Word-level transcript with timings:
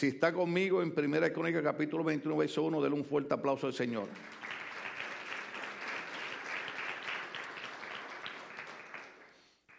Si 0.00 0.06
está 0.06 0.32
conmigo 0.32 0.80
en 0.80 0.94
Primera 0.94 1.30
Crónica 1.30 1.62
capítulo 1.62 2.02
21, 2.02 2.34
verso 2.34 2.62
1, 2.62 2.80
denle 2.80 2.96
un 2.96 3.04
fuerte 3.04 3.34
aplauso 3.34 3.66
al 3.66 3.74
Señor. 3.74 4.08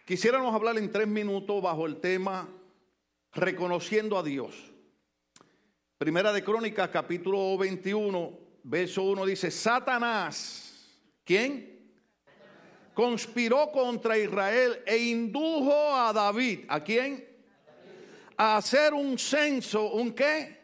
Quisiéramos 0.04 0.54
hablar 0.54 0.78
en 0.78 0.92
tres 0.92 1.08
minutos 1.08 1.60
bajo 1.60 1.86
el 1.86 1.96
tema 1.96 2.48
reconociendo 3.32 4.16
a 4.16 4.22
Dios. 4.22 4.72
Primera 5.98 6.32
de 6.32 6.44
Crónicas, 6.44 6.90
capítulo 6.90 7.58
21, 7.58 8.38
verso 8.62 9.02
1 9.02 9.26
dice, 9.26 9.50
Satanás, 9.50 11.02
¿quién? 11.24 11.90
Conspiró 12.94 13.72
contra 13.72 14.16
Israel 14.16 14.84
e 14.86 14.98
indujo 14.98 15.96
a 15.96 16.12
David, 16.12 16.60
¿a 16.68 16.80
quién? 16.84 17.31
A 18.44 18.56
hacer 18.56 18.92
un 18.92 19.16
censo, 19.20 19.92
¿un 19.92 20.12
qué? 20.12 20.58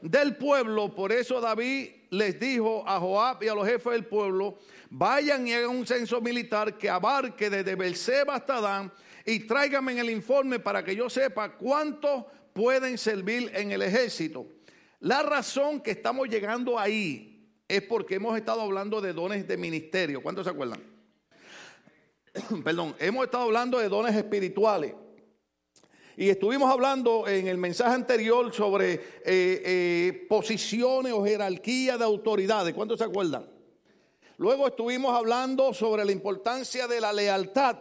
Del 0.00 0.34
pueblo. 0.34 0.94
Por 0.94 1.12
eso 1.12 1.42
David 1.42 1.90
les 2.08 2.40
dijo 2.40 2.88
a 2.88 2.98
Joab 2.98 3.42
y 3.42 3.48
a 3.48 3.54
los 3.54 3.68
jefes 3.68 3.92
del 3.92 4.06
pueblo, 4.06 4.58
vayan 4.88 5.46
y 5.46 5.52
hagan 5.52 5.76
un 5.76 5.86
censo 5.86 6.22
militar 6.22 6.78
que 6.78 6.88
abarque 6.88 7.50
desde 7.50 7.74
Berseba 7.74 8.36
hasta 8.36 8.62
Dan 8.62 8.90
y 9.26 9.40
tráiganme 9.40 9.92
en 9.92 9.98
el 9.98 10.08
informe 10.08 10.58
para 10.58 10.82
que 10.82 10.96
yo 10.96 11.10
sepa 11.10 11.58
cuántos 11.58 12.24
pueden 12.54 12.96
servir 12.96 13.50
en 13.54 13.72
el 13.72 13.82
ejército. 13.82 14.46
La 15.00 15.22
razón 15.22 15.82
que 15.82 15.90
estamos 15.90 16.30
llegando 16.30 16.78
ahí 16.78 17.46
es 17.68 17.82
porque 17.82 18.14
hemos 18.14 18.38
estado 18.38 18.62
hablando 18.62 19.02
de 19.02 19.12
dones 19.12 19.46
de 19.46 19.58
ministerio. 19.58 20.22
¿Cuántos 20.22 20.46
se 20.46 20.50
acuerdan? 20.50 20.80
Perdón, 22.64 22.96
hemos 22.98 23.26
estado 23.26 23.44
hablando 23.44 23.80
de 23.80 23.90
dones 23.90 24.16
espirituales. 24.16 24.94
Y 26.16 26.30
estuvimos 26.30 26.70
hablando 26.70 27.28
en 27.28 27.46
el 27.46 27.58
mensaje 27.58 27.94
anterior 27.94 28.52
sobre 28.52 28.94
eh, 28.94 29.00
eh, 29.24 30.26
posiciones 30.28 31.12
o 31.12 31.24
jerarquía 31.24 31.98
de 31.98 32.04
autoridades. 32.04 32.74
¿Cuántos 32.74 32.98
se 32.98 33.04
acuerdan? 33.04 33.46
Luego 34.38 34.66
estuvimos 34.66 35.14
hablando 35.14 35.74
sobre 35.74 36.04
la 36.06 36.12
importancia 36.12 36.86
de 36.86 37.00
la 37.00 37.12
lealtad. 37.12 37.76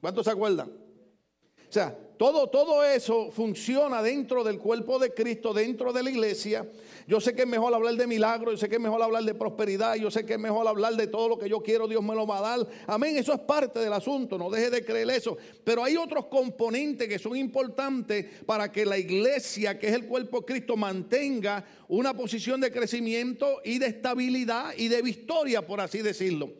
¿Cuántos 0.00 0.24
se 0.24 0.30
acuerdan? 0.30 0.68
O 0.68 1.72
sea, 1.72 1.96
todo, 2.20 2.48
todo 2.48 2.84
eso 2.84 3.30
funciona 3.30 4.02
dentro 4.02 4.44
del 4.44 4.58
cuerpo 4.58 4.98
de 4.98 5.14
Cristo, 5.14 5.54
dentro 5.54 5.90
de 5.90 6.02
la 6.02 6.10
iglesia. 6.10 6.70
Yo 7.06 7.18
sé 7.18 7.34
que 7.34 7.42
es 7.44 7.48
mejor 7.48 7.72
hablar 7.72 7.94
de 7.94 8.06
milagros, 8.06 8.52
yo 8.52 8.58
sé 8.58 8.68
que 8.68 8.74
es 8.74 8.80
mejor 8.80 9.02
hablar 9.02 9.24
de 9.24 9.32
prosperidad, 9.32 9.94
yo 9.94 10.10
sé 10.10 10.26
que 10.26 10.34
es 10.34 10.38
mejor 10.38 10.68
hablar 10.68 10.96
de 10.96 11.06
todo 11.06 11.30
lo 11.30 11.38
que 11.38 11.48
yo 11.48 11.62
quiero, 11.62 11.88
Dios 11.88 12.02
me 12.02 12.14
lo 12.14 12.26
va 12.26 12.36
a 12.36 12.58
dar. 12.58 12.68
Amén, 12.86 13.16
eso 13.16 13.32
es 13.32 13.40
parte 13.40 13.78
del 13.80 13.94
asunto, 13.94 14.36
no 14.36 14.50
deje 14.50 14.68
de 14.68 14.84
creer 14.84 15.08
eso. 15.08 15.38
Pero 15.64 15.82
hay 15.82 15.96
otros 15.96 16.26
componentes 16.26 17.08
que 17.08 17.18
son 17.18 17.36
importantes 17.36 18.26
para 18.44 18.70
que 18.70 18.84
la 18.84 18.98
iglesia, 18.98 19.78
que 19.78 19.88
es 19.88 19.94
el 19.94 20.04
cuerpo 20.04 20.40
de 20.40 20.44
Cristo, 20.44 20.76
mantenga 20.76 21.64
una 21.88 22.12
posición 22.12 22.60
de 22.60 22.70
crecimiento 22.70 23.62
y 23.64 23.78
de 23.78 23.86
estabilidad 23.86 24.74
y 24.76 24.88
de 24.88 25.00
victoria, 25.00 25.66
por 25.66 25.80
así 25.80 26.02
decirlo. 26.02 26.52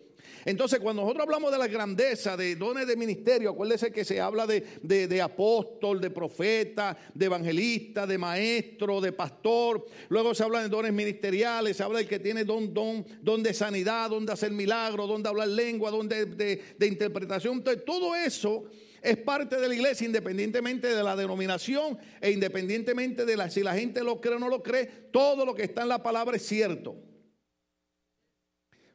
Entonces, 0.44 0.80
cuando 0.80 1.02
nosotros 1.02 1.24
hablamos 1.24 1.52
de 1.52 1.58
la 1.58 1.66
grandeza, 1.66 2.36
de 2.36 2.56
dones 2.56 2.86
de 2.86 2.96
ministerio, 2.96 3.50
acuérdese 3.50 3.92
que 3.92 4.04
se 4.04 4.20
habla 4.20 4.46
de, 4.46 4.64
de, 4.82 5.22
apóstol, 5.22 6.00
de 6.00 6.10
profeta, 6.10 6.96
de 7.14 7.26
evangelista, 7.26 8.06
de 8.06 8.18
maestro, 8.18 9.00
de 9.00 9.12
pastor. 9.12 9.86
Luego 10.08 10.34
se 10.34 10.44
habla 10.44 10.62
de 10.62 10.68
dones 10.68 10.92
ministeriales, 10.92 11.76
se 11.76 11.82
habla 11.82 11.98
del 11.98 12.08
que 12.08 12.18
tiene 12.18 12.44
don, 12.44 12.72
don, 12.72 13.04
don 13.22 13.42
de 13.42 13.52
sanidad, 13.52 14.10
don 14.10 14.24
de 14.24 14.32
hacer 14.32 14.52
milagros, 14.52 15.08
don 15.08 15.22
de 15.22 15.28
hablar 15.28 15.48
lengua, 15.48 15.90
don 15.90 16.08
de, 16.08 16.26
de 16.26 16.86
interpretación. 16.86 17.58
Entonces, 17.58 17.84
todo 17.84 18.14
eso 18.14 18.64
es 19.02 19.16
parte 19.16 19.56
de 19.56 19.68
la 19.68 19.74
iglesia 19.74 20.06
independientemente 20.06 20.94
de 20.94 21.02
la 21.02 21.16
denominación 21.16 21.98
e 22.20 22.30
independientemente 22.30 23.24
de 23.24 23.36
la, 23.36 23.50
si 23.50 23.62
la 23.62 23.74
gente 23.74 24.04
lo 24.04 24.20
cree 24.20 24.36
o 24.36 24.38
no 24.38 24.48
lo 24.48 24.62
cree, 24.62 24.86
todo 25.10 25.44
lo 25.46 25.54
que 25.54 25.64
está 25.64 25.82
en 25.82 25.88
la 25.88 26.02
palabra 26.02 26.36
es 26.36 26.46
cierto. 26.46 26.96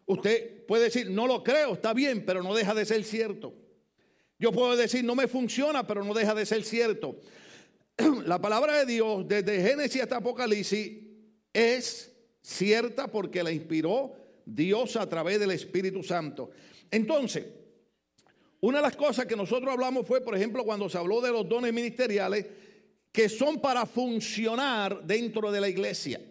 Usted 0.06 0.66
puede 0.66 0.86
decir, 0.86 1.10
no 1.10 1.28
lo 1.28 1.44
creo, 1.44 1.74
está 1.74 1.94
bien, 1.94 2.26
pero 2.26 2.44
no 2.44 2.54
deja 2.54 2.74
de 2.74 2.86
ser 2.86 3.04
cierto. 3.04 3.54
Yo 4.38 4.52
puedo 4.52 4.76
decir, 4.76 5.04
no 5.04 5.16
me 5.16 5.28
funciona, 5.28 5.88
pero 5.88 6.04
no 6.04 6.14
deja 6.14 6.36
de 6.36 6.46
ser 6.46 6.64
cierto. 6.64 7.20
La 8.26 8.40
palabra 8.40 8.80
de 8.80 8.86
Dios, 8.86 9.28
desde 9.28 9.62
Génesis 9.62 10.02
hasta 10.02 10.18
Apocalipsis, 10.18 11.00
es 11.54 12.12
cierta 12.42 13.08
porque 13.08 13.42
la 13.44 13.52
inspiró 13.52 14.14
Dios 14.46 14.96
a 14.96 15.10
través 15.10 15.40
del 15.40 15.52
Espíritu 15.52 16.04
Santo. 16.04 16.52
Entonces, 16.92 17.46
una 18.62 18.78
de 18.80 18.84
las 18.84 18.96
cosas 18.96 19.26
que 19.26 19.36
nosotros 19.36 19.72
hablamos 19.72 20.06
fue, 20.06 20.22
por 20.22 20.36
ejemplo, 20.36 20.64
cuando 20.64 20.90
se 20.90 20.98
habló 20.98 21.22
de 21.22 21.32
los 21.32 21.48
dones 21.48 21.74
ministeriales, 21.74 22.46
que 23.12 23.30
son 23.30 23.62
para 23.62 23.86
funcionar 23.86 25.04
dentro 25.06 25.52
de 25.52 25.62
la 25.62 25.70
iglesia. 25.70 26.22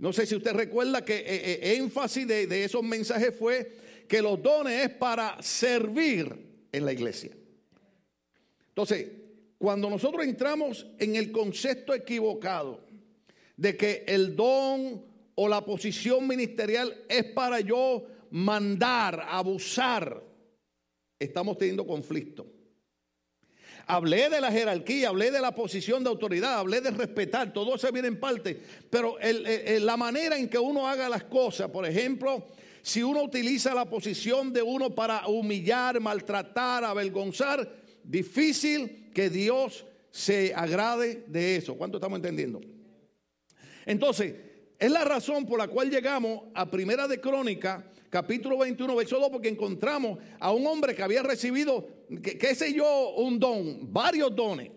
No 0.00 0.14
sé 0.14 0.24
si 0.24 0.34
usted 0.34 0.54
recuerda 0.54 1.04
que 1.04 1.14
eh, 1.18 1.24
eh, 1.26 1.76
énfasis 1.76 2.26
de, 2.26 2.64
esos 2.64 2.82
mensajes 2.82 3.36
fue 3.38 3.70
que 4.08 4.22
los 4.22 4.42
dones 4.42 4.86
es 4.86 4.94
para 4.94 5.40
servir 5.42 6.34
en 6.72 6.86
la 6.86 6.92
iglesia. 6.92 7.30
Entonces, 8.68 9.08
cuando 9.58 9.90
nosotros 9.90 10.24
entramos 10.24 10.86
en 10.98 11.16
el 11.16 11.30
concepto 11.30 11.92
equivocado 11.92 12.80
de 13.58 13.76
que 13.76 14.04
el 14.08 14.34
don 14.34 15.04
o 15.34 15.48
la 15.48 15.62
posición 15.66 16.26
ministerial 16.26 17.04
es 17.06 17.24
para 17.24 17.60
yo 17.60 18.06
mandar, 18.30 19.26
abusar, 19.28 20.24
estamos 21.18 21.58
teniendo 21.58 21.86
conflicto. 21.86 22.46
Hablé 23.90 24.28
de 24.28 24.40
la 24.40 24.52
jerarquía, 24.52 25.08
hablé 25.08 25.30
de 25.30 25.40
la 25.40 25.54
posición 25.54 26.04
de 26.04 26.10
autoridad, 26.10 26.58
hablé 26.58 26.80
de 26.80 26.90
respetar, 26.90 27.52
todo 27.52 27.74
eso 27.74 27.90
viene 27.90 28.08
en 28.08 28.20
parte, 28.20 28.60
pero 28.88 29.16
la 29.20 29.96
manera 29.96 30.38
en 30.38 30.48
que 30.48 30.58
uno 30.58 30.88
haga 30.88 31.08
las 31.08 31.24
cosas, 31.24 31.70
por 31.70 31.84
ejemplo, 31.84 32.46
si 32.82 33.02
uno 33.02 33.22
utiliza 33.22 33.74
la 33.74 33.90
posición 33.90 34.52
de 34.52 34.62
uno 34.62 34.94
para 34.94 35.26
humillar, 35.26 36.00
maltratar, 36.00 36.84
avergonzar, 36.84 37.68
difícil 38.04 39.10
que 39.12 39.28
Dios 39.28 39.84
se 40.10 40.54
agrade 40.54 41.24
de 41.26 41.56
eso. 41.56 41.76
¿Cuánto 41.76 41.98
estamos 41.98 42.16
entendiendo? 42.16 42.60
Entonces, 43.86 44.34
es 44.80 44.90
la 44.90 45.04
razón 45.04 45.44
por 45.44 45.58
la 45.58 45.68
cual 45.68 45.90
llegamos 45.90 46.44
a 46.54 46.70
Primera 46.70 47.06
de 47.06 47.20
Crónica, 47.20 47.84
capítulo 48.08 48.56
21, 48.56 48.96
verso 48.96 49.20
2, 49.20 49.28
porque 49.28 49.50
encontramos 49.50 50.18
a 50.40 50.50
un 50.52 50.66
hombre 50.66 50.94
que 50.94 51.02
había 51.02 51.22
recibido, 51.22 51.86
qué 52.22 52.54
sé 52.54 52.72
yo, 52.72 53.10
un 53.16 53.38
don, 53.38 53.92
varios 53.92 54.34
dones, 54.34 54.70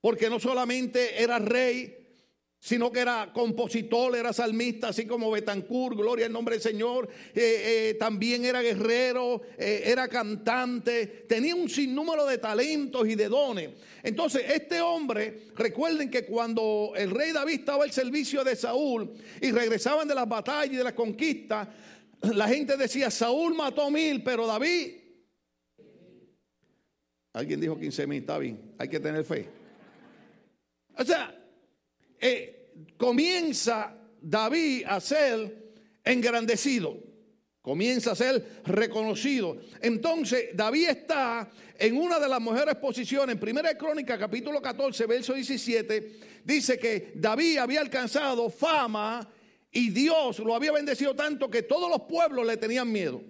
porque 0.00 0.30
no 0.30 0.38
solamente 0.38 1.20
era 1.20 1.40
rey, 1.40 2.03
sino 2.64 2.90
que 2.90 3.00
era 3.00 3.30
compositor, 3.30 4.16
era 4.16 4.32
salmista, 4.32 4.88
así 4.88 5.04
como 5.04 5.30
Betancourt, 5.30 5.98
gloria 5.98 6.24
al 6.24 6.32
nombre 6.32 6.54
del 6.54 6.62
Señor, 6.62 7.10
eh, 7.34 7.90
eh, 7.90 7.96
también 8.00 8.42
era 8.46 8.62
guerrero, 8.62 9.42
eh, 9.58 9.82
era 9.84 10.08
cantante, 10.08 11.26
tenía 11.28 11.54
un 11.54 11.68
sinnúmero 11.68 12.24
de 12.24 12.38
talentos 12.38 13.06
y 13.06 13.16
de 13.16 13.28
dones. 13.28 13.68
Entonces, 14.02 14.46
este 14.48 14.80
hombre, 14.80 15.48
recuerden 15.54 16.10
que 16.10 16.24
cuando 16.24 16.94
el 16.96 17.10
rey 17.10 17.32
David 17.32 17.60
estaba 17.60 17.84
al 17.84 17.92
servicio 17.92 18.42
de 18.42 18.56
Saúl 18.56 19.12
y 19.42 19.50
regresaban 19.50 20.08
de 20.08 20.14
las 20.14 20.26
batallas 20.26 20.72
y 20.72 20.76
de 20.78 20.84
las 20.84 20.94
conquistas, 20.94 21.68
la 22.22 22.48
gente 22.48 22.78
decía, 22.78 23.10
Saúl 23.10 23.54
mató 23.54 23.90
mil, 23.90 24.22
pero 24.22 24.46
David... 24.46 25.02
Alguien 27.34 27.60
dijo 27.60 27.78
15 27.78 28.06
mil, 28.06 28.20
está 28.20 28.38
bien, 28.38 28.74
hay 28.78 28.88
que 28.88 29.00
tener 29.00 29.22
fe. 29.22 29.50
O 30.96 31.04
sea, 31.04 31.44
eh, 32.26 32.53
comienza 32.96 33.96
David 34.20 34.84
a 34.86 35.00
ser 35.00 35.72
engrandecido, 36.04 36.98
comienza 37.60 38.12
a 38.12 38.16
ser 38.16 38.62
reconocido. 38.64 39.58
Entonces, 39.80 40.50
David 40.54 40.88
está 40.88 41.50
en 41.78 41.96
una 41.96 42.18
de 42.18 42.28
las 42.28 42.40
mejores 42.40 42.76
posiciones. 42.76 43.34
En 43.34 43.40
Primera 43.40 43.76
Crónica, 43.76 44.18
capítulo 44.18 44.60
14, 44.60 45.06
verso 45.06 45.34
17, 45.34 46.20
dice 46.44 46.78
que 46.78 47.12
David 47.14 47.58
había 47.58 47.80
alcanzado 47.80 48.50
fama 48.50 49.28
y 49.70 49.90
Dios 49.90 50.38
lo 50.38 50.54
había 50.54 50.72
bendecido 50.72 51.14
tanto 51.14 51.50
que 51.50 51.62
todos 51.62 51.90
los 51.90 52.02
pueblos 52.02 52.46
le 52.46 52.56
tenían 52.56 52.90
miedo. 52.90 53.20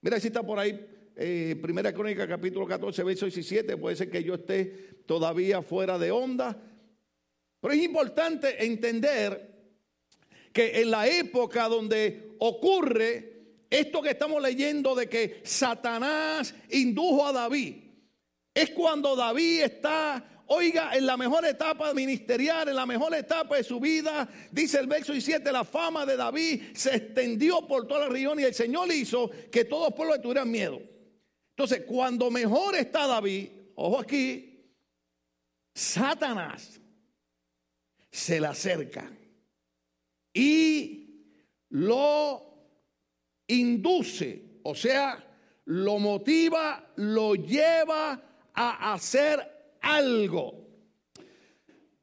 Mira 0.00 0.18
si 0.20 0.28
está 0.28 0.42
por 0.42 0.58
ahí, 0.58 0.80
eh, 1.16 1.56
Primera 1.60 1.92
Crónica, 1.92 2.26
capítulo 2.26 2.66
14, 2.66 3.02
verso 3.02 3.26
17. 3.26 3.76
Puede 3.76 3.96
ser 3.96 4.08
que 4.08 4.22
yo 4.22 4.34
esté 4.34 5.02
todavía 5.04 5.60
fuera 5.62 5.98
de 5.98 6.10
onda. 6.10 6.56
Pero 7.60 7.74
es 7.74 7.82
importante 7.82 8.64
entender 8.64 9.48
que 10.52 10.80
en 10.80 10.90
la 10.90 11.06
época 11.06 11.68
donde 11.68 12.36
ocurre 12.38 13.64
esto 13.70 14.00
que 14.00 14.10
estamos 14.10 14.42
leyendo 14.42 14.94
de 14.94 15.08
que 15.08 15.40
Satanás 15.44 16.54
indujo 16.70 17.26
a 17.26 17.32
David, 17.32 17.76
es 18.54 18.70
cuando 18.70 19.14
David 19.14 19.62
está 19.62 20.38
Oiga, 20.50 20.92
en 20.94 21.04
la 21.04 21.18
mejor 21.18 21.44
etapa 21.44 21.92
ministerial, 21.92 22.70
en 22.70 22.76
la 22.76 22.86
mejor 22.86 23.14
etapa 23.14 23.56
de 23.56 23.64
su 23.64 23.78
vida, 23.78 24.26
dice 24.50 24.78
el 24.78 24.86
verso 24.86 25.12
17, 25.12 25.52
la 25.52 25.62
fama 25.62 26.06
de 26.06 26.16
David 26.16 26.62
se 26.72 26.96
extendió 26.96 27.66
por 27.66 27.86
toda 27.86 28.00
la 28.00 28.08
región 28.08 28.40
y 28.40 28.44
el 28.44 28.54
Señor 28.54 28.90
hizo 28.90 29.30
que 29.52 29.66
todos 29.66 29.90
los 29.90 29.94
pueblos 29.94 30.22
tuvieran 30.22 30.50
miedo. 30.50 30.80
Entonces, 31.50 31.82
cuando 31.86 32.30
mejor 32.30 32.76
está 32.76 33.06
David, 33.06 33.50
ojo 33.74 33.98
aquí, 33.98 34.72
Satanás 35.74 36.80
se 38.10 38.40
le 38.40 38.46
acerca 38.46 39.10
y 40.32 41.24
lo 41.70 42.48
induce, 43.46 44.60
o 44.62 44.74
sea, 44.74 45.24
lo 45.66 45.98
motiva, 45.98 46.92
lo 46.96 47.34
lleva 47.34 48.22
a 48.54 48.94
hacer 48.94 49.76
algo. 49.80 50.66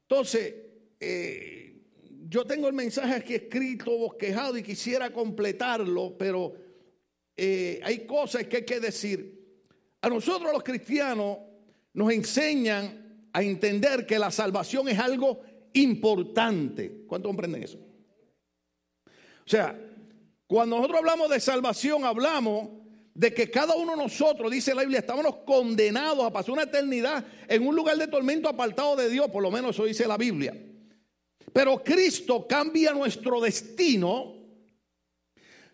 Entonces, 0.02 0.54
eh, 1.00 1.82
yo 2.28 2.44
tengo 2.44 2.68
el 2.68 2.74
mensaje 2.74 3.14
aquí 3.14 3.34
escrito, 3.34 3.96
bosquejado 3.96 4.56
y 4.56 4.62
quisiera 4.62 5.10
completarlo, 5.10 6.16
pero 6.16 6.54
eh, 7.36 7.80
hay 7.82 8.06
cosas 8.06 8.46
que 8.46 8.58
hay 8.58 8.64
que 8.64 8.80
decir. 8.80 9.36
A 10.00 10.08
nosotros 10.08 10.52
los 10.52 10.62
cristianos 10.62 11.38
nos 11.92 12.12
enseñan 12.12 13.28
a 13.32 13.42
entender 13.42 14.06
que 14.06 14.18
la 14.18 14.30
salvación 14.30 14.88
es 14.88 14.98
algo 14.98 15.40
importante. 15.76 17.04
¿Cuántos 17.06 17.28
comprenden 17.28 17.62
eso? 17.62 17.78
O 19.08 19.48
sea, 19.48 19.78
cuando 20.46 20.76
nosotros 20.76 20.98
hablamos 20.98 21.30
de 21.30 21.40
salvación, 21.40 22.04
hablamos 22.04 22.68
de 23.14 23.32
que 23.32 23.50
cada 23.50 23.74
uno 23.74 23.92
de 23.92 24.02
nosotros, 24.02 24.50
dice 24.50 24.74
la 24.74 24.82
Biblia, 24.82 24.98
estábamos 25.00 25.36
condenados 25.46 26.24
a 26.24 26.32
pasar 26.32 26.52
una 26.52 26.64
eternidad 26.64 27.24
en 27.48 27.66
un 27.66 27.74
lugar 27.74 27.96
de 27.96 28.08
tormento 28.08 28.48
apartado 28.48 28.94
de 28.96 29.08
Dios, 29.08 29.30
por 29.30 29.42
lo 29.42 29.50
menos 29.50 29.74
eso 29.74 29.84
dice 29.84 30.06
la 30.06 30.16
Biblia. 30.16 30.54
Pero 31.52 31.82
Cristo 31.82 32.46
cambia 32.46 32.92
nuestro 32.92 33.40
destino 33.40 34.34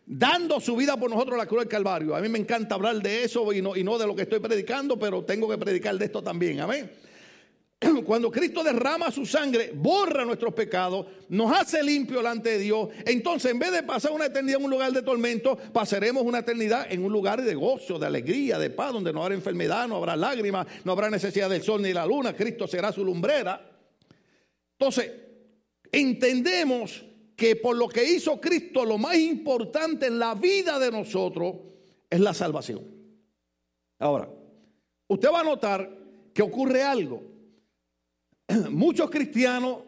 dando 0.06 0.60
su 0.60 0.76
vida 0.76 0.96
por 0.96 1.10
nosotros 1.10 1.37
la 1.37 1.46
cruz 1.46 1.62
del 1.62 1.69
Calvario. 1.69 2.14
A 2.14 2.20
mí 2.20 2.28
me 2.28 2.38
encanta 2.38 2.75
hablar 2.75 2.96
de 3.02 3.25
eso 3.25 3.52
y 3.52 3.62
no, 3.62 3.75
y 3.75 3.82
no 3.82 3.99
de 3.99 4.06
lo 4.06 4.14
que 4.14 4.22
estoy 4.22 4.38
predicando, 4.38 4.99
pero 4.99 5.25
tengo 5.25 5.49
que 5.49 5.58
predicar 5.58 5.96
de 5.96 6.04
esto 6.04 6.22
también. 6.22 6.60
Amén. 6.60 6.93
cuando 8.05 8.31
Cristo 8.31 8.62
derrama 8.62 9.11
su 9.11 9.26
sangre, 9.26 9.73
borra 9.75 10.25
nuestros 10.25 10.55
pecados, 10.55 11.06
nos 11.29 11.52
hace 11.52 11.82
limpio 11.82 12.19
delante 12.19 12.50
de 12.50 12.58
Dios. 12.58 12.88
Entonces, 13.05 13.50
en 13.50 13.58
vez 13.58 13.73
de 13.73 13.82
pasar 13.82 14.12
una 14.12 14.26
eternidad 14.26 14.58
en 14.58 14.64
un 14.64 14.70
lugar 14.70 14.93
de 14.93 15.02
tormento, 15.02 15.56
pasaremos 15.73 16.23
una 16.23 16.38
eternidad 16.38 16.87
en 16.90 17.05
un 17.05 17.12
lugar 17.12 17.43
de 17.43 17.55
gozo, 17.55 17.99
de 17.99 18.06
alegría, 18.06 18.58
de 18.58 18.70
paz, 18.70 18.93
donde 18.93 19.12
no 19.12 19.23
habrá 19.23 19.34
enfermedad, 19.34 19.88
no 19.88 19.96
habrá 19.96 20.17
lágrimas, 20.17 20.67
no 20.84 20.93
habrá 20.93 21.11
necesidad 21.11 21.50
del 21.50 21.62
sol 21.62 21.82
ni 21.82 21.93
la 21.93 22.06
luna. 22.06 22.34
Cristo 22.34 22.67
será 22.67 22.93
su 22.93 23.05
lumbrera. 23.05 23.69
Entonces, 24.78 25.11
entendemos 25.90 27.05
que 27.37 27.56
por 27.56 27.76
lo 27.76 27.88
que 27.88 28.05
hizo 28.05 28.40
Cristo, 28.40 28.85
lo 28.85 28.99
más 28.99 29.17
importante 29.17 30.06
en 30.06 30.19
la 30.19 30.35
vida 30.35 30.78
de 30.78 30.90
nosotros 30.90 31.56
es 32.08 32.20
la 32.20 32.35
salvación. 32.35 32.85
Ahora, 33.99 34.28
usted 35.08 35.28
va 35.32 35.40
a 35.40 35.44
notar 35.44 35.90
que 36.32 36.43
ocurre 36.43 36.82
algo. 36.82 37.31
muchos 38.70 39.10
cristianos 39.10 39.78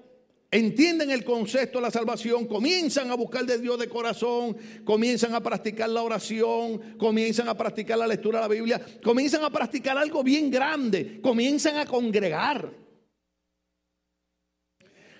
entienden 0.50 1.10
el 1.10 1.24
concepto 1.24 1.78
de 1.78 1.82
la 1.82 1.90
salvación, 1.90 2.46
comienzan 2.46 3.10
a 3.10 3.14
buscar 3.14 3.44
de 3.44 3.58
Dios 3.58 3.76
de 3.78 3.88
corazón, 3.88 4.56
comienzan 4.84 5.34
a 5.34 5.42
practicar 5.42 5.90
la 5.90 6.02
oración, 6.02 6.96
comienzan 6.96 7.48
a 7.48 7.56
practicar 7.56 7.98
la 7.98 8.06
lectura 8.06 8.38
de 8.38 8.44
la 8.44 8.54
Biblia, 8.54 8.86
comienzan 9.02 9.42
a 9.42 9.50
practicar 9.50 9.98
algo 9.98 10.22
bien 10.22 10.50
grande, 10.50 11.20
comienzan 11.20 11.78
a 11.78 11.86
congregar. 11.86 12.70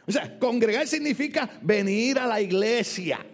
O 0.06 0.12
sea, 0.12 0.38
congregar 0.38 0.86
significa 0.86 1.50
venir 1.62 2.18
a 2.18 2.26
la 2.26 2.40
iglesia. 2.40 3.26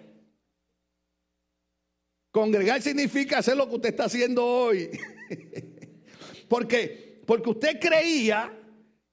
Congregar 2.30 2.80
significa 2.80 3.38
hacer 3.38 3.56
lo 3.56 3.68
que 3.68 3.74
usted 3.74 3.88
está 3.90 4.04
haciendo 4.04 4.46
hoy. 4.46 4.88
porque, 6.48 7.20
porque 7.26 7.50
usted 7.50 7.80
creía 7.80 8.59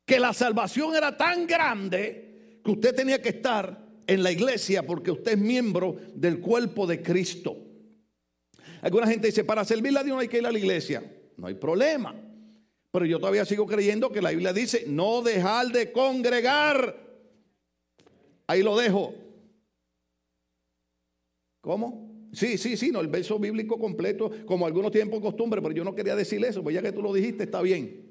que 0.08 0.22
la 0.22 0.34
salvación 0.34 0.96
era 0.96 1.18
tan 1.18 1.46
grande 1.46 2.62
que 2.64 2.72
usted 2.72 2.96
tenía 2.96 3.22
que 3.22 3.30
estar 3.30 3.86
en 4.08 4.24
la 4.24 4.32
iglesia 4.32 4.88
porque 4.88 5.12
usted 5.12 5.34
es 5.34 5.38
miembro 5.38 5.98
del 6.16 6.40
cuerpo 6.40 6.88
de 6.88 7.04
Cristo. 7.04 7.58
Alguna 8.82 9.08
gente 9.08 9.28
dice, 9.28 9.44
para 9.44 9.66
servirle 9.66 10.00
a 10.00 10.04
Dios 10.04 10.16
no 10.16 10.22
hay 10.22 10.30
que 10.30 10.38
ir 10.38 10.46
a 10.46 10.52
la 10.52 10.58
iglesia. 10.58 11.04
No 11.36 11.48
hay 11.48 11.56
problema. 11.56 12.16
Pero 12.90 13.06
yo 13.06 13.20
todavía 13.20 13.44
sigo 13.44 13.68
creyendo 13.68 14.10
que 14.10 14.22
la 14.22 14.30
Biblia 14.30 14.54
dice, 14.54 14.86
no 14.88 15.22
dejar 15.22 15.74
de 15.74 15.92
congregar. 15.92 16.96
Ahí 18.48 18.64
lo 18.64 18.78
dejo. 18.78 19.14
¿Cómo? 21.60 22.30
Sí, 22.32 22.58
sí, 22.58 22.78
sí, 22.78 22.92
no, 22.94 23.02
el 23.02 23.10
verso 23.10 23.38
bíblico 23.40 23.78
completo, 23.78 24.32
como 24.46 24.66
algunos 24.66 24.90
tienen 24.94 25.10
por 25.10 25.22
costumbre, 25.22 25.62
pero 25.62 25.76
yo 25.76 25.84
no 25.84 25.94
quería 25.94 26.16
decir 26.16 26.44
eso, 26.46 26.64
pues 26.64 26.76
ya 26.76 26.82
que 26.82 26.94
tú 26.94 27.02
lo 27.02 27.12
dijiste, 27.12 27.44
está 27.44 27.62
bien. 27.62 28.08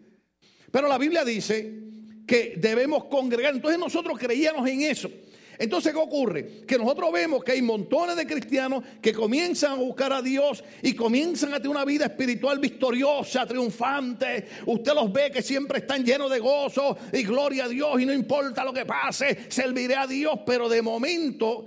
Pero 0.70 0.88
la 0.88 0.98
Biblia 0.98 1.24
dice 1.24 1.85
que 2.26 2.54
debemos 2.56 3.04
congregar. 3.04 3.54
Entonces 3.54 3.78
nosotros 3.78 4.18
creíamos 4.18 4.68
en 4.68 4.82
eso. 4.82 5.10
Entonces, 5.58 5.92
¿qué 5.92 5.98
ocurre? 5.98 6.64
Que 6.66 6.76
nosotros 6.76 7.10
vemos 7.12 7.42
que 7.42 7.52
hay 7.52 7.62
montones 7.62 8.16
de 8.16 8.26
cristianos 8.26 8.84
que 9.00 9.12
comienzan 9.12 9.72
a 9.72 9.76
buscar 9.76 10.12
a 10.12 10.20
Dios 10.20 10.62
y 10.82 10.94
comienzan 10.94 11.54
a 11.54 11.56
tener 11.56 11.70
una 11.70 11.84
vida 11.84 12.06
espiritual 12.06 12.58
victoriosa, 12.58 13.46
triunfante. 13.46 14.48
Usted 14.66 14.92
los 14.92 15.10
ve 15.12 15.30
que 15.30 15.42
siempre 15.42 15.78
están 15.78 16.04
llenos 16.04 16.30
de 16.30 16.40
gozo 16.40 16.98
y 17.12 17.22
gloria 17.22 17.64
a 17.64 17.68
Dios 17.68 18.00
y 18.00 18.04
no 18.04 18.12
importa 18.12 18.64
lo 18.64 18.72
que 18.72 18.84
pase, 18.84 19.46
serviré 19.48 19.96
a 19.96 20.06
Dios. 20.06 20.40
Pero 20.44 20.68
de 20.68 20.82
momento 20.82 21.66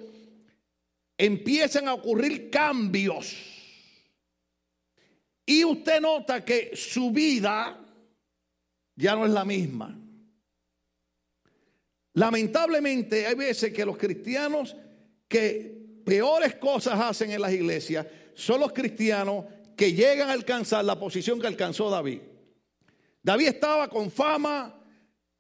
empiezan 1.17 1.88
a 1.88 1.95
ocurrir 1.95 2.50
cambios. 2.50 3.35
Y 5.45 5.65
usted 5.65 6.00
nota 6.00 6.45
que 6.45 6.71
su 6.75 7.09
vida 7.09 7.79
ya 8.95 9.15
no 9.15 9.25
es 9.25 9.31
la 9.31 9.45
misma. 9.45 9.97
Lamentablemente 12.13 13.27
hay 13.27 13.35
veces 13.35 13.71
que 13.71 13.85
los 13.85 13.97
cristianos 13.97 14.75
que 15.27 15.79
peores 16.06 16.56
cosas 16.56 17.00
hacen 17.00 17.31
en 17.31 17.41
las 17.41 17.53
iglesias 17.53 18.06
son 18.33 18.59
los 18.61 18.73
cristianos 18.73 19.45
que 19.75 19.94
llegan 19.94 20.29
a 20.29 20.33
alcanzar 20.33 20.83
la 20.83 21.00
posición 21.00 21.39
que 21.39 21.47
alcanzó 21.47 21.89
David. 21.89 22.19
David 23.21 23.47
estaba 23.47 23.88
con 23.89 24.09
fama, 24.09 24.75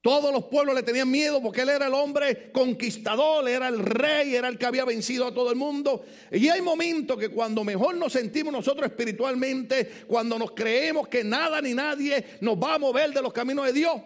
todos 0.01 0.31
los 0.31 0.45
pueblos 0.45 0.75
le 0.75 0.83
tenían 0.83 1.09
miedo 1.09 1.41
porque 1.41 1.61
él 1.61 1.69
era 1.69 1.87
el 1.87 1.93
hombre 1.93 2.51
conquistador, 2.51 3.49
era 3.49 3.67
el 3.67 3.79
rey, 3.79 4.35
era 4.35 4.47
el 4.47 4.57
que 4.57 4.65
había 4.65 4.85
vencido 4.85 5.25
a 5.25 5.33
todo 5.33 5.49
el 5.49 5.57
mundo. 5.57 6.05
Y 6.31 6.47
hay 6.47 6.61
momentos 6.61 7.17
que 7.17 7.29
cuando 7.29 7.63
mejor 7.63 7.95
nos 7.95 8.13
sentimos 8.13 8.53
nosotros 8.53 8.85
espiritualmente, 8.87 10.05
cuando 10.07 10.37
nos 10.39 10.51
creemos 10.51 11.07
que 11.07 11.23
nada 11.23 11.61
ni 11.61 11.73
nadie 11.73 12.37
nos 12.41 12.57
va 12.57 12.75
a 12.75 12.79
mover 12.79 13.11
de 13.11 13.21
los 13.21 13.33
caminos 13.33 13.65
de 13.65 13.73
Dios, 13.73 14.01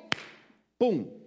¡pum! 0.77 1.22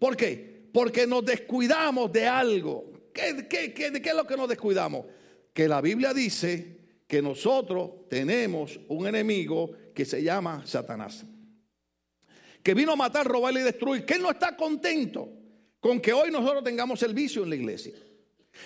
¿Por 0.00 0.16
qué? 0.16 0.68
Porque 0.72 1.06
nos 1.06 1.24
descuidamos 1.24 2.10
de 2.10 2.26
algo. 2.26 2.90
¿Qué, 3.12 3.34
de 3.34 3.46
qué 3.46 3.86
es 3.86 4.14
lo 4.14 4.26
que 4.26 4.36
nos 4.36 4.48
descuidamos? 4.48 5.06
Que 5.52 5.68
la 5.68 5.80
Biblia 5.80 6.14
dice 6.14 6.78
que 7.06 7.20
nosotros 7.20 8.08
tenemos 8.08 8.80
un 8.88 9.06
enemigo 9.06 9.70
que 9.94 10.04
se 10.04 10.22
llama 10.22 10.62
Satanás. 10.64 11.24
Que 12.62 12.72
vino 12.72 12.92
a 12.92 12.96
matar, 12.96 13.26
robar 13.26 13.52
y 13.54 13.60
destruir. 13.60 14.06
Que 14.06 14.14
él 14.14 14.22
no 14.22 14.30
está 14.30 14.56
contento 14.56 15.28
con 15.80 16.00
que 16.00 16.12
hoy 16.12 16.30
nosotros 16.30 16.64
tengamos 16.64 16.98
servicio 16.98 17.42
en 17.42 17.50
la 17.50 17.56
iglesia. 17.56 17.94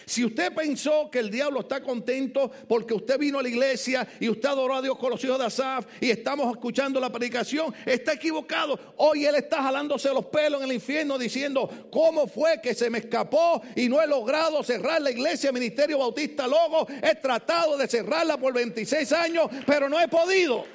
Si 0.04 0.24
usted 0.24 0.52
pensó 0.52 1.10
que 1.10 1.18
el 1.18 1.30
diablo 1.30 1.60
está 1.60 1.82
contento 1.82 2.50
porque 2.68 2.94
usted 2.94 3.18
vino 3.18 3.38
a 3.38 3.42
la 3.42 3.48
iglesia 3.48 4.06
y 4.20 4.28
usted 4.28 4.48
adoró 4.48 4.76
a 4.76 4.82
Dios 4.82 4.98
con 4.98 5.10
los 5.10 5.22
hijos 5.24 5.38
de 5.38 5.46
Asaf 5.46 5.86
y 6.00 6.10
estamos 6.10 6.50
escuchando 6.50 7.00
la 7.00 7.10
predicación, 7.10 7.74
está 7.86 8.12
equivocado. 8.12 8.78
Hoy 8.96 9.24
él 9.24 9.34
está 9.34 9.62
jalándose 9.62 10.08
los 10.12 10.26
pelos 10.26 10.60
en 10.62 10.68
el 10.68 10.74
infierno 10.74 11.18
diciendo, 11.18 11.88
¿cómo 11.90 12.26
fue 12.26 12.60
que 12.60 12.74
se 12.74 12.90
me 12.90 12.98
escapó 12.98 13.62
y 13.76 13.88
no 13.88 14.00
he 14.00 14.06
logrado 14.06 14.62
cerrar 14.62 15.00
la 15.02 15.10
iglesia 15.10 15.52
Ministerio 15.52 15.98
Bautista 15.98 16.46
Logo? 16.46 16.86
He 17.02 17.14
tratado 17.14 17.76
de 17.76 17.88
cerrarla 17.88 18.36
por 18.36 18.52
26 18.52 19.12
años, 19.12 19.48
pero 19.66 19.88
no 19.88 20.00
he 20.00 20.08
podido. 20.08 20.56
O 20.56 20.66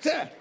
sea, 0.00 0.37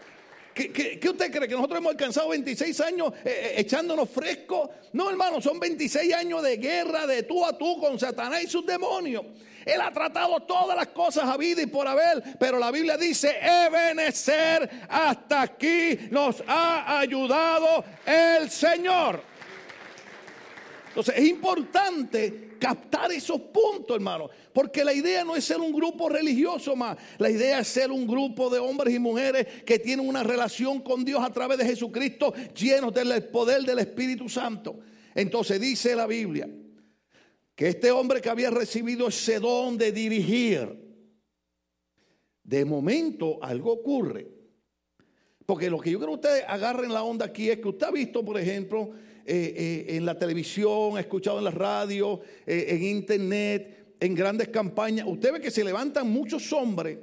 ¿Qué, 0.58 1.10
usted 1.10 1.32
cree? 1.32 1.48
¿Que 1.48 1.56
nosotros 1.56 1.78
hemos 1.78 1.92
alcanzado 1.92 2.30
26 2.30 2.82
años 2.82 3.14
eh, 3.24 3.26
eh, 3.26 3.54
echándonos 3.58 4.10
fresco? 4.10 4.72
No, 4.94 5.10
hermano, 5.10 5.40
son 5.40 5.60
26 5.60 6.14
años 6.16 6.42
de 6.42 6.58
guerra 6.58 7.06
de 7.06 7.24
tú 7.24 7.46
a 7.46 7.56
tú 7.56 7.80
con 7.80 8.00
Satanás 8.00 8.44
y 8.44 8.48
sus 8.48 8.66
demonios. 8.66 9.24
Él 9.64 9.82
ha 9.82 9.92
tratado 9.92 10.40
todas 10.42 10.76
las 10.76 10.88
cosas 10.88 11.26
a 11.26 11.38
vida 11.38 11.62
y 11.62 11.66
por 11.68 11.88
haber, 11.88 12.24
pero 12.40 12.58
la 12.58 12.72
Biblia 12.72 12.98
dice, 12.98 13.36
Ebenecer, 13.42 14.68
hasta 14.90 15.42
aquí 15.42 16.08
nos 16.10 16.42
ha 16.48 17.00
ayudado 17.00 17.84
el 18.06 18.50
Señor. 18.50 19.22
Entonces 20.98 21.24
es 21.24 21.30
importante 21.30 22.58
captar 22.60 23.12
esos 23.12 23.40
puntos, 23.40 23.96
hermano, 23.96 24.32
porque 24.52 24.84
la 24.84 24.92
idea 24.92 25.24
no 25.24 25.36
es 25.36 25.46
ser 25.46 25.58
un 25.58 25.72
grupo 25.72 26.10
religioso 26.10 26.76
más, 26.76 26.98
la 27.20 27.30
idea 27.30 27.60
es 27.60 27.68
ser 27.68 27.92
un 27.92 28.08
grupo 28.08 28.50
de 28.50 28.58
hombres 28.58 28.96
y 28.96 28.98
mujeres 28.98 29.46
que 29.64 29.78
tienen 29.78 30.10
una 30.10 30.24
relación 30.24 30.82
con 30.82 31.06
Dios 31.06 31.24
a 31.24 31.32
través 31.32 31.60
de 31.60 31.66
Jesucristo, 31.66 32.34
llenos 32.60 32.92
del 32.96 33.26
poder 33.26 33.62
del 33.62 33.78
Espíritu 33.78 34.28
Santo. 34.28 34.80
Entonces 35.14 35.62
dice 35.62 35.96
la 35.96 36.08
Biblia 36.08 36.50
que 37.54 37.68
este 37.68 37.92
hombre 37.92 38.20
que 38.20 38.32
había 38.32 38.50
recibido 38.50 39.10
ese 39.10 39.40
don 39.40 39.78
de 39.78 39.92
dirigir, 39.92 40.68
de 42.44 42.66
momento 42.66 43.38
algo 43.44 43.72
ocurre. 43.72 44.30
Porque 45.46 45.70
lo 45.70 45.80
que 45.80 45.92
yo 45.92 46.00
creo 46.00 46.10
que 46.10 46.28
ustedes 46.28 46.44
agarren 46.48 46.92
la 46.92 47.04
onda 47.04 47.28
aquí 47.28 47.52
es 47.52 47.60
que 47.60 47.68
usted 47.68 47.86
ha 47.86 47.92
visto, 47.92 48.26
por 48.26 48.40
ejemplo, 48.40 48.94
eh, 49.30 49.86
eh, 49.90 49.98
en 49.98 50.06
la 50.06 50.18
televisión, 50.18 50.96
ha 50.96 51.02
escuchado 51.02 51.40
en 51.40 51.44
la 51.44 51.52
radio, 51.52 52.22
eh, 52.46 52.68
en 52.70 52.82
internet, 52.82 53.96
en 54.00 54.16
grandes 54.16 54.48
campañas. 54.48 55.06
Usted 55.06 55.34
ve 55.34 55.42
que 55.42 55.52
se 55.52 55.66
levantan 55.66 56.10
muchos 56.10 56.54
hombres 56.54 56.98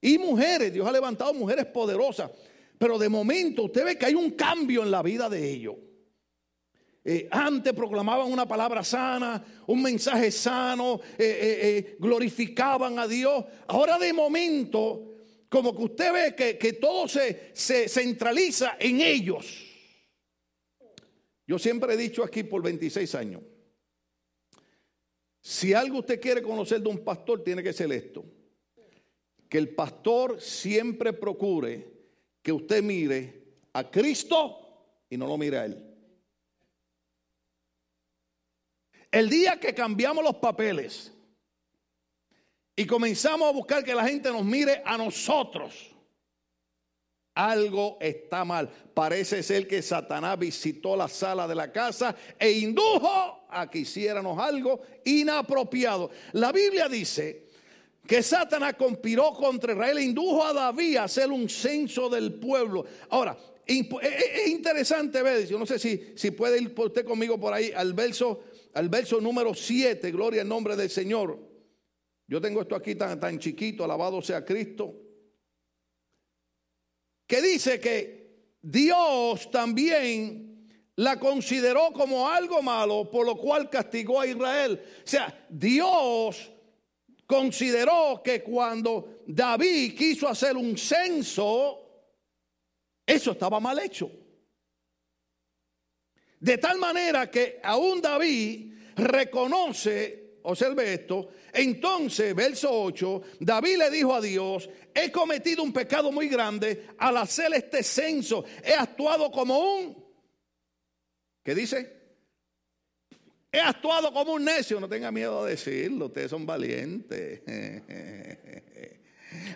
y 0.00 0.16
mujeres. 0.16 0.72
Dios 0.72 0.86
ha 0.86 0.92
levantado 0.92 1.34
mujeres 1.34 1.66
poderosas. 1.66 2.30
Pero 2.78 2.96
de 2.96 3.08
momento 3.08 3.64
usted 3.64 3.84
ve 3.84 3.98
que 3.98 4.06
hay 4.06 4.14
un 4.14 4.30
cambio 4.30 4.84
en 4.84 4.92
la 4.92 5.02
vida 5.02 5.28
de 5.28 5.50
ellos. 5.50 5.74
antes 7.32 7.72
proclamaban 7.72 8.32
una 8.32 8.46
palabra 8.46 8.84
sana, 8.84 9.44
un 9.66 9.82
mensaje 9.82 10.30
sano, 10.30 11.00
glorificaban 11.98 13.00
a 13.00 13.08
Dios. 13.08 13.44
Ahora 13.66 13.98
de 13.98 14.12
momento 14.12 15.14
como 15.48 15.76
que 15.76 15.82
usted 15.82 16.12
ve 16.12 16.56
que, 16.56 16.72
todo 16.74 17.08
se, 17.08 17.50
se 17.52 17.88
centraliza 17.88 18.76
en 18.78 19.00
ellos. 19.00 19.63
Yo 21.46 21.58
siempre 21.58 21.94
he 21.94 21.96
dicho 21.96 22.24
aquí 22.24 22.42
por 22.42 22.62
26 22.62 23.14
años, 23.14 23.42
si 25.40 25.74
algo 25.74 25.98
usted 25.98 26.20
quiere 26.20 26.42
conocer 26.42 26.80
de 26.80 26.88
un 26.88 27.04
pastor, 27.04 27.44
tiene 27.44 27.62
que 27.62 27.72
ser 27.72 27.92
esto. 27.92 28.24
Que 29.48 29.58
el 29.58 29.74
pastor 29.74 30.40
siempre 30.40 31.12
procure 31.12 31.86
que 32.42 32.50
usted 32.50 32.82
mire 32.82 33.44
a 33.74 33.90
Cristo 33.90 35.04
y 35.10 35.18
no 35.18 35.26
lo 35.26 35.36
mire 35.36 35.58
a 35.58 35.64
Él. 35.66 35.94
El 39.12 39.28
día 39.28 39.60
que 39.60 39.74
cambiamos 39.74 40.24
los 40.24 40.36
papeles 40.36 41.12
y 42.74 42.86
comenzamos 42.86 43.48
a 43.48 43.52
buscar 43.52 43.84
que 43.84 43.94
la 43.94 44.08
gente 44.08 44.32
nos 44.32 44.44
mire 44.44 44.82
a 44.84 44.96
nosotros, 44.96 45.93
algo 47.34 47.98
está 48.00 48.44
mal. 48.44 48.68
Parece 48.92 49.42
ser 49.42 49.66
que 49.66 49.82
Satanás 49.82 50.38
visitó 50.38 50.96
la 50.96 51.08
sala 51.08 51.48
de 51.48 51.54
la 51.54 51.72
casa 51.72 52.14
e 52.38 52.52
indujo 52.52 53.46
a 53.48 53.68
que 53.70 53.80
hiciéramos 53.80 54.38
algo 54.38 54.80
inapropiado. 55.04 56.10
La 56.32 56.52
Biblia 56.52 56.88
dice 56.88 57.44
que 58.06 58.22
Satanás 58.22 58.74
conspiró 58.74 59.32
contra 59.32 59.72
Israel 59.72 59.98
e 59.98 60.04
indujo 60.04 60.44
a 60.44 60.52
David 60.52 60.96
a 60.96 61.04
hacer 61.04 61.30
un 61.30 61.48
censo 61.48 62.08
del 62.08 62.34
pueblo. 62.34 62.84
Ahora, 63.08 63.36
es 63.66 64.48
interesante 64.48 65.22
ver, 65.22 65.46
yo 65.46 65.58
no 65.58 65.66
sé 65.66 65.78
si, 65.78 66.12
si 66.14 66.30
puede 66.30 66.60
ir 66.60 66.74
usted 66.76 67.04
conmigo 67.04 67.40
por 67.40 67.54
ahí 67.54 67.72
al 67.74 67.94
verso, 67.94 68.42
al 68.74 68.88
verso 68.88 69.20
número 69.20 69.54
7, 69.54 70.10
gloria 70.10 70.42
al 70.42 70.48
nombre 70.48 70.76
del 70.76 70.90
Señor. 70.90 71.38
Yo 72.26 72.40
tengo 72.40 72.62
esto 72.62 72.74
aquí 72.74 72.94
tan, 72.94 73.18
tan 73.18 73.38
chiquito, 73.38 73.84
alabado 73.84 74.22
sea 74.22 74.44
Cristo. 74.44 75.03
Que 77.26 77.40
dice 77.40 77.80
que 77.80 78.24
Dios 78.60 79.50
también 79.50 80.54
la 80.96 81.18
consideró 81.18 81.92
como 81.92 82.28
algo 82.28 82.62
malo, 82.62 83.10
por 83.10 83.26
lo 83.26 83.36
cual 83.36 83.68
castigó 83.68 84.20
a 84.20 84.26
Israel. 84.26 84.80
O 85.04 85.06
sea, 85.06 85.46
Dios 85.48 86.50
consideró 87.26 88.22
que 88.22 88.42
cuando 88.42 89.22
David 89.26 89.96
quiso 89.96 90.28
hacer 90.28 90.56
un 90.56 90.76
censo, 90.76 91.80
eso 93.06 93.32
estaba 93.32 93.60
mal 93.60 93.78
hecho. 93.78 94.10
De 96.38 96.58
tal 96.58 96.78
manera 96.78 97.30
que 97.30 97.58
aún 97.62 98.00
David 98.00 98.74
reconoce 98.96 100.23
observe 100.44 100.94
esto, 100.94 101.28
entonces, 101.52 102.34
verso 102.34 102.70
8, 102.70 103.22
David 103.40 103.78
le 103.78 103.90
dijo 103.90 104.14
a 104.14 104.20
Dios, 104.20 104.68
he 104.94 105.10
cometido 105.10 105.62
un 105.62 105.72
pecado 105.72 106.10
muy 106.12 106.28
grande 106.28 106.88
al 106.98 107.16
hacer 107.16 107.52
este 107.54 107.82
censo, 107.82 108.44
he 108.62 108.74
actuado 108.74 109.30
como 109.30 109.58
un, 109.58 110.04
¿qué 111.42 111.54
dice? 111.54 112.04
He 113.50 113.60
actuado 113.60 114.12
como 114.12 114.32
un 114.32 114.44
necio, 114.44 114.80
no 114.80 114.88
tenga 114.88 115.12
miedo 115.12 115.44
de 115.44 115.52
decirlo, 115.52 116.06
ustedes 116.06 116.30
son 116.30 116.44
valientes. 116.44 117.42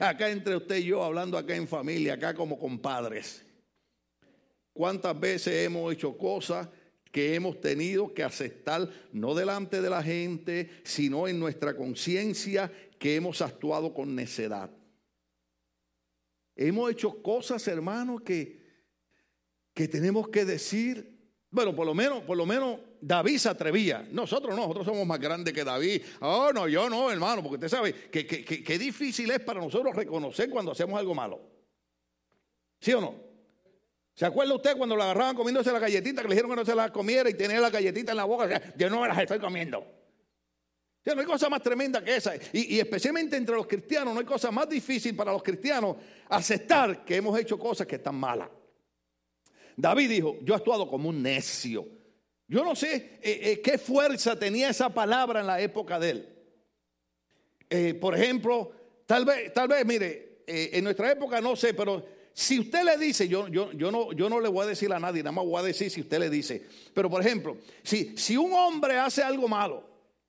Acá 0.01 0.31
entre 0.31 0.57
usted 0.57 0.77
y 0.77 0.85
yo, 0.85 1.03
hablando 1.03 1.37
acá 1.37 1.55
en 1.55 1.67
familia, 1.67 2.15
acá 2.15 2.35
como 2.35 2.59
compadres. 2.59 3.45
¿Cuántas 4.73 5.19
veces 5.19 5.67
hemos 5.67 5.93
hecho 5.93 6.17
cosas 6.17 6.69
que 7.13 7.35
hemos 7.35 7.61
tenido 7.61 8.13
que 8.13 8.23
aceptar, 8.23 8.89
no 9.13 9.35
delante 9.35 9.81
de 9.81 9.91
la 9.91 10.03
gente, 10.03 10.71
sino 10.85 11.29
en 11.29 11.39
nuestra 11.39 11.77
conciencia, 11.77 12.73
que 12.99 13.17
hemos 13.17 13.41
actuado 13.43 13.95
con 13.95 14.15
necedad. 14.15 14.71
Hemos 16.57 16.91
hecho 16.91 17.23
cosas, 17.23 17.67
hermanos, 17.69 18.23
que, 18.23 18.61
que 19.73 19.87
tenemos 19.87 20.29
que 20.29 20.45
decir. 20.45 21.17
Bueno, 21.51 21.75
por 21.75 21.87
lo 21.87 21.95
menos, 21.95 22.23
por 22.25 22.37
lo 22.37 22.45
menos 22.45 22.81
David 23.01 23.39
se 23.39 23.49
atrevía. 23.49 24.07
Nosotros 24.11 24.55
no, 24.55 24.63
nosotros 24.63 24.87
somos 24.87 25.07
más 25.07 25.21
grandes 25.21 25.55
que 25.55 25.65
David. 25.65 26.03
Oh, 26.21 26.51
no, 26.53 26.69
yo 26.69 26.91
no, 26.91 27.11
hermano, 27.11 27.43
porque 27.43 27.55
usted 27.65 27.69
sabe 27.69 27.95
que, 28.11 28.27
que 28.27 28.79
difícil 28.79 29.31
es 29.31 29.41
para 29.41 29.61
nosotros 29.61 29.95
reconocer 29.95 30.51
cuando 30.51 30.73
hacemos 30.73 30.99
algo 30.99 31.15
malo. 31.15 31.41
¿Sí 32.81 32.93
o 32.93 33.01
no? 33.01 33.28
¿Se 34.19 34.27
acuerda 34.27 34.53
usted 34.53 34.77
cuando 34.77 34.97
la 34.97 35.05
agarraban 35.05 35.37
comiéndose 35.37 35.71
la 35.71 35.79
galletita 35.79 36.23
que 36.23 36.27
le 36.27 36.35
dijeron 36.35 36.51
que 36.51 36.57
no 36.57 36.65
se 36.65 36.75
la 36.75 36.93
comiera 36.93 37.31
y 37.31 37.35
tenía 37.35 37.61
la 37.61 37.71
galletita 37.71 38.11
en 38.11 38.17
la 38.17 38.25
boca? 38.25 38.75
Yo 38.77 38.91
no 38.91 39.03
me 39.03 39.07
las 39.07 39.17
estoy 39.17 39.39
comiendo. 39.39 39.87
no 41.05 41.21
hay 41.21 41.25
cosa 41.25 41.49
más 41.49 41.63
tremenda 41.63 42.03
que 42.03 42.17
esa. 42.17 42.33
Y, 42.53 42.81
especialmente 42.81 43.37
entre 43.37 43.55
los 43.55 43.69
cristianos, 43.69 44.13
no 44.13 44.19
hay 44.19 44.27
cosa 44.27 44.51
más 44.51 44.69
difícil 44.69 45.15
para 45.15 45.31
los 45.31 45.41
cristianos 45.41 45.99
aceptar 46.29 47.05
que 47.05 47.15
hemos 47.15 47.39
hecho 47.39 47.57
cosas 47.61 47.87
que 47.87 47.95
están 47.95 48.17
malas. 48.17 48.49
David 49.77 50.11
dijo, 50.11 50.37
yo 50.43 50.55
he 50.55 50.57
actuado 50.57 50.89
como 50.89 51.11
un 51.11 51.23
necio. 51.23 51.87
Yo 52.49 52.65
no 52.65 52.75
sé 52.75 53.21
eh, 53.23 53.41
eh, 53.41 53.61
qué 53.63 53.79
fuerza 53.79 54.37
tenía 54.37 54.71
esa 54.71 54.93
palabra 54.93 55.39
en 55.39 55.47
la 55.47 55.61
época 55.61 55.97
de 56.01 56.11
él. 56.11 56.29
Eh, 57.71 57.95
por 57.95 58.17
ejemplo, 58.17 58.73
tal 59.07 59.25
vez, 59.25 59.53
tal 59.53 59.69
vez, 59.69 59.87
mire, 59.87 60.43
en 60.45 60.83
nuestra 60.83 61.13
época 61.13 61.41
no 61.41 61.55
sé, 61.55 61.73
pero 61.73 62.18
si 62.39 62.61
usted 62.61 62.85
le 62.85 62.97
dice, 62.97 63.27
yo, 63.27 63.49
yo, 63.49 63.73
yo, 63.73 63.91
no, 63.91 64.13
yo 64.13 64.29
no 64.31 64.41
le 64.41 64.49
voy 64.49 64.63
a 64.63 64.69
decir 64.69 64.93
a 64.93 65.01
nadie, 65.01 65.25
nada 65.25 65.33
más 65.33 65.45
voy 65.45 65.59
a 65.59 65.65
decir 65.65 65.91
si 65.91 66.03
usted 66.03 66.21
le 66.21 66.31
dice. 66.31 66.65
Pero 66.95 67.11
por 67.11 67.21
ejemplo, 67.21 67.57
si, 67.83 68.17
si 68.17 68.37
un 68.37 68.53
hombre 68.53 68.97
hace 68.97 69.25
algo 69.25 69.49
malo, 69.49 69.83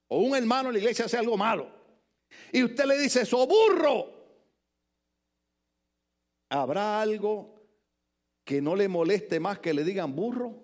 o 0.08 0.18
un 0.18 0.36
hermano 0.36 0.70
en 0.70 0.74
la 0.74 0.80
iglesia 0.80 1.06
hace 1.06 1.18
algo 1.18 1.38
malo, 1.38 1.72
y 2.52 2.64
usted 2.64 2.86
le 2.86 2.98
dice, 2.98 3.22
eso 3.22 3.46
burro, 3.46 4.12
¿habrá 6.50 7.00
algo 7.00 7.62
que 8.44 8.60
no 8.60 8.76
le 8.76 8.88
moleste 8.88 9.40
más 9.40 9.60
que 9.60 9.72
le 9.72 9.84
digan 9.84 10.16
burro? 10.16 10.64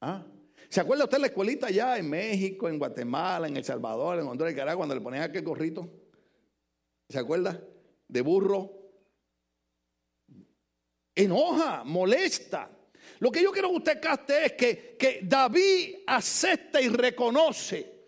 ¿Ah? 0.00 0.26
¿Se 0.68 0.80
acuerda 0.80 1.04
usted 1.04 1.18
de 1.18 1.20
la 1.20 1.26
escuelita 1.28 1.68
allá 1.68 1.96
en 1.96 2.10
México, 2.10 2.68
en 2.68 2.76
Guatemala, 2.76 3.46
en 3.46 3.56
El 3.56 3.62
Salvador, 3.62 4.18
en 4.18 4.26
Honduras 4.26 4.52
y 4.52 4.56
Caracas, 4.56 4.78
cuando 4.78 4.96
le 4.96 5.00
ponían 5.00 5.22
aquel 5.22 5.44
gorrito? 5.44 5.88
¿Se 7.08 7.20
acuerda? 7.20 7.62
De 8.08 8.20
burro 8.20 8.77
enoja, 11.18 11.82
molesta. 11.84 12.70
Lo 13.20 13.30
que 13.30 13.42
yo 13.42 13.50
quiero 13.50 13.70
que 13.70 13.76
usted 13.76 14.00
caste 14.00 14.46
es 14.46 14.52
que, 14.52 14.96
que 14.98 15.20
David 15.22 15.96
acepta 16.06 16.80
y 16.80 16.88
reconoce 16.88 17.98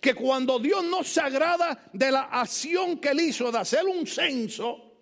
que 0.00 0.14
cuando 0.14 0.58
Dios 0.58 0.84
no 0.84 1.02
se 1.04 1.20
agrada 1.20 1.90
de 1.92 2.10
la 2.10 2.22
acción 2.22 2.98
que 2.98 3.10
él 3.10 3.20
hizo 3.20 3.52
de 3.52 3.58
hacer 3.58 3.84
un 3.84 4.06
censo, 4.06 4.92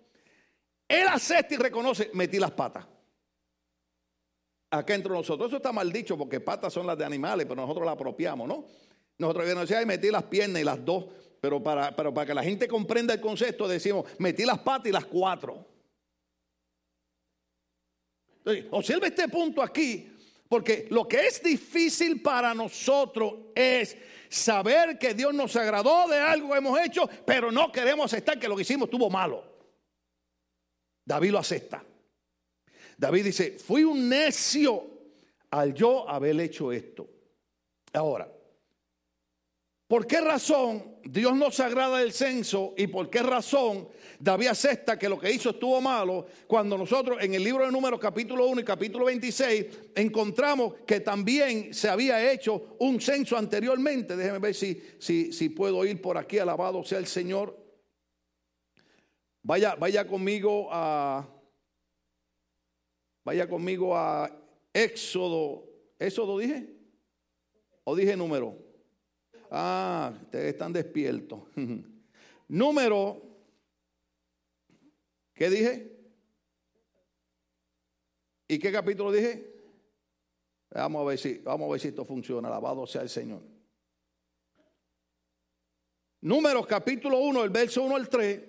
él 0.87 1.07
acepta 1.07 1.53
y 1.53 1.57
reconoce, 1.57 2.09
metí 2.13 2.39
las 2.39 2.51
patas. 2.51 2.85
Acá 4.69 4.95
entre 4.95 5.11
nosotros, 5.11 5.47
eso 5.47 5.57
está 5.57 5.71
mal 5.71 5.91
dicho 5.93 6.17
porque 6.17 6.41
patas 6.41 6.73
son 6.73 6.85
las 6.85 6.97
de 6.97 7.05
animales, 7.05 7.45
pero 7.47 7.61
nosotros 7.61 7.85
las 7.85 7.93
apropiamos, 7.93 8.47
¿no? 8.47 8.65
Nosotros 9.17 9.47
decíamos, 9.47 9.87
metí 9.87 10.11
las 10.11 10.23
piernas 10.23 10.61
y 10.61 10.65
las 10.65 10.83
dos, 10.83 11.05
pero 11.39 11.63
para, 11.63 11.95
pero 11.95 12.13
para 12.13 12.27
que 12.27 12.33
la 12.33 12.43
gente 12.43 12.67
comprenda 12.67 13.13
el 13.13 13.21
concepto 13.21 13.67
decimos, 13.67 14.05
metí 14.17 14.43
las 14.43 14.59
patas 14.59 14.87
y 14.87 14.91
las 14.91 15.05
cuatro. 15.05 15.76
Observe 18.71 19.07
este 19.07 19.27
punto 19.27 19.61
aquí, 19.61 20.09
porque 20.47 20.87
lo 20.89 21.07
que 21.07 21.27
es 21.27 21.41
difícil 21.41 22.21
para 22.21 22.53
nosotros 22.53 23.33
es 23.55 23.97
saber 24.29 24.97
que 24.97 25.13
Dios 25.13 25.33
nos 25.33 25.55
agradó 25.55 26.07
de 26.07 26.17
algo 26.17 26.51
que 26.51 26.57
hemos 26.57 26.79
hecho, 26.79 27.09
pero 27.25 27.51
no 27.51 27.71
queremos 27.71 28.05
aceptar 28.05 28.39
que 28.39 28.47
lo 28.47 28.55
que 28.55 28.61
hicimos 28.61 28.87
estuvo 28.87 29.09
malo. 29.09 29.43
David 31.05 31.31
lo 31.31 31.39
acepta. 31.39 31.83
David 32.97 33.25
dice, 33.25 33.51
fui 33.59 33.83
un 33.83 34.09
necio 34.09 34.85
al 35.51 35.73
yo 35.73 36.09
haber 36.09 36.39
hecho 36.39 36.71
esto. 36.71 37.07
Ahora, 37.93 38.29
¿Por 39.87 40.05
qué 40.05 40.19
razón 40.19 40.97
Dios 41.03 41.35
no 41.35 41.49
se 41.49 41.63
agrada 41.63 41.99
del 41.99 42.11
censo 42.11 42.73
y 42.77 42.87
por 42.87 43.09
qué 43.09 43.23
razón 43.23 43.87
David 44.19 44.47
acepta 44.47 44.99
que 44.99 45.07
lo 45.07 45.17
que 45.17 45.31
hizo 45.31 45.51
estuvo 45.51 45.79
malo 45.79 46.25
cuando 46.45 46.77
nosotros 46.77 47.19
en 47.21 47.33
el 47.33 47.43
libro 47.43 47.65
de 47.65 47.71
Números 47.71 47.97
capítulo 47.97 48.47
1 48.47 48.61
y 48.61 48.63
capítulo 48.65 49.05
26 49.05 49.65
encontramos 49.95 50.73
que 50.85 50.99
también 50.99 51.73
se 51.73 51.87
había 51.87 52.31
hecho 52.31 52.75
un 52.79 52.99
censo 52.99 53.37
anteriormente? 53.37 54.17
Déjeme 54.17 54.39
ver 54.39 54.55
si, 54.55 54.81
si, 54.99 55.31
si 55.31 55.49
puedo 55.49 55.85
ir 55.85 56.01
por 56.01 56.17
aquí, 56.17 56.37
alabado 56.37 56.83
sea 56.83 56.99
el 56.99 57.07
Señor. 57.07 57.57
Vaya, 59.41 59.75
vaya 59.75 60.05
conmigo 60.05 60.67
a 60.69 61.33
Vaya 63.27 63.45
conmigo 63.45 63.93
a 63.93 64.31
Éxodo. 64.71 65.65
¿Éxodo 65.99 66.37
dije? 66.37 66.65
¿O 67.83 67.93
dije 67.93 68.15
número? 68.15 68.66
Ah, 69.51 70.13
ustedes 70.23 70.53
están 70.53 70.73
despiertos. 70.73 71.41
número. 72.47 73.21
¿Qué 75.33 75.49
dije? 75.49 75.97
¿Y 78.47 78.59
qué 78.59 78.71
capítulo 78.71 79.11
dije? 79.11 79.53
Vamos 80.71 81.01
a 81.01 81.05
ver 81.05 81.19
si, 81.19 81.37
vamos 81.39 81.67
a 81.67 81.71
ver 81.71 81.81
si 81.81 81.87
esto 81.89 82.05
funciona. 82.05 82.47
Alabado 82.47 82.87
sea 82.87 83.01
el 83.01 83.09
Señor. 83.09 83.41
Números 86.21 86.65
capítulo 86.65 87.19
1, 87.19 87.43
el 87.43 87.49
verso 87.49 87.83
1 87.83 87.95
al 87.95 88.09
3. 88.09 88.41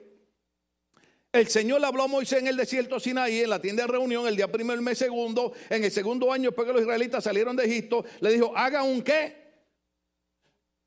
El 1.30 1.46
Señor 1.48 1.80
le 1.80 1.86
habló 1.86 2.04
a 2.04 2.08
Moisés 2.08 2.38
en 2.38 2.46
el 2.46 2.56
desierto 2.56 2.98
Sinaí, 2.98 3.40
en 3.40 3.50
la 3.50 3.60
tienda 3.60 3.82
de 3.82 3.92
reunión, 3.92 4.26
el 4.26 4.34
día 4.34 4.50
primero, 4.50 4.74
el 4.74 4.84
mes 4.84 4.96
segundo, 4.96 5.52
en 5.68 5.84
el 5.84 5.90
segundo 5.90 6.32
año, 6.32 6.48
después 6.48 6.66
que 6.66 6.72
los 6.72 6.82
israelitas 6.82 7.22
salieron 7.22 7.54
de 7.54 7.66
Egipto, 7.66 8.04
le 8.20 8.32
dijo, 8.32 8.56
haga 8.56 8.82
un 8.82 9.02
qué? 9.02 9.37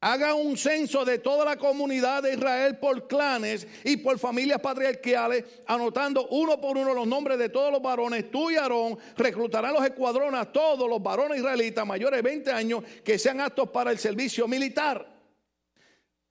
Haga 0.03 0.33
un 0.33 0.57
censo 0.57 1.05
de 1.05 1.19
toda 1.19 1.45
la 1.45 1.57
comunidad 1.57 2.23
de 2.23 2.33
Israel 2.33 2.79
por 2.79 3.07
clanes 3.07 3.67
y 3.83 3.97
por 3.97 4.17
familias 4.17 4.59
patriarcales, 4.59 5.45
anotando 5.67 6.27
uno 6.29 6.59
por 6.59 6.75
uno 6.75 6.95
los 6.95 7.05
nombres 7.05 7.37
de 7.37 7.49
todos 7.49 7.71
los 7.71 7.83
varones. 7.83 8.31
Tú 8.31 8.49
y 8.49 8.55
Aarón 8.55 8.97
reclutarán 9.15 9.75
los 9.75 9.85
escuadrones 9.85 10.41
a 10.41 10.51
todos 10.51 10.89
los 10.89 11.03
varones 11.03 11.37
israelitas 11.37 11.85
mayores 11.85 12.17
de 12.17 12.21
20 12.23 12.51
años 12.51 12.83
que 13.03 13.19
sean 13.19 13.41
aptos 13.41 13.69
para 13.69 13.91
el 13.91 13.99
servicio 13.99 14.47
militar. 14.47 15.07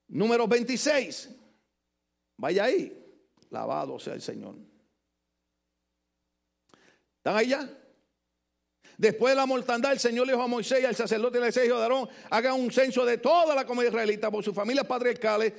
Número 0.09 0.49
26. 0.49 1.31
Vaya 2.39 2.65
ahí. 2.65 2.97
Lavado 3.51 4.01
sea 4.01 4.15
el 4.15 4.23
Señor. 4.23 4.57
¿Están 7.19 7.37
ahí 7.37 7.49
ya? 7.49 7.80
Después 9.01 9.33
de 9.33 9.37
la 9.37 9.47
mortandad, 9.47 9.93
el 9.93 9.99
Señor 9.99 10.27
le 10.27 10.35
dijo 10.35 10.43
a 10.43 10.47
Moisés 10.47 10.83
y 10.83 10.85
al 10.85 10.95
sacerdote 10.95 11.41
le 11.41 11.51
dijo 11.51 11.79
de 11.79 11.83
Aarón, 11.83 12.07
hagan 12.29 12.61
un 12.61 12.71
censo 12.71 13.03
de 13.07 13.17
toda 13.17 13.55
la 13.55 13.65
comunidad 13.65 13.93
israelita 13.93 14.31
por 14.31 14.45
sus 14.45 14.55
familias 14.55 14.87
patriarcales. 14.87 15.55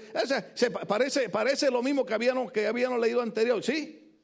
parece, 0.87 1.27
parece 1.27 1.71
lo 1.71 1.81
mismo 1.81 2.05
que 2.05 2.13
habíamos, 2.13 2.51
que 2.51 2.67
habíamos 2.67 2.99
leído 2.99 3.19
anterior, 3.19 3.63
¿sí? 3.63 4.21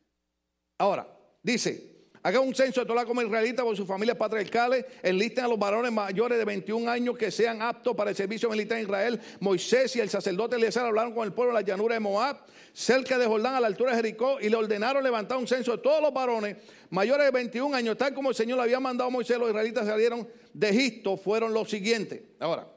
Ahora, 0.77 1.07
dice, 1.41 1.96
Haga 2.27 2.41
un 2.41 2.53
censo 2.53 2.81
de 2.81 2.85
toda 2.85 3.03
la 3.03 3.05
comunidad 3.05 3.29
israelita 3.29 3.63
por 3.63 3.77
sus 3.77 3.87
familias 3.87 4.17
patriarcales. 4.17 4.83
Enlisten 5.01 5.45
a 5.45 5.47
los 5.47 5.57
varones 5.57 5.93
mayores 5.93 6.37
de 6.37 6.43
21 6.43 6.91
años 6.91 7.17
que 7.17 7.31
sean 7.31 7.61
aptos 7.61 7.95
para 7.95 8.09
el 8.09 8.17
servicio 8.17 8.49
militar 8.49 8.79
en 8.79 8.83
Israel. 8.83 9.21
Moisés 9.39 9.95
y 9.95 10.01
el 10.01 10.09
sacerdote 10.09 10.57
Eliezer 10.57 10.83
hablaron 10.83 11.13
con 11.13 11.23
el 11.23 11.31
pueblo 11.31 11.53
de 11.53 11.61
la 11.61 11.65
llanura 11.65 11.93
de 11.93 12.01
Moab, 12.01 12.41
cerca 12.73 13.17
de 13.17 13.25
Jordán, 13.25 13.55
a 13.55 13.61
la 13.61 13.67
altura 13.67 13.91
de 13.91 14.03
Jericó, 14.03 14.41
y 14.41 14.49
le 14.49 14.57
ordenaron 14.57 15.01
levantar 15.05 15.37
un 15.37 15.47
censo 15.47 15.71
de 15.71 15.77
todos 15.77 16.01
los 16.01 16.13
varones 16.13 16.57
mayores 16.89 17.27
de 17.27 17.31
21 17.31 17.73
años, 17.73 17.97
tal 17.97 18.13
como 18.13 18.27
el 18.27 18.35
Señor 18.35 18.57
le 18.57 18.63
había 18.63 18.81
mandado 18.81 19.07
a 19.07 19.11
Moisés. 19.11 19.37
Los 19.37 19.47
israelitas 19.47 19.87
salieron 19.87 20.27
de 20.51 20.67
Egipto, 20.67 21.15
fueron 21.15 21.53
los 21.53 21.69
siguientes. 21.69 22.23
Ahora, 22.41 22.67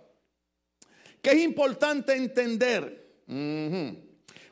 ¿qué 1.20 1.30
es 1.30 1.42
importante 1.42 2.14
entender? 2.14 3.24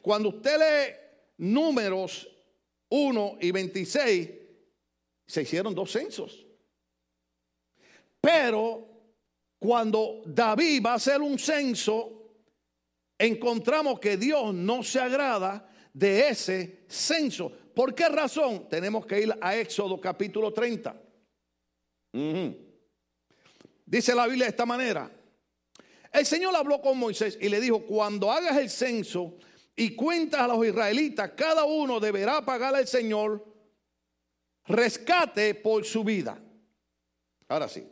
Cuando 0.03 0.31
usted 0.31 0.59
lee 0.59 0.95
números 1.37 2.29
1 2.89 3.39
y 3.41 3.53
26, 3.53 4.31
se 5.29 5.43
hicieron 5.43 5.75
dos 5.75 5.93
censos. 5.93 6.47
Pero 8.21 8.89
cuando 9.59 10.23
David 10.25 10.83
va 10.85 10.93
a 10.93 10.95
hacer 10.95 11.21
un 11.21 11.39
censo, 11.39 12.33
encontramos 13.19 14.01
que 14.01 14.17
Dios 14.17 14.55
no 14.55 14.83
se 14.83 14.99
agrada 14.99 15.71
de 15.93 16.29
ese 16.29 16.85
censo. 16.89 17.53
¿Por 17.75 17.95
qué 17.95 18.09
razón? 18.09 18.69
Tenemos 18.69 19.07
que 19.07 19.21
ir 19.21 19.39
a 19.41 19.55
Éxodo 19.55 20.01
capítulo 20.01 20.53
30. 20.53 21.01
Dice 23.85 24.15
la 24.15 24.27
Biblia 24.27 24.47
de 24.47 24.51
esta 24.51 24.67
manera. 24.67 25.11
El 26.11 26.25
Señor 26.25 26.57
habló 26.57 26.81
con 26.81 26.99
Moisés 26.99 27.39
y 27.41 27.51
le 27.51 27.61
dijo, 27.61 27.85
cuando 27.85 28.33
hagas 28.33 28.57
el 28.57 28.71
censo 28.71 29.37
y 29.77 29.95
cuentas 29.95 30.41
a 30.41 30.49
los 30.49 30.67
israelitas, 30.67 31.33
cada 31.37 31.65
uno 31.65 32.01
deberá 32.01 32.45
pagar 32.45 32.75
al 32.75 32.89
Señor 32.89 33.48
rescate 34.69 35.55
por 35.55 35.85
su 35.85 36.05
vida. 36.05 36.39
Ahora 37.49 37.69
sí, 37.69 37.87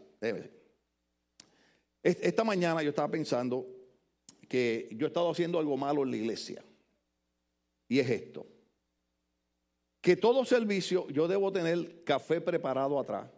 Esta 2.03 2.45
mañana 2.45 2.83
yo 2.83 2.91
estaba 2.91 3.11
pensando 3.11 3.67
que 4.49 4.89
yo 4.93 5.07
he 5.07 5.09
estado 5.09 5.31
haciendo 5.31 5.59
algo 5.59 5.77
malo 5.77 6.03
en 6.03 6.11
la 6.11 6.17
iglesia. 6.17 6.63
Y 7.89 7.99
es 7.99 8.09
esto. 8.09 8.47
Que 10.01 10.17
todo 10.17 10.45
servicio 10.45 11.09
yo 11.09 11.27
debo 11.27 11.53
tener 11.53 12.05
café 12.05 12.41
preparado 12.41 12.99
atrás 12.99 13.29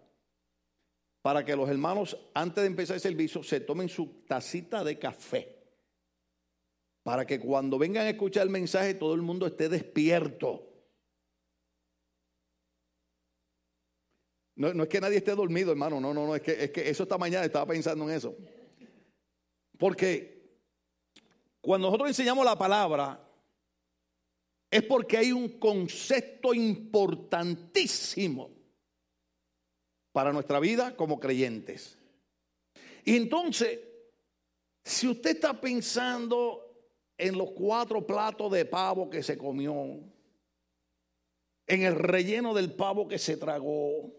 para 1.22 1.44
que 1.44 1.56
los 1.56 1.68
hermanos 1.68 2.16
antes 2.34 2.62
de 2.62 2.68
empezar 2.68 2.94
el 2.94 3.00
servicio 3.00 3.42
se 3.42 3.60
tomen 3.60 3.88
su 3.88 4.22
tacita 4.26 4.84
de 4.84 4.98
café. 4.98 5.56
Para 7.02 7.26
que 7.26 7.40
cuando 7.40 7.78
vengan 7.78 8.06
a 8.06 8.10
escuchar 8.10 8.42
el 8.44 8.50
mensaje 8.50 8.94
todo 8.94 9.14
el 9.14 9.22
mundo 9.22 9.46
esté 9.46 9.68
despierto. 9.68 10.67
No, 14.58 14.82
es 14.82 14.88
que 14.88 15.00
nadie 15.00 15.18
esté 15.18 15.36
dormido, 15.36 15.70
hermano. 15.70 16.00
No, 16.00 16.12
no, 16.12 16.26
no. 16.26 16.34
Es 16.34 16.42
que, 16.42 16.64
es 16.64 16.70
que 16.72 16.90
eso 16.90 17.04
esta 17.04 17.16
mañana 17.16 17.46
estaba 17.46 17.64
pensando 17.64 18.10
en 18.10 18.16
eso. 18.16 18.36
Porque 19.78 20.58
cuando 21.60 21.86
nosotros 21.86 22.08
enseñamos 22.08 22.44
la 22.44 22.58
palabra, 22.58 23.24
es 24.68 24.82
porque 24.82 25.16
hay 25.16 25.30
un 25.30 25.60
concepto 25.60 26.52
importantísimo 26.54 28.50
para 30.10 30.32
nuestra 30.32 30.58
vida 30.58 30.96
como 30.96 31.20
creyentes. 31.20 31.96
Y 33.04 33.16
entonces, 33.16 33.78
si 34.82 35.06
usted 35.06 35.36
está 35.36 35.60
pensando 35.60 36.64
en 37.16 37.38
los 37.38 37.52
cuatro 37.52 38.04
platos 38.04 38.50
de 38.50 38.64
pavo 38.64 39.08
que 39.08 39.22
se 39.22 39.38
comió, 39.38 40.00
en 41.68 41.82
el 41.82 41.94
relleno 41.94 42.54
del 42.54 42.72
pavo 42.72 43.06
que 43.06 43.18
se 43.18 43.36
tragó, 43.36 44.17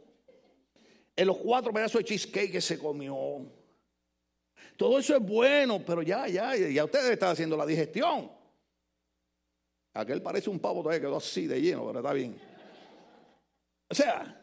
en 1.19 1.27
los 1.27 1.36
cuatro 1.36 1.73
pedazos 1.73 1.99
de 1.99 2.05
cheesecake 2.05 2.49
que 2.49 2.62
se 2.62 2.79
comió. 2.79 3.45
Todo 4.77 4.99
eso 4.99 5.17
es 5.17 5.21
bueno, 5.21 5.84
pero 5.86 6.01
ya, 6.01 6.29
ya, 6.29 6.55
ya 6.55 6.86
ustedes 6.86 7.12
están 7.12 7.32
haciendo 7.32 7.58
la 7.58 7.65
digestión. 7.65 8.32
Aquel 9.95 10.21
parece 10.21 10.49
un 10.49 10.60
pavo 10.60 10.82
todavía 10.82 11.01
quedó 11.01 11.17
así 11.17 11.45
de 11.45 11.60
lleno, 11.60 11.86
pero 11.88 11.99
está 11.99 12.13
bien. 12.13 12.39
O 13.89 13.93
sea, 13.93 14.41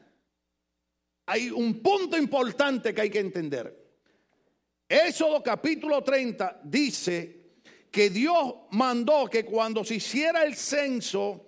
hay 1.25 1.51
un 1.51 1.81
punto 1.81 2.19
importante 2.19 2.93
que 2.93 3.01
hay 3.01 3.11
que 3.11 3.21
entender. 3.21 3.75
Éxodo 4.87 5.43
capítulo 5.43 6.05
30 6.05 6.61
dice 6.63 7.55
que 7.91 8.11
Dios 8.11 8.55
mandó 8.73 9.29
que 9.29 9.47
cuando 9.47 9.83
se 9.83 9.95
hiciera 9.95 10.45
el 10.45 10.55
censo, 10.55 11.46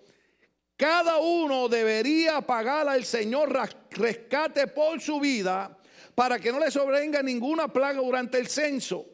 cada 0.79 1.19
uno 1.19 1.69
debería 1.69 2.41
pagar 2.41 2.89
al 2.89 3.05
Señor 3.05 3.53
rescate 3.91 4.69
por 4.69 5.01
su 5.01 5.19
vida 5.19 5.77
para 6.15 6.39
que 6.39 6.53
no 6.53 6.61
le 6.61 6.71
sobrevenga 6.71 7.21
ninguna 7.21 7.67
plaga 7.67 8.01
durante 8.01 8.39
el 8.39 8.47
censo. 8.47 9.05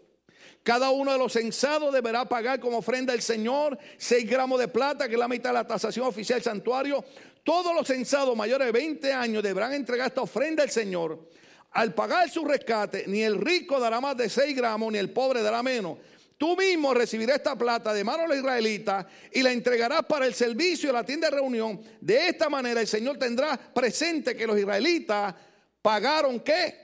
Cada 0.62 0.90
uno 0.90 1.12
de 1.12 1.18
los 1.18 1.33
censados 1.33 1.90
deberá 1.90 2.27
pagar 2.27 2.61
como 2.61 2.79
ofrenda 2.79 3.14
al 3.14 3.22
Señor 3.22 3.79
6 3.96 4.29
gramos 4.29 4.61
de 4.61 4.68
plata, 4.68 5.09
que 5.09 5.14
es 5.14 5.18
la 5.18 5.27
mitad 5.27 5.50
de 5.50 5.55
la 5.55 5.66
tasación 5.66 6.07
oficial 6.07 6.38
del 6.38 6.44
santuario. 6.44 7.03
Todos 7.42 7.74
los 7.74 7.87
censados 7.87 8.37
mayores 8.37 8.66
de 8.66 8.72
20 8.72 9.12
años 9.14 9.42
deberán 9.42 9.72
entregar 9.72 10.09
esta 10.09 10.20
ofrenda 10.20 10.62
al 10.62 10.70
Señor. 10.70 11.31
Al 11.72 11.94
pagar 11.94 12.29
su 12.29 12.44
rescate, 12.44 13.05
ni 13.07 13.22
el 13.22 13.40
rico 13.40 13.81
dará 13.81 14.03
más 14.03 14.18
de 14.18 14.29
6 14.29 14.55
gramos, 14.55 14.92
ni 14.92 14.98
el 14.98 15.11
pobre 15.11 15.40
dará 15.40 15.62
menos. 15.62 15.96
Tú 16.44 16.59
mismo 16.59 16.92
recibirás 16.92 17.37
esta 17.37 17.57
plata 17.57 17.94
de 17.94 18.04
manos 18.04 18.28
de 18.28 18.28
los 18.28 18.37
israelitas 18.37 19.07
y 19.33 19.42
la 19.42 19.50
entregarás 19.50 20.04
para 20.04 20.26
el 20.26 20.35
servicio 20.35 20.90
de 20.90 20.92
la 20.92 21.02
tienda 21.02 21.30
de 21.30 21.37
reunión. 21.37 21.80
De 22.02 22.28
esta 22.28 22.50
manera 22.50 22.83
el 22.83 22.87
Señor 22.87 23.16
tendrá 23.16 23.57
presente 23.57 24.37
que 24.37 24.46
los 24.46 24.59
israelitas 24.59 25.35
pagaron 25.80 26.40
qué? 26.40 26.74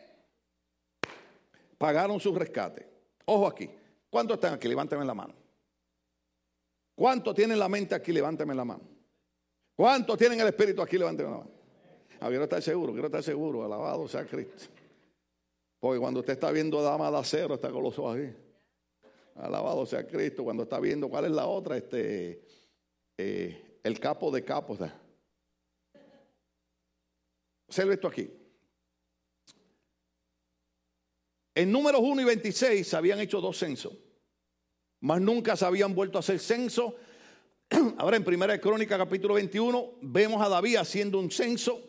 Pagaron 1.77 2.19
su 2.19 2.35
rescate. 2.35 2.89
Ojo 3.27 3.49
aquí. 3.49 3.69
¿Cuántos 4.09 4.37
están 4.37 4.55
aquí? 4.55 4.67
Levántame 4.67 5.05
la 5.05 5.13
mano. 5.13 5.35
¿Cuántos 6.95 7.35
tienen 7.35 7.59
la 7.59 7.69
mente 7.69 7.95
aquí? 7.95 8.13
Levántame 8.13 8.55
la 8.55 8.65
mano. 8.65 8.89
¿Cuántos 9.77 10.17
tienen 10.17 10.41
el 10.41 10.47
espíritu 10.47 10.81
aquí? 10.81 10.97
Levántame 10.97 11.29
la 11.29 11.37
mano. 11.37 11.51
Ah, 12.19 12.29
quiero 12.29 12.45
estar 12.45 12.63
seguro, 12.63 12.95
quiero 12.95 13.09
estar 13.09 13.23
seguro. 13.23 13.63
Alabado 13.63 14.09
sea 14.09 14.25
Cristo. 14.25 14.73
Porque 15.79 16.01
cuando 16.01 16.21
usted 16.21 16.33
está 16.33 16.51
viendo 16.51 16.81
dama 16.81 17.11
de 17.11 17.19
acero, 17.19 17.57
está 17.57 17.71
con 17.71 17.83
los 17.83 17.99
ojos 17.99 18.17
aquí. 18.17 18.50
Alabado 19.37 19.87
sea 19.87 20.07
Cristo 20.07 20.45
cuando 20.45 20.65
está 20.65 20.79
viendo 20.81 21.09
cuál 21.09 21.27
es 21.27 21.31
la 21.31 21.47
otra, 21.47 21.77
este, 21.77 22.43
eh, 23.17 23.79
el 23.83 23.99
capo 23.99 24.31
de 24.31 24.45
capos. 24.45 24.79
Observe 27.67 27.95
esto 27.95 28.09
aquí. 28.09 28.31
En 31.55 31.71
números 31.71 32.01
1 32.03 32.23
y 32.23 32.25
26 32.25 32.87
se 32.87 32.97
habían 32.97 33.21
hecho 33.21 33.41
dos 33.41 33.59
censos, 33.59 33.93
mas 35.01 35.21
nunca 35.21 35.57
se 35.57 35.65
habían 35.65 35.95
vuelto 35.95 36.19
a 36.19 36.21
hacer 36.21 36.39
censo. 36.39 36.97
Ahora 37.99 38.17
en 38.17 38.25
Primera 38.25 38.61
Crónica 38.61 38.97
capítulo 38.97 39.35
21 39.35 39.99
vemos 40.03 40.43
a 40.43 40.49
David 40.49 40.77
haciendo 40.77 41.19
un 41.19 41.31
censo. 41.31 41.87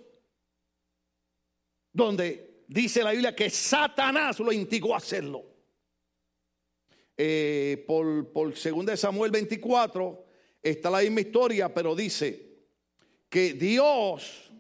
donde 1.94 2.64
dice 2.68 3.04
la 3.04 3.12
Biblia 3.12 3.36
que 3.36 3.50
Satanás 3.50 4.40
lo 4.40 4.52
instigó 4.52 4.94
a 4.94 4.98
hacerlo. 4.98 5.51
Eh, 7.18 7.84
por, 7.88 8.32
por 8.32 8.54
2 8.54 9.00
Samuel 9.00 9.32
24 9.32 10.26
está 10.62 10.90
la 10.90 11.02
misma 11.02 11.22
historia, 11.22 11.74
pero 11.74 11.96
dice 11.96 12.52
que 13.30 13.54
Dios 13.54 14.52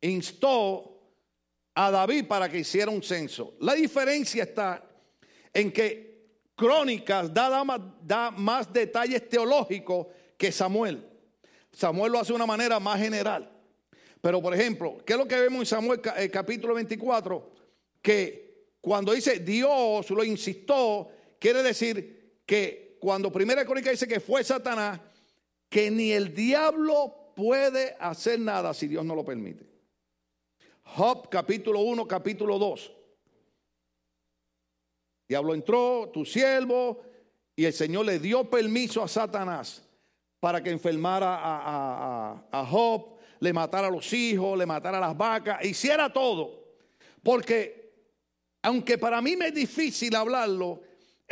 instó 0.00 0.92
a 1.74 1.90
David 1.90 2.26
para 2.26 2.48
que 2.48 2.58
hiciera 2.58 2.90
un 2.90 3.02
censo. 3.02 3.54
La 3.60 3.74
diferencia 3.74 4.42
está 4.44 4.84
en 5.52 5.72
que 5.72 6.12
Crónicas 6.54 7.32
da, 7.32 8.30
más 8.30 8.72
detalles 8.72 9.28
teológicos 9.28 10.06
que 10.36 10.52
Samuel. 10.52 11.08
Samuel 11.72 12.12
lo 12.12 12.18
hace 12.18 12.28
de 12.28 12.36
una 12.36 12.46
manera 12.46 12.78
más 12.78 13.00
general. 13.00 13.50
Pero, 14.20 14.40
por 14.40 14.54
ejemplo, 14.54 14.98
¿qué 15.04 15.14
es 15.14 15.18
lo 15.18 15.26
que 15.26 15.40
vemos 15.40 15.60
en 15.60 15.66
Samuel 15.66 16.00
eh, 16.16 16.28
capítulo 16.30 16.74
24? 16.74 17.50
Que 18.00 18.66
cuando 18.80 19.12
dice 19.12 19.40
Dios 19.40 20.08
lo 20.10 20.22
insistió, 20.22 21.08
quiere 21.42 21.60
decir 21.64 22.44
que 22.46 22.96
cuando 23.00 23.32
Primera 23.32 23.64
Crónica 23.64 23.90
dice 23.90 24.06
que 24.06 24.20
fue 24.20 24.44
Satanás, 24.44 25.00
que 25.68 25.90
ni 25.90 26.12
el 26.12 26.32
diablo 26.32 27.32
puede 27.34 27.96
hacer 27.98 28.38
nada 28.38 28.72
si 28.72 28.86
Dios 28.86 29.04
no 29.04 29.16
lo 29.16 29.24
permite. 29.24 29.66
Job 30.84 31.28
capítulo 31.28 31.80
1, 31.80 32.06
capítulo 32.06 32.60
2. 32.60 32.92
Diablo 35.28 35.54
entró, 35.54 36.10
tu 36.14 36.24
siervo, 36.24 37.02
y 37.56 37.64
el 37.64 37.72
Señor 37.72 38.06
le 38.06 38.20
dio 38.20 38.48
permiso 38.48 39.02
a 39.02 39.08
Satanás 39.08 39.82
para 40.38 40.62
que 40.62 40.70
enfermara 40.70 41.38
a, 41.40 42.66
Job, 42.66 43.16
le 43.40 43.52
matara 43.52 43.88
a 43.88 43.90
los 43.90 44.12
hijos, 44.12 44.56
le 44.56 44.66
matara 44.66 44.98
a 44.98 45.00
las 45.00 45.16
vacas, 45.16 45.64
hiciera 45.64 46.12
todo. 46.12 46.76
Porque, 47.20 47.94
aunque 48.62 48.96
para 48.96 49.20
mí 49.20 49.36
me 49.36 49.48
es 49.48 49.54
difícil 49.54 50.14
hablarlo, 50.14 50.82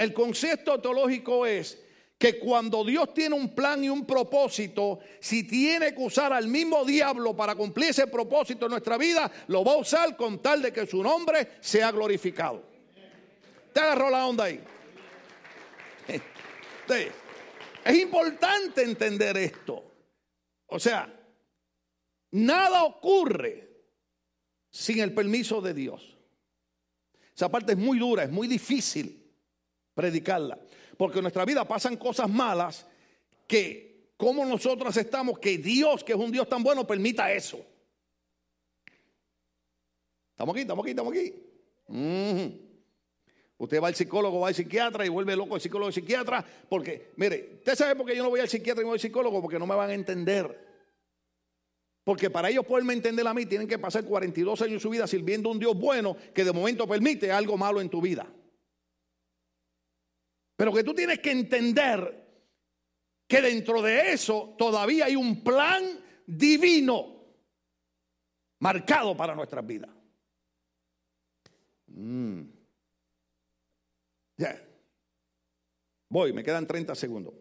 el 0.01 0.15
concepto 0.15 0.81
teológico 0.81 1.45
es 1.45 1.79
que 2.17 2.39
cuando 2.39 2.83
Dios 2.83 3.13
tiene 3.13 3.35
un 3.35 3.55
plan 3.55 3.85
y 3.85 3.91
un 3.91 4.07
propósito, 4.07 5.01
si 5.21 5.47
tiene 5.47 5.95
que 5.95 6.01
usar 6.01 6.33
al 6.33 6.49
mismo 6.49 6.87
diablo 6.87 7.37
para 7.37 7.55
cumplir 7.55 7.91
ese 7.91 8.07
propósito 8.07 8.65
en 8.65 8.71
nuestra 8.71 8.97
vida, 8.97 9.31
lo 9.49 9.63
va 9.63 9.75
a 9.75 9.77
usar 9.77 10.17
con 10.17 10.41
tal 10.41 10.63
de 10.63 10.73
que 10.73 10.87
su 10.87 11.03
nombre 11.03 11.59
sea 11.61 11.93
glorificado. 11.93 12.63
¿Te 13.75 13.81
agarró 13.81 14.09
la 14.09 14.27
onda 14.27 14.45
ahí? 14.45 14.61
Es 17.85 17.99
importante 17.99 18.83
entender 18.83 19.37
esto. 19.37 19.85
O 20.67 20.79
sea, 20.79 21.15
nada 22.31 22.85
ocurre 22.85 23.85
sin 24.71 25.01
el 25.01 25.13
permiso 25.13 25.61
de 25.61 25.75
Dios. 25.75 26.17
Esa 27.37 27.51
parte 27.51 27.73
es 27.73 27.79
muy 27.79 27.99
dura, 27.99 28.25
es 28.25 28.31
muy 28.31 28.49
difícil 28.49 29.20
predicarla 30.01 30.59
porque 31.01 31.17
en 31.21 31.23
nuestra 31.23 31.47
vida 31.47 31.67
pasan 31.67 31.97
cosas 31.97 32.29
malas 32.29 32.87
que 33.47 34.11
como 34.19 34.45
nosotros 34.45 34.95
estamos, 34.99 35.39
que 35.39 35.57
Dios, 35.57 36.05
que 36.05 36.13
es 36.13 36.19
un 36.19 36.31
Dios 36.31 36.47
tan 36.47 36.63
bueno, 36.63 36.87
permita 36.87 37.33
eso. 37.33 37.59
Estamos 40.33 40.55
aquí, 40.55 40.61
estamos 40.61 40.85
aquí, 40.85 40.91
estamos 40.91 41.13
aquí. 41.15 41.33
Usted 43.57 43.83
va 43.83 43.89
al 43.89 43.95
psicólogo, 43.95 44.41
va 44.41 44.49
al 44.49 44.55
psiquiatra 44.55 45.07
y 45.07 45.09
vuelve 45.09 45.35
loco 45.37 45.55
el 45.55 45.63
psicólogo 45.63 45.89
y 45.89 45.95
psiquiatra, 45.95 46.45
porque, 46.69 47.13
mire, 47.17 47.53
usted 47.61 47.75
sabe 47.77 47.97
por 47.97 48.05
qué 48.05 48.15
yo 48.15 48.23
no 48.23 48.29
voy 48.29 48.41
al 48.41 48.49
psiquiatra 48.51 48.83
y 48.83 48.85
no 48.85 48.89
voy 48.89 48.97
al 48.97 49.01
psicólogo, 49.01 49.41
porque 49.41 49.59
no 49.59 49.67
me 49.67 49.75
van 49.75 49.89
a 49.89 49.95
entender. 49.95 50.69
Porque 52.05 52.29
para 52.29 52.51
ellos 52.51 52.67
poderme 52.67 52.93
entender 52.93 53.27
a 53.27 53.33
mí, 53.33 53.47
tienen 53.47 53.67
que 53.67 53.79
pasar 53.79 54.05
42 54.05 54.61
años 54.61 54.75
de 54.75 54.81
su 54.81 54.91
vida 54.91 55.07
sirviendo 55.07 55.49
a 55.49 55.53
un 55.53 55.59
Dios 55.59 55.75
bueno 55.75 56.15
que 56.35 56.45
de 56.45 56.53
momento 56.53 56.87
permite 56.87 57.33
algo 57.33 57.57
malo 57.57 57.81
en 57.81 57.89
tu 57.89 58.03
vida. 58.03 58.31
Pero 60.61 60.75
que 60.75 60.85
tú 60.85 60.93
tienes 60.93 61.21
que 61.21 61.31
entender 61.31 62.45
que 63.27 63.41
dentro 63.41 63.81
de 63.81 64.13
eso 64.13 64.55
todavía 64.59 65.07
hay 65.07 65.17
un 65.17 65.43
plan 65.43 65.83
divino 66.27 67.25
marcado 68.59 69.17
para 69.17 69.35
nuestras 69.35 69.67
vidas. 69.67 69.89
Mm. 71.87 72.43
Ya. 74.37 74.63
Voy, 76.11 76.35
me 76.35 76.45
quedan 76.45 76.67
30 76.67 76.95
segundos. 76.95 77.33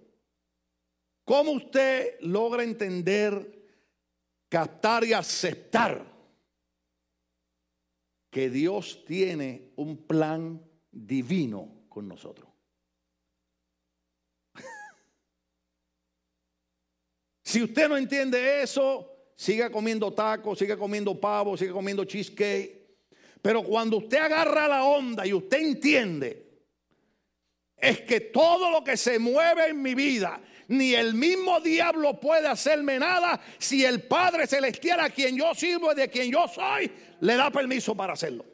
¿Cómo 1.25 1.51
usted 1.51 2.21
logra 2.21 2.63
entender, 2.63 3.67
captar 4.47 5.03
y 5.03 5.11
aceptar 5.11 6.09
que 8.31 8.49
Dios 8.49 9.03
tiene 9.03 9.73
un 9.75 10.07
plan 10.07 10.65
divino 10.89 11.83
con 11.89 12.07
nosotros? 12.07 12.49
Si 17.49 17.63
usted 17.63 17.89
no 17.89 17.97
entiende 17.97 18.61
eso, 18.61 19.11
siga 19.35 19.71
comiendo 19.71 20.13
tacos, 20.13 20.59
siga 20.59 20.77
comiendo 20.77 21.19
pavo, 21.19 21.57
siga 21.57 21.73
comiendo 21.73 22.05
cheesecake. 22.05 22.79
Pero 23.41 23.63
cuando 23.63 23.97
usted 23.97 24.19
agarra 24.19 24.67
la 24.67 24.83
onda 24.83 25.25
y 25.25 25.33
usted 25.33 25.57
entiende, 25.57 26.45
es 27.75 28.01
que 28.01 28.19
todo 28.19 28.69
lo 28.69 28.83
que 28.83 28.95
se 28.95 29.17
mueve 29.17 29.69
en 29.69 29.81
mi 29.81 29.95
vida, 29.95 30.39
ni 30.67 30.93
el 30.93 31.15
mismo 31.15 31.59
diablo 31.59 32.19
puede 32.19 32.47
hacerme 32.47 32.99
nada 32.99 33.41
si 33.57 33.83
el 33.83 34.03
Padre 34.03 34.45
Celestial 34.45 34.99
a 34.99 35.09
quien 35.09 35.35
yo 35.35 35.55
sirvo 35.55 35.91
y 35.91 35.95
de 35.95 36.07
quien 36.07 36.31
yo 36.31 36.47
soy, 36.47 36.91
le 37.19 37.35
da 37.35 37.49
permiso 37.49 37.95
para 37.95 38.13
hacerlo. 38.13 38.45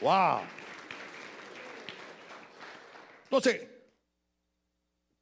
Wow. 0.00 0.40
Entonces, 3.22 3.73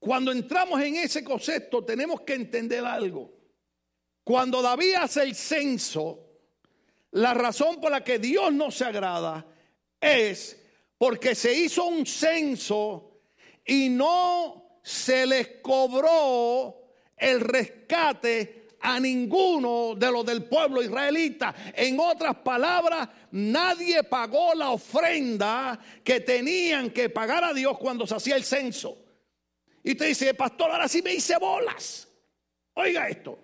cuando 0.03 0.33
entramos 0.33 0.83
en 0.83 0.97
ese 0.97 1.23
concepto 1.23 1.85
tenemos 1.85 2.23
que 2.23 2.35
entender 2.35 2.85
algo. 2.85 3.31
Cuando 4.25 4.61
David 4.61 4.95
hace 4.95 5.23
el 5.23 5.37
censo, 5.37 6.41
la 7.13 7.33
razón 7.33 7.81
por 7.81 7.93
la 7.93 8.03
que 8.03 8.19
Dios 8.19 8.53
no 8.53 8.73
se 8.73 8.85
agrada 8.85 9.47
es 10.01 10.61
porque 10.99 11.37
se 11.37 11.55
hizo 11.55 11.85
un 11.85 12.05
censo 12.05 13.21
y 13.65 13.91
no 13.91 14.81
se 14.83 15.25
les 15.25 15.47
cobró 15.63 16.95
el 17.17 17.41
rescate 17.41 18.71
a 18.81 18.99
ninguno 18.99 19.95
de 19.95 20.11
los 20.11 20.27
del 20.27 20.47
pueblo 20.47 20.83
israelita. 20.83 21.55
En 21.77 22.01
otras 22.01 22.39
palabras, 22.39 23.09
nadie 23.31 24.03
pagó 24.03 24.53
la 24.57 24.71
ofrenda 24.71 25.79
que 26.03 26.19
tenían 26.19 26.91
que 26.91 27.09
pagar 27.09 27.45
a 27.45 27.55
Dios 27.55 27.79
cuando 27.79 28.05
se 28.05 28.17
hacía 28.17 28.35
el 28.35 28.43
censo. 28.43 29.02
Y 29.83 29.95
te 29.95 30.07
dice, 30.07 30.35
pastor, 30.35 30.71
ahora 30.71 30.89
sí 30.89 31.03
me 31.03 31.15
hice 31.15 31.37
bolas. 31.39 32.09
Oiga 32.75 33.09
esto. 33.09 33.39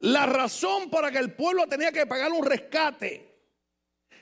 La 0.00 0.26
razón 0.26 0.90
para 0.90 1.10
que 1.10 1.18
el 1.18 1.32
pueblo 1.32 1.66
tenía 1.66 1.90
que 1.90 2.06
pagar 2.06 2.30
un 2.32 2.44
rescate 2.44 3.26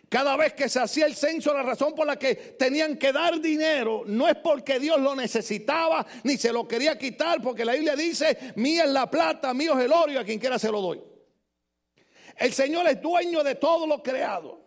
cada 0.09 0.37
vez 0.37 0.53
que 0.53 0.69
se 0.69 0.79
hacía 0.79 1.07
el 1.07 1.17
censo, 1.17 1.53
la 1.53 1.63
razón 1.63 1.93
por 1.93 2.07
la 2.07 2.17
que 2.17 2.35
tenían 2.35 2.97
que 2.99 3.13
dar 3.13 3.41
dinero 3.41 4.05
no 4.07 4.29
es 4.29 4.37
porque 4.37 4.79
Dios 4.79 5.01
lo 5.01 5.17
necesitaba 5.17 6.07
ni 6.23 6.37
se 6.37 6.53
lo 6.53 6.69
quería 6.69 6.97
quitar, 6.97 7.43
porque 7.43 7.65
la 7.65 7.73
Biblia 7.73 7.97
dice, 7.97 8.53
mía 8.55 8.85
es 8.85 8.91
la 8.91 9.11
plata, 9.11 9.53
mío 9.53 9.77
es 9.77 9.85
el 9.85 9.93
oro 9.93 10.13
y 10.13 10.17
a 10.17 10.25
quien 10.25 10.39
quiera 10.39 10.57
se 10.57 10.71
lo 10.71 10.81
doy. 10.81 11.03
El 12.37 12.53
Señor 12.53 12.87
es 12.87 13.03
dueño 13.03 13.43
de 13.43 13.57
todo 13.57 13.89
lo 13.89 14.03
creado. 14.05 14.61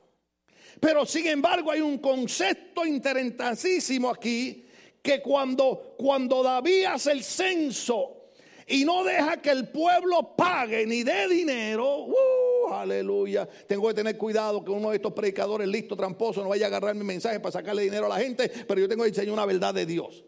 Pero 0.81 1.05
sin 1.05 1.27
embargo 1.27 1.71
hay 1.71 1.79
un 1.79 1.99
concepto 1.99 2.85
interesantísimo 2.85 4.09
aquí 4.09 4.66
que 5.07 5.21
cuando, 5.21 5.95
cuando 5.97 6.43
David 6.43 6.83
hace 6.83 7.13
el 7.13 7.23
censo 7.23 8.27
y 8.67 8.83
no 8.83 9.05
deja 9.05 9.41
que 9.41 9.51
el 9.51 9.69
pueblo 9.69 10.35
pague 10.35 10.85
ni 10.85 11.01
dé 11.03 11.29
dinero, 11.29 12.07
uh, 12.07 12.73
aleluya, 12.73 13.47
tengo 13.65 13.87
que 13.87 13.93
tener 13.93 14.17
cuidado 14.17 14.65
que 14.65 14.71
uno 14.71 14.89
de 14.89 14.97
estos 14.97 15.13
predicadores 15.13 15.65
listos, 15.69 15.97
tramposos, 15.97 16.43
no 16.43 16.49
vaya 16.49 16.65
a 16.65 16.67
agarrar 16.67 16.93
mi 16.93 17.05
mensaje 17.05 17.39
para 17.39 17.53
sacarle 17.53 17.83
dinero 17.83 18.07
a 18.07 18.09
la 18.09 18.17
gente, 18.17 18.51
pero 18.67 18.81
yo 18.81 18.89
tengo 18.89 19.03
que 19.03 19.09
enseñar 19.09 19.31
una 19.31 19.45
verdad 19.45 19.73
de 19.73 19.85
Dios. 19.85 20.25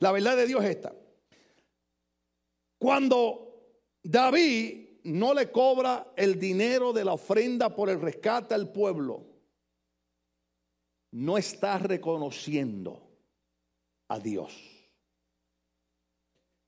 La 0.00 0.12
verdad 0.12 0.36
de 0.36 0.46
Dios 0.46 0.62
es 0.62 0.70
esta. 0.72 0.94
Cuando 2.76 3.80
David 4.02 4.88
no 5.04 5.32
le 5.32 5.50
cobra 5.50 6.12
el 6.16 6.38
dinero 6.38 6.92
de 6.92 7.02
la 7.02 7.14
ofrenda 7.14 7.74
por 7.74 7.88
el 7.88 7.98
rescate 7.98 8.52
al 8.52 8.70
pueblo, 8.70 9.24
no 11.12 11.38
está 11.38 11.78
reconociendo 11.78 13.05
a 14.08 14.18
Dios. 14.18 14.52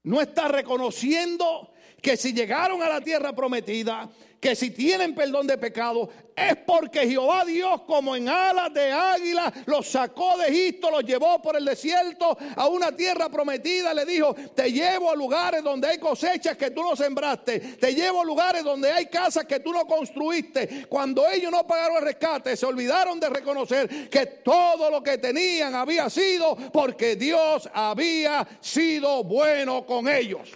No 0.05 0.21
está 0.21 0.49
reconociendo 0.49 1.73
que 2.01 2.17
si 2.17 2.33
llegaron 2.33 2.83
a 2.83 2.89
la 2.89 3.01
tierra 3.01 3.33
prometida, 3.35 4.09
que 4.41 4.55
si 4.55 4.71
tienen 4.71 5.15
perdón 5.17 5.49
de 5.49 5.59
pecado, 5.59 6.09
es 6.37 6.57
porque 6.65 7.09
Jehová 7.09 7.45
Dios, 7.45 7.83
como 7.83 8.15
en 8.15 8.29
alas 8.29 8.73
de 8.73 8.93
águila, 8.93 9.53
los 9.67 9.89
sacó 9.89 10.39
de 10.39 10.47
Egipto, 10.47 10.93
los 10.93 11.03
llevó 11.03 11.43
por 11.43 11.57
el 11.57 11.65
desierto 11.65 12.39
a 12.55 12.69
una 12.69 12.93
tierra 12.93 13.29
prometida. 13.29 13.93
Le 13.93 14.07
dijo: 14.07 14.35
Te 14.55 14.71
llevo 14.71 15.11
a 15.11 15.17
lugares 15.17 15.65
donde 15.65 15.89
hay 15.89 15.99
cosechas 15.99 16.57
que 16.57 16.71
tú 16.71 16.83
no 16.83 16.95
sembraste, 16.95 17.59
te 17.81 17.93
llevo 17.93 18.23
a 18.23 18.25
lugares 18.25 18.63
donde 18.63 18.93
hay 18.93 19.07
casas 19.07 19.45
que 19.45 19.59
tú 19.59 19.73
no 19.73 19.85
construiste. 19.85 20.87
Cuando 20.89 21.29
ellos 21.29 21.51
no 21.51 21.67
pagaron 21.67 21.97
el 21.97 22.05
rescate, 22.05 22.57
se 22.57 22.67
olvidaron 22.67 23.19
de 23.19 23.31
reconocer 23.31 24.09
que 24.09 24.27
todo 24.27 24.89
lo 24.89 25.03
que 25.03 25.19
tenían 25.19 25.75
había 25.75 26.09
sido 26.09 26.55
porque 26.73 27.17
Dios 27.17 27.69
había 27.75 28.47
sido 28.61 29.25
bueno 29.25 29.85
con 29.85 30.09
ellos. 30.09 30.49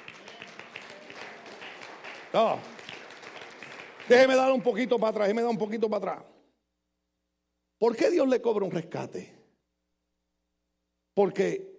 Déjeme 4.08 4.34
dar 4.34 4.52
un 4.52 4.62
poquito 4.62 4.98
para 4.98 5.10
atrás, 5.10 5.28
déjeme 5.28 5.42
dar 5.42 5.50
un 5.50 5.58
poquito 5.58 5.88
para 5.88 6.12
atrás. 6.12 6.32
¿Por 7.78 7.96
qué 7.96 8.10
Dios 8.10 8.28
le 8.28 8.40
cobra 8.40 8.64
un 8.64 8.70
rescate? 8.70 9.34
Porque 11.14 11.72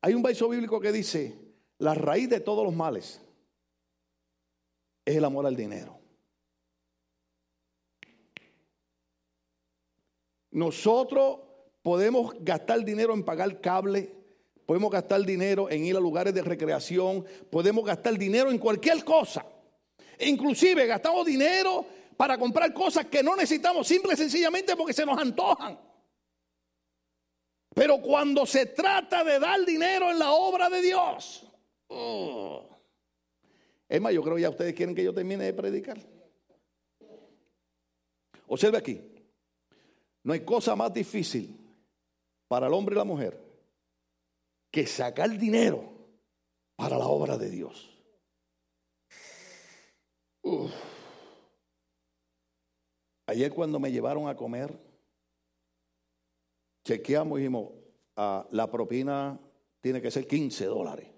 hay 0.00 0.14
un 0.14 0.22
verso 0.22 0.48
bíblico 0.48 0.80
que 0.80 0.92
dice, 0.92 1.38
la 1.78 1.94
raíz 1.94 2.28
de 2.28 2.40
todos 2.40 2.64
los 2.64 2.74
males 2.74 3.20
es 5.04 5.16
el 5.16 5.24
amor 5.24 5.46
al 5.46 5.56
dinero. 5.56 5.98
Nosotros 10.50 11.40
podemos 11.82 12.34
gastar 12.40 12.84
dinero 12.84 13.12
en 13.12 13.24
pagar 13.24 13.60
cable, 13.60 14.14
podemos 14.66 14.90
gastar 14.90 15.22
dinero 15.24 15.70
en 15.70 15.84
ir 15.84 15.96
a 15.96 16.00
lugares 16.00 16.32
de 16.32 16.42
recreación, 16.42 17.24
podemos 17.50 17.84
gastar 17.84 18.16
dinero 18.16 18.50
en 18.50 18.58
cualquier 18.58 19.04
cosa. 19.04 19.44
Inclusive 20.20 20.86
gastamos 20.86 21.26
dinero 21.26 21.86
para 22.16 22.36
comprar 22.36 22.72
cosas 22.74 23.06
que 23.06 23.22
no 23.22 23.36
necesitamos 23.36 23.86
simple 23.86 24.14
y 24.14 24.16
sencillamente 24.16 24.74
porque 24.76 24.92
se 24.92 25.06
nos 25.06 25.18
antojan. 25.18 25.78
Pero 27.74 28.00
cuando 28.00 28.44
se 28.44 28.66
trata 28.66 29.22
de 29.22 29.38
dar 29.38 29.64
dinero 29.64 30.10
en 30.10 30.18
la 30.18 30.32
obra 30.32 30.68
de 30.68 30.82
Dios, 30.82 31.46
oh. 31.86 32.68
es 33.88 34.00
más, 34.00 34.12
yo 34.12 34.22
creo 34.22 34.34
que 34.34 34.42
ya 34.42 34.50
ustedes 34.50 34.74
quieren 34.74 34.94
que 34.94 35.04
yo 35.04 35.14
termine 35.14 35.44
de 35.44 35.54
predicar. 35.54 35.98
Observe 38.48 38.78
aquí, 38.78 39.00
no 40.24 40.32
hay 40.32 40.40
cosa 40.40 40.74
más 40.74 40.92
difícil 40.92 41.56
para 42.48 42.66
el 42.66 42.72
hombre 42.72 42.94
y 42.94 42.98
la 42.98 43.04
mujer 43.04 43.38
que 44.70 44.86
sacar 44.86 45.38
dinero 45.38 45.84
para 46.74 46.98
la 46.98 47.06
obra 47.06 47.36
de 47.38 47.50
Dios. 47.50 47.97
Ayer 53.26 53.52
cuando 53.52 53.78
me 53.78 53.92
llevaron 53.92 54.28
a 54.28 54.36
comer, 54.36 54.78
chequeamos 56.84 57.38
y 57.38 57.42
dijimos, 57.42 57.72
ah, 58.16 58.46
la 58.50 58.70
propina 58.70 59.38
tiene 59.80 60.00
que 60.00 60.10
ser 60.10 60.26
15 60.26 60.64
dólares. 60.64 61.08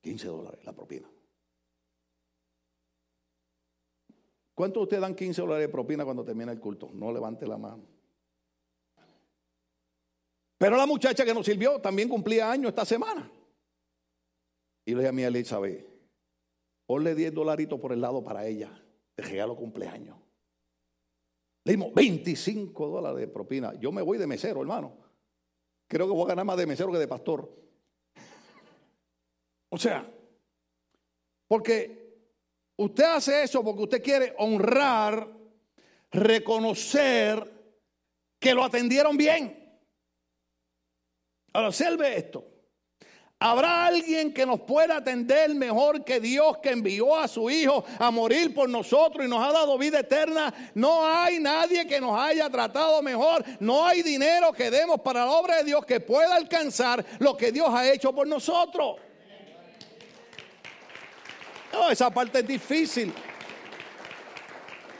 15 0.00 0.26
dólares 0.26 0.64
la 0.64 0.72
propina. 0.72 1.08
¿Cuánto 4.54 4.80
ustedes 4.80 5.00
dan 5.00 5.14
15 5.14 5.40
dólares 5.40 5.66
de 5.66 5.72
propina 5.72 6.04
cuando 6.04 6.24
termina 6.24 6.52
el 6.52 6.60
culto? 6.60 6.90
No 6.92 7.12
levante 7.12 7.46
la 7.46 7.58
mano. 7.58 7.84
Pero 10.58 10.76
la 10.76 10.86
muchacha 10.86 11.24
que 11.24 11.34
nos 11.34 11.46
sirvió 11.46 11.80
también 11.80 12.08
cumplía 12.08 12.50
años 12.50 12.68
esta 12.70 12.84
semana. 12.84 13.30
Y 14.84 14.92
le 14.92 14.98
dije 14.98 15.08
a 15.08 15.12
mi 15.12 15.22
Elizabeth, 15.22 15.93
Ponle 16.86 17.14
10 17.14 17.32
dolaritos 17.32 17.80
por 17.80 17.92
el 17.92 18.00
lado 18.00 18.22
para 18.22 18.46
ella, 18.46 18.70
de 19.16 19.22
regalo 19.22 19.56
cumpleaños. 19.56 20.18
Le 21.64 21.72
dimos 21.72 21.94
25 21.94 22.88
dólares 22.88 23.20
de 23.20 23.28
propina. 23.28 23.72
Yo 23.80 23.90
me 23.90 24.02
voy 24.02 24.18
de 24.18 24.26
mesero, 24.26 24.60
hermano. 24.60 24.98
Creo 25.88 26.06
que 26.06 26.12
voy 26.12 26.24
a 26.24 26.28
ganar 26.28 26.44
más 26.44 26.58
de 26.58 26.66
mesero 26.66 26.92
que 26.92 26.98
de 26.98 27.08
pastor. 27.08 27.50
O 29.70 29.78
sea, 29.78 30.08
porque 31.48 32.28
usted 32.76 33.04
hace 33.04 33.42
eso 33.44 33.64
porque 33.64 33.82
usted 33.82 34.02
quiere 34.02 34.34
honrar, 34.38 35.28
reconocer 36.10 37.50
que 38.38 38.54
lo 38.54 38.62
atendieron 38.62 39.16
bien. 39.16 39.80
Ahora, 41.54 41.68
observe 41.68 42.16
esto. 42.16 42.53
¿Habrá 43.40 43.86
alguien 43.86 44.32
que 44.32 44.46
nos 44.46 44.60
pueda 44.60 44.96
atender 44.96 45.54
mejor 45.54 46.04
que 46.04 46.18
Dios 46.20 46.58
que 46.58 46.70
envió 46.70 47.16
a 47.16 47.28
su 47.28 47.50
Hijo 47.50 47.84
a 47.98 48.10
morir 48.10 48.54
por 48.54 48.68
nosotros 48.68 49.26
y 49.26 49.28
nos 49.28 49.46
ha 49.46 49.52
dado 49.52 49.76
vida 49.76 50.00
eterna? 50.00 50.54
No 50.74 51.06
hay 51.06 51.40
nadie 51.40 51.86
que 51.86 52.00
nos 52.00 52.18
haya 52.18 52.48
tratado 52.48 53.02
mejor. 53.02 53.44
No 53.60 53.84
hay 53.84 54.02
dinero 54.02 54.52
que 54.52 54.70
demos 54.70 55.00
para 55.00 55.26
la 55.26 55.32
obra 55.32 55.56
de 55.58 55.64
Dios 55.64 55.84
que 55.84 56.00
pueda 56.00 56.36
alcanzar 56.36 57.04
lo 57.18 57.36
que 57.36 57.52
Dios 57.52 57.68
ha 57.70 57.92
hecho 57.92 58.14
por 58.14 58.26
nosotros. 58.26 58.96
No, 61.72 61.90
esa 61.90 62.08
parte 62.08 62.38
es 62.38 62.46
difícil. 62.46 63.12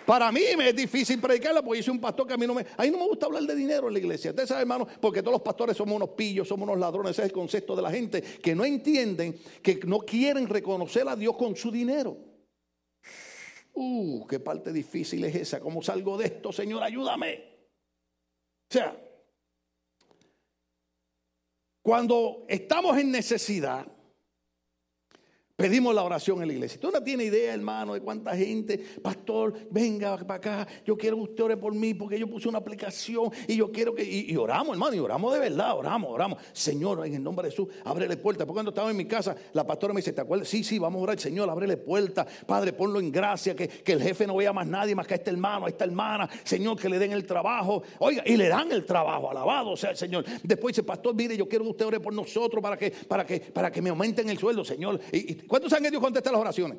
Para 0.07 0.31
mí 0.31 0.43
me 0.57 0.69
es 0.69 0.77
difícil 0.77 1.21
predicarla 1.21 1.63
porque 1.63 1.79
yo 1.81 1.85
soy 1.85 1.95
un 1.95 2.01
pastor 2.01 2.27
que 2.27 2.35
a 2.35 2.37
mí 2.37 2.47
no 2.47 2.55
me... 2.55 2.67
A 2.77 2.83
mí 2.83 2.91
no 2.91 2.99
me 2.99 3.07
gusta 3.07 3.27
hablar 3.27 3.43
de 3.45 3.55
dinero 3.55 3.89
en 3.89 3.95
la 3.95 3.99
iglesia. 3.99 4.31
Ustedes 4.31 4.49
saben, 4.49 4.63
hermano, 4.63 4.87
porque 5.01 5.23
todos 5.23 5.33
los 5.33 5.43
pastores 5.43 5.77
somos 5.77 5.97
unos 5.97 6.11
pillos, 6.11 6.47
somos 6.47 6.69
unos 6.69 6.79
ladrones. 6.79 7.13
Ese 7.13 7.23
es 7.23 7.27
el 7.27 7.33
concepto 7.33 7.75
de 7.75 7.83
la 7.83 7.91
gente 7.91 8.21
que 8.21 8.55
no 8.55 8.65
entienden, 8.65 9.39
que 9.63 9.81
no 9.87 10.01
quieren 10.01 10.49
reconocer 10.49 11.09
a 11.09 11.17
Dios 11.17 11.37
con 11.37 11.57
su 11.57 11.71
dinero. 11.71 12.17
Uh, 13.73 14.27
qué 14.27 14.39
parte 14.41 14.73
difícil 14.73 15.25
es 15.25 15.35
esa. 15.35 15.61
¿Cómo 15.61 15.83
salgo 15.83 16.17
de 16.17 16.27
esto, 16.27 16.53
Señor? 16.53 16.83
Ayúdame. 16.83 17.55
O 18.71 18.73
sea, 18.73 18.97
cuando 21.83 22.45
estamos 22.49 22.97
en 22.99 23.11
necesidad, 23.11 23.87
Pedimos 25.57 25.95
la 25.95 26.03
oración 26.03 26.43
en 26.43 26.49
la 26.49 26.55
iglesia. 26.55 26.81
Tú 26.81 26.91
no 26.91 27.01
tienes 27.01 27.29
idea, 27.29 27.55
hermano, 27.55 27.95
de 27.95 28.01
cuánta 28.01 28.35
gente, 28.35 28.77
pastor, 29.01 29.55
venga 29.71 30.17
para 30.17 30.35
acá, 30.35 30.69
yo 30.85 30.97
quiero 30.97 31.17
que 31.19 31.23
usted 31.23 31.45
ore 31.45 31.57
por 31.57 31.73
mí 31.73 31.95
porque 31.95 32.19
yo 32.19 32.27
puse 32.27 32.49
una 32.49 32.59
aplicación 32.59 33.31
y 33.47 33.55
yo 33.55 33.71
quiero 33.71 33.95
que... 33.95 34.03
Y, 34.03 34.37
oramos, 34.37 34.71
hermano, 34.71 34.97
y 34.97 34.99
oramos 34.99 35.33
de 35.33 35.39
verdad, 35.39 35.79
oramos, 35.79 36.11
oramos. 36.11 36.43
Señor, 36.53 37.07
en 37.07 37.15
el 37.15 37.23
nombre 37.23 37.47
de 37.47 37.53
Jesús, 37.53 37.69
ábrele 37.85 38.17
puerta. 38.17 38.45
Porque 38.45 38.57
cuando 38.57 38.71
estaba 38.71 38.91
en 38.91 38.97
mi 38.97 39.05
casa, 39.05 39.37
la 39.53 39.65
pastora 39.65 39.95
me 39.95 40.01
dice, 40.01 40.13
¿te 40.13 40.23
acuerdas? 40.23 40.49
Sí, 40.49 40.65
sí, 40.65 40.81
vamos 40.81 40.99
a 40.99 41.03
orar, 41.05 41.21
Señor, 41.21 41.49
ábrele 41.49 41.77
puerta. 41.77 42.27
Padre, 42.49 42.73
ponlo 42.73 42.99
en 42.99 43.13
gracia, 43.13 43.55
que, 43.55 43.69
que 43.69 43.93
el 43.93 44.03
jefe 44.03 44.27
no 44.27 44.35
vea 44.35 44.53
más 44.53 44.67
nadie 44.67 44.97
más 44.97 45.07
que 45.07 45.15
a 45.15 45.19
este 45.19 45.31
hermano, 45.31 45.67
a 45.67 45.69
esta 45.69 45.85
hermana. 45.85 46.29
Señor, 46.43 46.81
que 46.81 46.89
le 46.89 46.99
den 46.99 47.13
el 47.13 47.25
trabajo. 47.25 47.85
Oiga, 48.01 48.25
y 48.27 48.37
le 48.37 48.49
dan 48.49 48.73
el 48.73 48.85
trabajo, 48.85 49.31
alabado 49.31 49.77
sea 49.77 49.91
el 49.91 49.97
Señor. 49.97 50.25
Después 50.43 50.75
dice, 50.75 50.83
pastor, 50.83 51.15
mire, 51.15 51.37
yo 51.37 51.49
quiero 51.49 51.65
que 51.65 51.71
usted 51.71 51.87
ore 51.87 52.01
por 52.01 52.13
nosotros 52.13 52.61
para 52.61 52.77
que, 52.77 52.91
para 52.91 53.25
que, 53.25 53.39
para 53.39 53.71
que 53.71 53.81
me 53.81 53.91
aumenten 53.91 54.29
el 54.29 54.37
sueldo, 54.37 54.65
Señor. 54.65 54.99
y 55.13 55.44
¿Cuántos 55.47 55.71
saben 55.71 55.85
que 55.85 55.91
Dios 55.91 56.03
contesta 56.03 56.31
las 56.33 56.41
oraciones? 56.41 56.79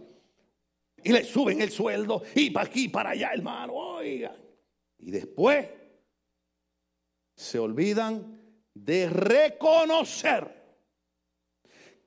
Y 1.03 1.11
le 1.11 1.23
suben 1.23 1.61
el 1.61 1.71
sueldo 1.71 2.23
y 2.33 2.49
para 2.49 2.67
aquí, 2.67 2.89
para 2.89 3.11
allá, 3.11 3.31
hermano, 3.33 3.73
oiga. 3.73 4.35
Y 4.99 5.11
después 5.11 5.67
se 7.35 7.59
olvidan 7.59 8.41
de 8.73 9.09
reconocer 9.09 10.55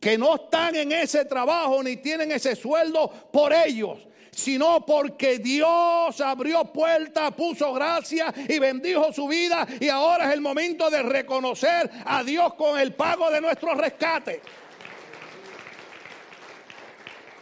que 0.00 0.16
no 0.16 0.36
están 0.36 0.76
en 0.76 0.92
ese 0.92 1.24
trabajo 1.24 1.82
ni 1.82 1.96
tienen 1.96 2.32
ese 2.32 2.54
sueldo 2.54 3.10
por 3.32 3.52
ellos, 3.52 4.06
sino 4.30 4.84
porque 4.86 5.38
Dios 5.38 6.20
abrió 6.20 6.64
puertas, 6.72 7.34
puso 7.34 7.72
gracia 7.72 8.32
y 8.48 8.58
bendijo 8.58 9.12
su 9.12 9.26
vida 9.26 9.66
y 9.80 9.88
ahora 9.88 10.28
es 10.28 10.34
el 10.34 10.40
momento 10.40 10.88
de 10.90 11.02
reconocer 11.02 11.90
a 12.04 12.22
Dios 12.22 12.54
con 12.54 12.78
el 12.78 12.94
pago 12.94 13.30
de 13.30 13.40
nuestro 13.40 13.74
rescate. 13.74 14.40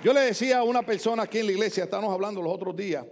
Yo 0.07 0.13
le 0.13 0.21
decía 0.21 0.59
a 0.59 0.63
una 0.63 0.87
persona 0.87 1.25
aquí 1.25 1.39
en 1.39 1.47
la 1.47 1.53
iglesia, 1.55 1.83
estábamos 1.83 2.15
hablando 2.15 2.41
los 2.41 2.55
otros 2.55 2.77
días, 2.77 3.05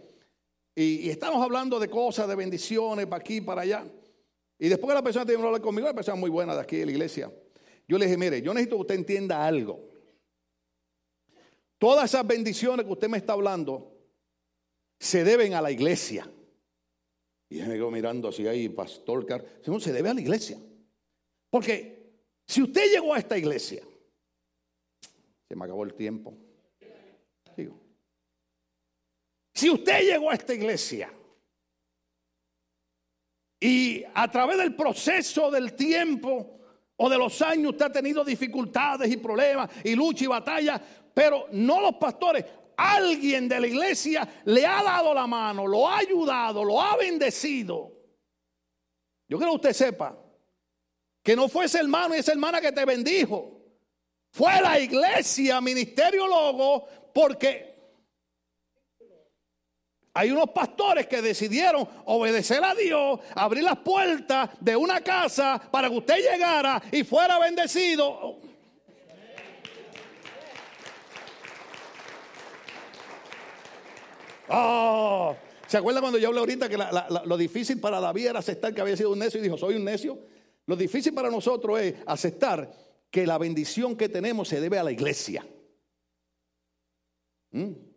y, 0.77 1.11
estamos 1.11 1.43
hablando 1.43 1.81
de 1.81 1.91
cosas, 1.91 2.29
de 2.29 2.37
bendiciones, 2.37 3.07
para 3.09 3.21
aquí, 3.21 3.41
para 3.41 3.63
allá. 3.63 3.85
Y 4.61 4.69
después 4.69 4.91
que 4.91 4.95
la 4.95 5.03
persona 5.03 5.27
terminó 5.27 5.43
de 5.43 5.49
hablar 5.49 5.61
conmigo, 5.61 5.89
una 5.89 5.95
persona 5.97 6.15
muy 6.15 6.31
buena 6.31 6.55
de 6.55 6.61
aquí 6.61 6.77
en 6.77 6.87
la 6.87 6.93
iglesia, 6.93 7.33
yo 7.89 7.99
le 7.99 8.05
dije, 8.05 8.17
mire, 8.17 8.41
yo 8.43 8.55
necesito 8.55 8.77
que 8.77 8.83
usted 8.83 8.95
entienda 8.95 9.45
algo. 9.45 9.91
Todas 11.79 12.05
esas 12.11 12.25
bendiciones 12.25 12.87
que 12.87 12.93
usted 12.93 13.09
me 13.09 13.19
está 13.19 13.33
hablando 13.33 13.93
se 15.01 15.25
deben 15.25 15.55
a 15.55 15.61
la 15.61 15.73
iglesia. 15.73 16.31
Y 17.51 17.57
me 17.57 17.75
quedo 17.75 17.91
mirando 17.91 18.29
así 18.29 18.47
ahí, 18.47 18.69
Pastor 18.69 19.27
Car. 19.27 19.45
Se 19.81 19.93
debe 19.93 20.11
a 20.11 20.15
la 20.15 20.21
iglesia. 20.21 20.61
Porque 21.51 22.21
si 22.47 22.63
usted 22.63 22.89
llegó 22.89 23.15
a 23.15 23.19
esta 23.19 23.37
iglesia, 23.37 23.83
se 25.49 25.57
me 25.57 25.65
acabó 25.65 25.83
el 25.83 25.95
tiempo. 25.95 26.44
Si 29.65 29.71
usted 29.71 30.03
llegó 30.03 30.31
a 30.31 30.35
esta 30.35 30.53
iglesia 30.53 31.11
y 33.59 34.05
a 34.15 34.31
través 34.31 34.59
del 34.59 34.77
proceso 34.77 35.51
del 35.51 35.73
tiempo 35.73 36.61
o 36.95 37.09
de 37.09 37.17
los 37.17 37.41
años 37.41 37.73
usted 37.73 37.87
ha 37.87 37.93
tenido 37.93 38.23
dificultades 38.23 39.11
y 39.11 39.17
problemas 39.17 39.71
y 39.83 39.95
lucha 39.95 40.25
y 40.25 40.27
batalla, 40.27 40.79
pero 41.15 41.47
no 41.53 41.81
los 41.81 41.95
pastores. 41.95 42.45
Alguien 42.77 43.49
de 43.49 43.59
la 43.59 43.67
iglesia 43.67 44.43
le 44.45 44.67
ha 44.67 44.83
dado 44.83 45.15
la 45.15 45.27
mano, 45.27 45.67
lo 45.67 45.89
ha 45.89 45.97
ayudado, 45.97 46.63
lo 46.63 46.83
ha 46.83 46.99
bendecido. 46.99 47.91
Yo 49.27 49.39
quiero 49.39 49.53
que 49.53 49.69
usted 49.69 49.73
sepa 49.73 50.15
que 51.23 51.35
no 51.35 51.49
fue 51.49 51.65
ese 51.65 51.79
hermano 51.79 52.15
y 52.15 52.19
esa 52.19 52.33
hermana 52.33 52.61
que 52.61 52.73
te 52.73 52.85
bendijo. 52.85 53.63
Fue 54.31 54.61
la 54.61 54.79
iglesia, 54.79 55.59
ministerio 55.63 56.27
logo, 56.27 56.87
porque 57.15 57.74
hay 60.17 60.31
unos 60.31 60.51
pastores 60.51 61.09
que 61.09 61.21
decidieron 61.21 61.89
obedecer 62.05 62.63
a 62.63 62.73
Dios, 62.73 63.19
abrir 63.35 63.65
las 63.65 63.79
puertas 63.79 64.51
de 64.61 64.77
una 64.77 65.01
casa 65.01 65.61
para 65.71 65.91
que 65.91 65.97
usted 65.97 66.17
llegara 66.19 66.81
y 66.93 67.03
fuera 67.03 67.41
bendecido. 67.41 68.39
Oh, 74.49 75.37
¿Se 75.67 75.79
acuerda 75.79 76.01
cuando 76.01 76.19
yo 76.19 76.29
hablé 76.29 76.41
ahorita 76.41 76.69
que 76.69 76.79
lo 77.25 77.37
difícil 77.37 77.81
para 77.81 77.99
David 77.99 78.29
era 78.29 78.39
aceptar 78.39 78.73
que 78.73 78.81
había 78.81 78.97
sido 78.97 79.11
un 79.11 79.19
necio 79.19 79.41
y 79.41 79.43
dijo, 79.43 79.59
soy 79.59 79.75
un 79.75 79.85
necio? 79.85 80.17
Lo 80.67 80.77
difícil 80.77 81.13
para 81.13 81.29
nosotros 81.29 81.81
es 81.81 81.95
aceptar 82.07 82.73
que 83.11 83.27
la 83.27 83.37
bendición 83.37 83.97
que 83.97 84.09
tenemos 84.09 84.47
se 84.47 84.61
debe 84.61 84.79
a 84.79 84.85
la 84.85 84.93
iglesia. 84.93 85.45
¿Mm? 87.51 87.94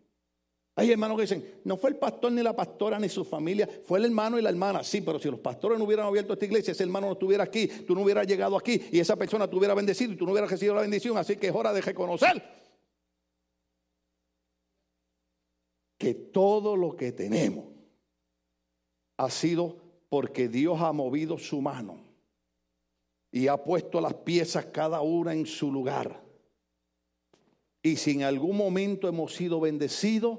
Hay 0.80 0.92
hermanos 0.92 1.18
que 1.18 1.24
dicen, 1.24 1.60
no 1.64 1.76
fue 1.76 1.90
el 1.90 1.96
pastor 1.96 2.32
ni 2.32 2.44
la 2.44 2.56
pastora 2.56 3.00
ni 3.00 3.10
su 3.10 3.26
familia, 3.26 3.68
fue 3.84 3.98
el 3.98 4.06
hermano 4.06 4.38
y 4.38 4.44
la 4.44 4.50
hermana. 4.50 4.84
Sí, 4.84 5.02
pero 5.02 5.18
si 5.18 5.28
los 5.28 5.40
pastores 5.40 5.80
no 5.80 5.86
hubieran 5.86 6.06
abierto 6.06 6.34
esta 6.34 6.46
iglesia, 6.46 6.72
ese 6.72 6.84
hermano 6.84 7.08
no 7.08 7.14
estuviera 7.14 7.44
aquí, 7.44 7.68
tú 7.68 7.96
no 7.96 8.04
hubieras 8.04 8.28
llegado 8.28 8.56
aquí 8.56 8.80
y 8.92 9.00
esa 9.00 9.16
persona 9.16 9.50
te 9.50 9.56
hubiera 9.56 9.74
bendecido 9.74 10.14
y 10.14 10.16
tú 10.16 10.26
no 10.26 10.34
hubieras 10.34 10.52
recibido 10.52 10.76
la 10.76 10.82
bendición. 10.82 11.18
Así 11.18 11.36
que 11.38 11.48
es 11.48 11.56
hora 11.56 11.74
de 11.74 11.82
reconocer 11.82 12.44
que 15.98 16.14
todo 16.14 16.78
lo 16.78 16.96
que 16.96 17.12
tenemos 17.12 17.66
ha 19.18 19.32
sido 19.32 19.78
porque 20.10 20.48
Dios 20.48 20.80
ha 20.80 20.94
movido 20.94 21.40
su 21.40 21.60
mano 21.60 21.98
y 23.32 23.48
ha 23.48 23.58
puesto 23.58 24.00
las 24.00 24.14
piezas 24.14 24.68
cada 24.68 25.02
una 25.02 25.34
en 25.34 25.48
su 25.48 25.72
lugar. 25.72 26.24
Y 27.82 27.96
si 27.96 28.12
en 28.12 28.24
algún 28.24 28.58
momento 28.58 29.08
hemos 29.08 29.34
sido 29.34 29.60
bendecidos, 29.60 30.38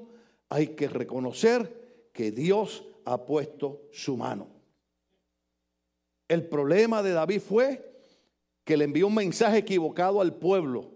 hay 0.48 0.68
que 0.68 0.88
reconocer 0.88 2.11
que 2.12 2.30
Dios 2.32 2.84
ha 3.04 3.24
puesto 3.24 3.88
su 3.92 4.16
mano. 4.16 4.48
El 6.28 6.46
problema 6.46 7.02
de 7.02 7.12
David 7.12 7.40
fue 7.40 7.88
que 8.64 8.76
le 8.76 8.84
envió 8.84 9.06
un 9.06 9.14
mensaje 9.14 9.58
equivocado 9.58 10.20
al 10.20 10.34
pueblo. 10.34 10.90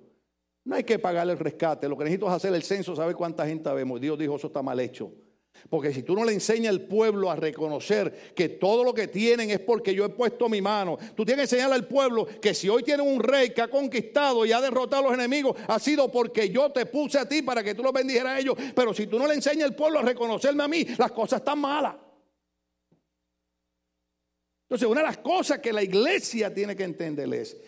No 0.65 0.77
hay 0.77 0.85
que 0.85 0.99
pagarle 0.99 1.33
el 1.33 1.39
rescate, 1.39 1.89
lo 1.89 1.97
que 1.97 2.05
necesito 2.05 2.27
es 2.27 2.33
hacer 2.33 2.55
el 2.55 2.63
censo, 2.63 2.95
saber 2.95 3.17
cuánta 3.17 3.47
gente 3.47 3.73
vemos. 3.73 4.01
Dios 4.01 4.19
dijo, 4.19 4.37
eso 4.37 4.49
está 4.49 4.63
mal 4.63 4.79
hecho. 4.79 5.13
Porque 5.69 5.93
si 5.93 6.03
tú 6.03 6.15
no 6.15 6.25
le 6.25 6.33
enseñas 6.33 6.71
al 6.71 6.83
pueblo 6.83 7.31
a 7.31 7.37
reconocer 7.37 8.33
que 8.35 8.49
todo 8.49 8.85
lo 8.85 8.93
que 8.93 9.09
tienen 9.09 9.51
es 9.51 9.61
porque 9.61 9.95
yo 9.95 10.05
he 10.05 10.09
puesto 10.09 10.49
mi 10.49 10.61
mano, 10.61 10.99
tú 11.15 11.25
tienes 11.25 11.49
que 11.49 11.55
enseñarle 11.55 11.77
al 11.77 11.87
pueblo 11.87 12.27
que 12.27 12.55
si 12.55 12.69
hoy 12.69 12.83
tienen 12.83 13.07
un 13.07 13.21
rey 13.21 13.51
que 13.51 13.63
ha 13.63 13.69
conquistado 13.69 14.45
y 14.45 14.53
ha 14.53 14.61
derrotado 14.61 15.03
a 15.03 15.11
los 15.11 15.15
enemigos, 15.15 15.57
ha 15.69 15.79
sido 15.79 16.11
porque 16.11 16.51
yo 16.51 16.71
te 16.71 16.87
puse 16.87 17.19
a 17.19 17.29
ti 17.29 17.43
para 17.43 17.63
que 17.63 17.75
tú 17.75 17.83
los 17.83 17.93
bendijeras 17.93 18.33
a 18.33 18.39
ellos. 18.41 18.57
Pero 18.75 18.93
si 18.93 19.07
tú 19.07 19.19
no 19.19 19.27
le 19.27 19.35
enseñas 19.35 19.69
al 19.69 19.77
pueblo 19.77 20.01
a 20.01 20.03
reconocerme 20.03 20.65
a 20.65 20.69
mí, 20.69 20.85
las 20.99 21.13
cosas 21.13 21.41
están 21.41 21.59
malas. 21.59 21.97
Entonces, 24.65 24.89
una 24.89 25.03
de 25.03 25.07
las 25.07 25.19
cosas 25.19 25.59
que 25.59 25.73
la 25.73 25.83
iglesia 25.83 26.53
tiene 26.53 26.75
que 26.75 26.85
entender 26.85 27.33
es 27.35 27.59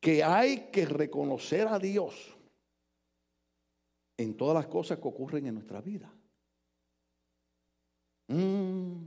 que 0.00 0.24
hay 0.24 0.70
que 0.72 0.86
reconocer 0.86 1.68
a 1.68 1.78
Dios 1.78 2.34
en 4.16 4.36
todas 4.36 4.54
las 4.54 4.66
cosas 4.66 4.98
que 4.98 5.08
ocurren 5.08 5.46
en 5.46 5.54
nuestra 5.54 5.80
vida. 5.80 6.10
Mm. 8.34 9.06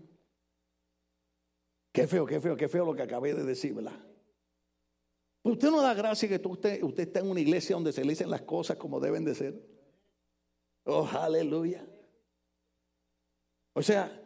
Qué 1.91 2.07
feo, 2.07 2.25
qué 2.25 2.39
feo, 2.39 2.55
qué 2.55 2.67
feo 2.69 2.85
lo 2.85 2.95
que 2.95 3.01
acabé 3.01 3.33
de 3.33 3.43
decir, 3.43 3.73
¿verdad? 3.73 3.99
usted 5.43 5.69
no 5.69 5.81
da 5.81 5.93
gracia 5.93 6.27
que 6.27 6.45
usted, 6.45 6.83
usted 6.83 7.07
está 7.07 7.21
en 7.21 7.29
una 7.29 7.39
iglesia 7.39 7.75
donde 7.75 7.93
se 7.93 8.03
le 8.03 8.09
dicen 8.09 8.29
las 8.29 8.41
cosas 8.41 8.77
como 8.77 8.99
deben 8.99 9.23
de 9.23 9.33
ser. 9.33 9.61
Oh, 10.83 11.07
aleluya. 11.07 11.85
O 13.73 13.81
sea, 13.81 14.21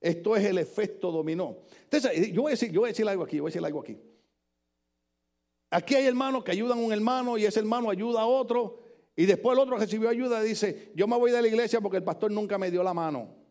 esto 0.00 0.34
es 0.34 0.44
el 0.44 0.58
efecto 0.58 1.12
dominó. 1.12 1.58
Entonces, 1.84 2.32
yo 2.32 2.42
voy 2.42 2.50
a 2.50 2.54
decir, 2.54 2.72
yo 2.72 2.80
voy 2.80 2.88
a 2.88 2.92
decir 2.92 3.08
algo 3.08 3.22
aquí, 3.22 3.38
voy 3.38 3.48
a 3.48 3.52
decir 3.52 3.64
algo 3.64 3.80
aquí. 3.80 3.98
Aquí 5.70 5.94
hay 5.94 6.06
hermanos 6.06 6.42
que 6.42 6.50
ayudan 6.50 6.78
a 6.78 6.82
un 6.82 6.92
hermano 6.92 7.38
y 7.38 7.44
ese 7.44 7.60
hermano 7.60 7.88
ayuda 7.90 8.22
a 8.22 8.26
otro 8.26 8.80
y 9.16 9.26
después 9.26 9.56
el 9.56 9.62
otro 9.62 9.76
recibió 9.76 10.08
ayuda 10.08 10.44
y 10.44 10.48
dice, 10.48 10.92
yo 10.94 11.06
me 11.06 11.16
voy 11.16 11.30
de 11.30 11.40
la 11.40 11.48
iglesia 11.48 11.80
porque 11.80 11.98
el 11.98 12.04
pastor 12.04 12.30
nunca 12.32 12.58
me 12.58 12.70
dio 12.70 12.82
la 12.82 12.94
mano. 12.94 13.43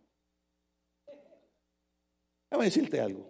Déjame 2.54 2.66
decirte 2.66 3.02
algo. 3.02 3.26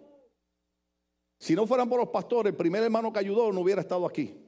Si 1.38 1.54
no 1.54 1.66
fueran 1.66 1.88
por 1.88 1.98
los 1.98 2.10
pastores, 2.10 2.50
el 2.50 2.56
primer 2.58 2.82
hermano 2.82 3.10
que 3.10 3.20
ayudó 3.20 3.50
no 3.50 3.60
hubiera 3.62 3.80
estado 3.80 4.04
aquí. 4.04 4.38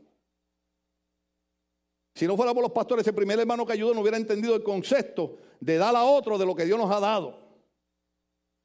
Si 2.15 2.27
no 2.27 2.37
fuera 2.37 2.53
por 2.53 2.63
los 2.63 2.73
pastores, 2.73 3.07
el 3.07 3.15
primer 3.15 3.41
hermano 3.41 3.65
que 3.65 3.73
ayudó 3.73 3.95
no 3.95 4.03
hubiera 4.03 4.19
entendido 4.19 4.55
el 4.55 4.63
concepto 4.63 5.39
de 5.61 5.79
dar 5.79 5.97
a 5.97 6.05
otro 6.05 6.37
de 6.37 6.45
lo 6.45 6.55
que 6.55 6.67
Dios 6.67 6.79
nos 6.79 6.91
ha 6.91 7.01
dado. 7.01 7.39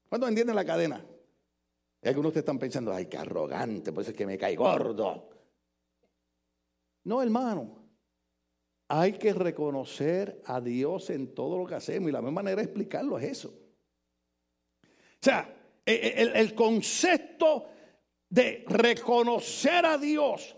¿Cuántos 0.09 0.27
entienden 0.27 0.53
la 0.53 0.65
cadena? 0.65 1.01
Y 2.01 2.09
algunos 2.09 2.31
ustedes 2.31 2.41
están 2.41 2.59
pensando, 2.59 2.91
ay, 2.91 3.05
qué 3.05 3.15
arrogante, 3.15 3.93
pues 3.93 4.09
es 4.09 4.13
que 4.13 4.25
me 4.25 4.37
cae 4.37 4.57
gordo. 4.57 5.29
No, 7.05 7.21
hermano. 7.21 7.85
Hay 8.89 9.13
que 9.13 9.33
reconocer 9.33 10.41
a 10.43 10.59
Dios 10.59 11.09
en 11.09 11.33
todo 11.33 11.57
lo 11.57 11.65
que 11.65 11.75
hacemos. 11.75 12.09
Y 12.09 12.11
la 12.11 12.19
mejor 12.19 12.33
manera 12.33 12.57
de 12.57 12.63
explicarlo 12.63 13.17
es 13.17 13.31
eso. 13.31 13.47
O 14.83 15.23
sea, 15.23 15.60
el, 15.85 16.55
concepto 16.55 17.67
de 18.29 18.63
reconocer 18.67 19.85
a 19.85 19.97
Dios. 19.97 20.55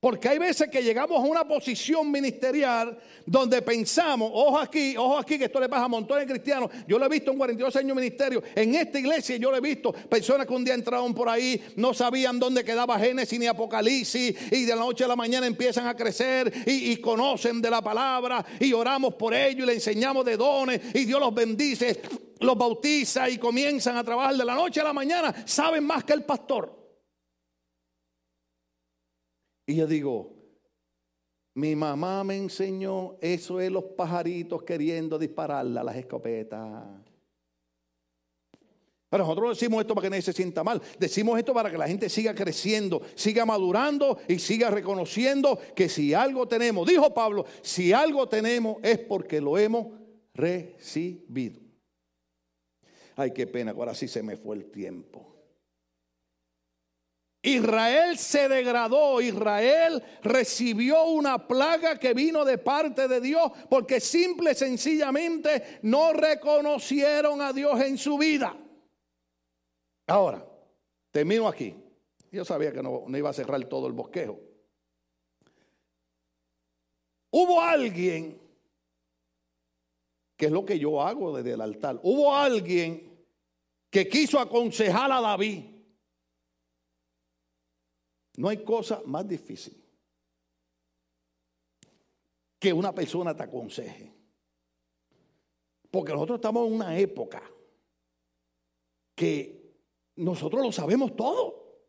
Porque 0.00 0.30
hay 0.30 0.38
veces 0.38 0.68
que 0.68 0.82
llegamos 0.82 1.18
a 1.18 1.28
una 1.28 1.46
posición 1.46 2.10
ministerial 2.10 2.98
donde 3.26 3.60
pensamos, 3.60 4.30
ojo 4.32 4.58
aquí, 4.58 4.96
ojo 4.96 5.18
aquí, 5.18 5.38
que 5.38 5.44
esto 5.44 5.60
le 5.60 5.68
pasa 5.68 5.84
a 5.84 5.88
montones 5.88 6.26
de 6.26 6.32
cristianos. 6.32 6.70
Yo 6.88 6.98
lo 6.98 7.04
he 7.04 7.08
visto 7.10 7.30
en 7.30 7.36
42 7.36 7.76
años 7.76 7.88
de 7.88 7.94
ministerio. 7.94 8.42
En 8.54 8.74
esta 8.74 8.98
iglesia 8.98 9.36
yo 9.36 9.50
lo 9.50 9.58
he 9.58 9.60
visto 9.60 9.92
personas 9.92 10.46
que 10.46 10.54
un 10.54 10.64
día 10.64 10.72
entraron 10.72 11.12
por 11.12 11.28
ahí, 11.28 11.62
no 11.76 11.92
sabían 11.92 12.40
dónde 12.40 12.64
quedaba 12.64 12.98
Génesis 12.98 13.38
ni 13.38 13.46
Apocalipsis, 13.46 14.34
y 14.50 14.64
de 14.64 14.74
la 14.74 14.80
noche 14.80 15.04
a 15.04 15.08
la 15.08 15.16
mañana 15.16 15.46
empiezan 15.46 15.86
a 15.86 15.94
crecer 15.94 16.50
y, 16.64 16.92
y 16.92 16.96
conocen 16.96 17.60
de 17.60 17.68
la 17.68 17.82
palabra, 17.82 18.42
y 18.58 18.72
oramos 18.72 19.14
por 19.16 19.34
ellos 19.34 19.64
y 19.64 19.66
le 19.66 19.74
enseñamos 19.74 20.24
de 20.24 20.38
dones, 20.38 20.80
y 20.94 21.04
Dios 21.04 21.20
los 21.20 21.34
bendice 21.34 22.00
los 22.40 22.56
bautiza 22.56 23.28
y 23.28 23.36
comienzan 23.36 23.98
a 23.98 24.02
trabajar 24.02 24.34
de 24.34 24.46
la 24.46 24.54
noche 24.54 24.80
a 24.80 24.84
la 24.84 24.94
mañana, 24.94 25.44
saben 25.44 25.84
más 25.84 26.04
que 26.04 26.14
el 26.14 26.24
pastor. 26.24 26.79
Y 29.70 29.76
yo 29.76 29.86
digo, 29.86 30.34
mi 31.54 31.76
mamá 31.76 32.24
me 32.24 32.36
enseñó, 32.36 33.16
eso 33.20 33.60
es 33.60 33.70
los 33.70 33.84
pajaritos 33.84 34.64
queriendo 34.64 35.16
dispararle 35.16 35.78
a 35.78 35.84
las 35.84 35.94
escopetas. 35.94 36.88
Pero 39.08 39.22
nosotros 39.22 39.56
decimos 39.56 39.80
esto 39.80 39.94
para 39.94 40.06
que 40.06 40.10
nadie 40.10 40.22
se 40.22 40.32
sienta 40.32 40.64
mal. 40.64 40.82
Decimos 40.98 41.38
esto 41.38 41.54
para 41.54 41.70
que 41.70 41.78
la 41.78 41.86
gente 41.86 42.08
siga 42.08 42.34
creciendo, 42.34 43.00
siga 43.14 43.46
madurando 43.46 44.18
y 44.26 44.40
siga 44.40 44.70
reconociendo 44.70 45.56
que 45.76 45.88
si 45.88 46.14
algo 46.14 46.48
tenemos, 46.48 46.88
dijo 46.88 47.14
Pablo, 47.14 47.46
si 47.62 47.92
algo 47.92 48.28
tenemos 48.28 48.78
es 48.82 48.98
porque 48.98 49.40
lo 49.40 49.56
hemos 49.56 49.86
recibido. 50.34 51.60
Ay, 53.14 53.30
qué 53.32 53.46
pena, 53.46 53.70
ahora 53.70 53.94
sí 53.94 54.08
se 54.08 54.24
me 54.24 54.36
fue 54.36 54.56
el 54.56 54.68
tiempo. 54.68 55.39
Israel 57.42 58.18
se 58.18 58.48
degradó, 58.48 59.20
Israel 59.20 60.02
recibió 60.22 61.04
una 61.04 61.46
plaga 61.46 61.98
que 61.98 62.12
vino 62.12 62.44
de 62.44 62.58
parte 62.58 63.08
de 63.08 63.20
Dios 63.20 63.50
porque 63.70 63.98
simple 63.98 64.52
y 64.52 64.54
sencillamente 64.54 65.78
no 65.82 66.12
reconocieron 66.12 67.40
a 67.40 67.52
Dios 67.52 67.80
en 67.80 67.96
su 67.96 68.18
vida. 68.18 68.54
Ahora, 70.06 70.46
termino 71.10 71.48
aquí. 71.48 71.74
Yo 72.30 72.44
sabía 72.44 72.72
que 72.72 72.82
no, 72.82 73.04
no 73.06 73.18
iba 73.18 73.30
a 73.30 73.34
cerrar 73.34 73.64
todo 73.64 73.86
el 73.86 73.94
bosquejo. 73.94 74.38
Hubo 77.30 77.60
alguien, 77.60 78.38
que 80.36 80.46
es 80.46 80.52
lo 80.52 80.64
que 80.64 80.78
yo 80.78 81.00
hago 81.00 81.36
desde 81.36 81.52
el 81.52 81.60
altar, 81.60 81.98
hubo 82.02 82.34
alguien 82.34 83.24
que 83.88 84.08
quiso 84.08 84.38
aconsejar 84.38 85.10
a 85.10 85.20
David. 85.20 85.69
No 88.40 88.48
hay 88.48 88.64
cosa 88.64 89.02
más 89.04 89.28
difícil 89.28 89.84
que 92.58 92.72
una 92.72 92.94
persona 92.94 93.36
te 93.36 93.42
aconseje. 93.42 94.14
Porque 95.90 96.14
nosotros 96.14 96.36
estamos 96.36 96.66
en 96.66 96.72
una 96.72 96.98
época 96.98 97.42
que 99.14 99.74
nosotros 100.16 100.62
lo 100.62 100.72
sabemos 100.72 101.14
todo. 101.14 101.82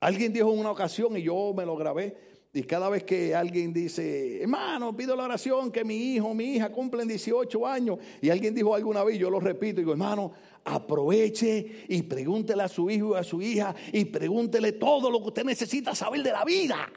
Alguien 0.00 0.34
dijo 0.34 0.52
en 0.52 0.58
una 0.58 0.72
ocasión, 0.72 1.16
y 1.16 1.22
yo 1.22 1.54
me 1.56 1.64
lo 1.64 1.74
grabé, 1.74 2.37
Y 2.52 2.62
cada 2.62 2.88
vez 2.88 3.04
que 3.04 3.34
alguien 3.34 3.74
dice, 3.74 4.42
hermano, 4.42 4.96
pido 4.96 5.14
la 5.14 5.24
oración 5.24 5.70
que 5.70 5.84
mi 5.84 6.14
hijo, 6.14 6.32
mi 6.32 6.54
hija 6.54 6.70
cumplen 6.70 7.06
18 7.06 7.66
años, 7.66 7.98
y 8.22 8.30
alguien 8.30 8.54
dijo 8.54 8.74
alguna 8.74 9.04
vez, 9.04 9.18
yo 9.18 9.28
lo 9.28 9.38
repito, 9.38 9.80
digo, 9.80 9.92
hermano, 9.92 10.32
aproveche 10.64 11.84
y 11.88 12.02
pregúntele 12.02 12.62
a 12.62 12.68
su 12.68 12.88
hijo 12.90 13.14
y 13.14 13.18
a 13.18 13.22
su 13.22 13.42
hija 13.42 13.74
y 13.92 14.06
pregúntele 14.06 14.72
todo 14.72 15.10
lo 15.10 15.20
que 15.20 15.28
usted 15.28 15.44
necesita 15.44 15.94
saber 15.94 16.22
de 16.22 16.32
la 16.32 16.44
vida. 16.44 16.90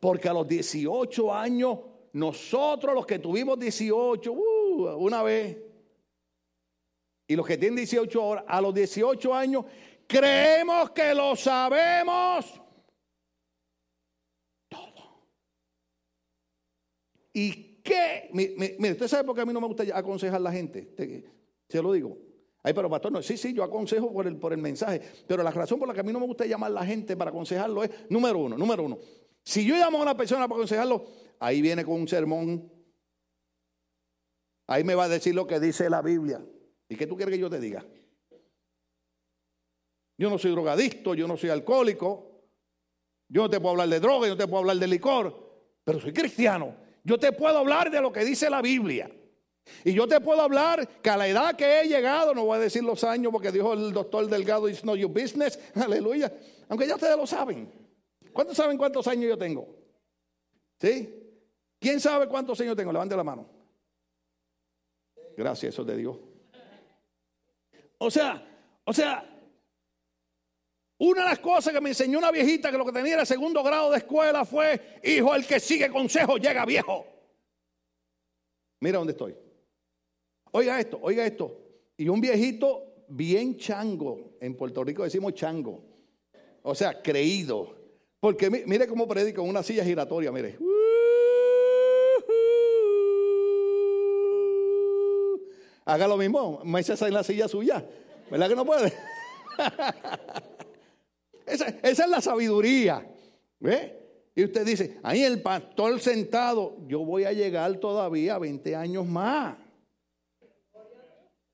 Porque 0.00 0.30
a 0.30 0.32
los 0.32 0.48
18 0.48 1.34
años, 1.34 1.78
nosotros 2.14 2.94
los 2.94 3.04
que 3.04 3.18
tuvimos 3.18 3.58
18, 3.58 4.32
uh, 4.32 4.96
una 4.96 5.22
vez, 5.22 5.58
y 7.28 7.36
los 7.36 7.46
que 7.46 7.58
tienen 7.58 7.76
18 7.76 8.24
horas, 8.24 8.44
a 8.48 8.62
los 8.62 8.72
18 8.74 9.34
años, 9.34 9.66
creemos 10.06 10.90
que 10.90 11.14
lo 11.14 11.36
sabemos 11.36 12.60
¿Y 17.32 17.82
qué? 17.82 18.30
Mire, 18.32 18.92
usted 18.92 19.08
sabe 19.08 19.24
por 19.24 19.34
qué 19.34 19.42
a 19.42 19.46
mí 19.46 19.52
no 19.52 19.60
me 19.60 19.66
gusta 19.66 19.84
aconsejar 19.94 20.36
a 20.36 20.40
la 20.40 20.52
gente. 20.52 20.94
Se 21.68 21.82
lo 21.82 21.92
digo. 21.92 22.18
Ay, 22.62 22.74
pero 22.74 22.90
pastor, 22.90 23.10
no, 23.10 23.22
sí, 23.22 23.36
sí, 23.36 23.54
yo 23.54 23.64
aconsejo 23.64 24.12
por 24.12 24.26
el, 24.26 24.36
por 24.36 24.52
el 24.52 24.58
mensaje. 24.58 25.00
Pero 25.26 25.42
la 25.42 25.50
razón 25.50 25.78
por 25.78 25.88
la 25.88 25.94
que 25.94 26.00
a 26.00 26.02
mí 26.02 26.12
no 26.12 26.20
me 26.20 26.26
gusta 26.26 26.44
llamar 26.44 26.70
a 26.70 26.74
la 26.74 26.84
gente 26.84 27.16
para 27.16 27.30
aconsejarlo 27.30 27.82
es, 27.82 27.90
número 28.10 28.38
uno, 28.38 28.58
número 28.58 28.82
uno. 28.82 28.98
Si 29.42 29.64
yo 29.64 29.76
llamo 29.76 29.98
a 29.98 30.02
una 30.02 30.16
persona 30.16 30.46
para 30.46 30.58
aconsejarlo, 30.58 31.06
ahí 31.38 31.62
viene 31.62 31.84
con 31.84 31.94
un 31.94 32.06
sermón. 32.06 32.70
Ahí 34.66 34.84
me 34.84 34.94
va 34.94 35.04
a 35.04 35.08
decir 35.08 35.34
lo 35.34 35.46
que 35.46 35.58
dice 35.58 35.88
la 35.88 36.02
Biblia. 36.02 36.44
¿Y 36.88 36.96
qué 36.96 37.06
tú 37.06 37.16
quieres 37.16 37.34
que 37.34 37.40
yo 37.40 37.48
te 37.48 37.60
diga? 37.60 37.84
Yo 40.18 40.28
no 40.28 40.36
soy 40.36 40.50
drogadicto, 40.50 41.14
yo 41.14 41.26
no 41.26 41.38
soy 41.38 41.48
alcohólico, 41.48 42.44
yo 43.26 43.42
no 43.42 43.50
te 43.50 43.58
puedo 43.58 43.70
hablar 43.70 43.88
de 43.88 44.00
droga, 44.00 44.26
yo 44.26 44.34
no 44.34 44.38
te 44.38 44.46
puedo 44.46 44.58
hablar 44.58 44.76
de 44.76 44.86
licor, 44.86 45.64
pero 45.82 45.98
soy 45.98 46.12
cristiano. 46.12 46.76
Yo 47.04 47.18
te 47.18 47.32
puedo 47.32 47.58
hablar 47.58 47.90
de 47.90 48.00
lo 48.00 48.12
que 48.12 48.24
dice 48.24 48.50
la 48.50 48.62
Biblia. 48.62 49.10
Y 49.84 49.92
yo 49.92 50.06
te 50.06 50.20
puedo 50.20 50.40
hablar 50.40 50.86
que 51.00 51.10
a 51.10 51.16
la 51.16 51.28
edad 51.28 51.54
que 51.54 51.80
he 51.80 51.88
llegado, 51.88 52.34
no 52.34 52.44
voy 52.44 52.56
a 52.56 52.60
decir 52.60 52.82
los 52.82 53.04
años 53.04 53.32
porque 53.32 53.52
dijo 53.52 53.72
el 53.72 53.92
doctor 53.92 54.26
Delgado, 54.26 54.68
it's 54.68 54.84
not 54.84 54.96
your 54.96 55.10
business, 55.10 55.58
aleluya, 55.74 56.32
aunque 56.68 56.86
ya 56.86 56.94
ustedes 56.94 57.16
lo 57.16 57.26
saben. 57.26 57.70
¿Cuántos 58.32 58.56
saben 58.56 58.76
cuántos 58.76 59.06
años 59.06 59.28
yo 59.28 59.38
tengo? 59.38 59.68
¿Sí? 60.80 61.14
¿Quién 61.78 62.00
sabe 62.00 62.26
cuántos 62.26 62.60
años 62.60 62.76
tengo? 62.76 62.92
Levante 62.92 63.16
la 63.16 63.24
mano. 63.24 63.48
Gracias, 65.36 65.74
eso 65.74 65.84
de 65.84 65.96
Dios. 65.96 66.16
O 67.98 68.10
sea, 68.10 68.42
o 68.84 68.92
sea, 68.92 69.29
una 71.00 71.22
de 71.22 71.30
las 71.30 71.38
cosas 71.38 71.72
que 71.72 71.80
me 71.80 71.88
enseñó 71.88 72.18
una 72.18 72.30
viejita 72.30 72.70
que 72.70 72.76
lo 72.76 72.84
que 72.84 72.92
tenía 72.92 73.14
era 73.14 73.24
segundo 73.24 73.62
grado 73.62 73.90
de 73.90 73.98
escuela 73.98 74.44
fue, 74.44 74.98
hijo, 75.02 75.34
el 75.34 75.46
que 75.46 75.58
sigue 75.58 75.88
consejo 75.88 76.36
llega 76.36 76.66
viejo. 76.66 77.06
Mira 78.80 78.98
dónde 78.98 79.12
estoy. 79.12 79.34
Oiga 80.52 80.78
esto, 80.78 80.98
oiga 81.00 81.24
esto. 81.24 81.58
Y 81.96 82.06
un 82.10 82.20
viejito 82.20 83.04
bien 83.08 83.56
chango, 83.56 84.36
en 84.40 84.54
Puerto 84.54 84.84
Rico 84.84 85.02
decimos 85.02 85.32
chango, 85.32 85.82
o 86.62 86.74
sea, 86.74 87.00
creído. 87.00 87.74
Porque 88.20 88.50
mire 88.50 88.86
cómo 88.86 89.08
predico 89.08 89.40
en 89.40 89.48
una 89.48 89.62
silla 89.62 89.82
giratoria, 89.82 90.30
mire. 90.30 90.58
Haga 95.86 96.06
lo 96.06 96.18
mismo, 96.18 96.60
me 96.62 96.80
en 96.80 97.14
la 97.14 97.24
silla 97.24 97.48
suya. 97.48 97.82
¿Verdad 98.30 98.50
que 98.50 98.54
no 98.54 98.66
puede? 98.66 98.92
esa, 101.52 101.68
es 101.82 102.08
la 102.08 102.20
sabiduría. 102.20 103.06
¿Ve? 103.58 104.00
Y 104.34 104.44
usted 104.44 104.64
dice, 104.64 104.98
ahí 105.02 105.22
el 105.22 105.42
pastor 105.42 106.00
sentado, 106.00 106.76
yo 106.86 107.00
voy 107.00 107.24
a 107.24 107.32
llegar 107.32 107.76
todavía 107.76 108.38
20 108.38 108.76
años 108.76 109.06
más. 109.06 109.56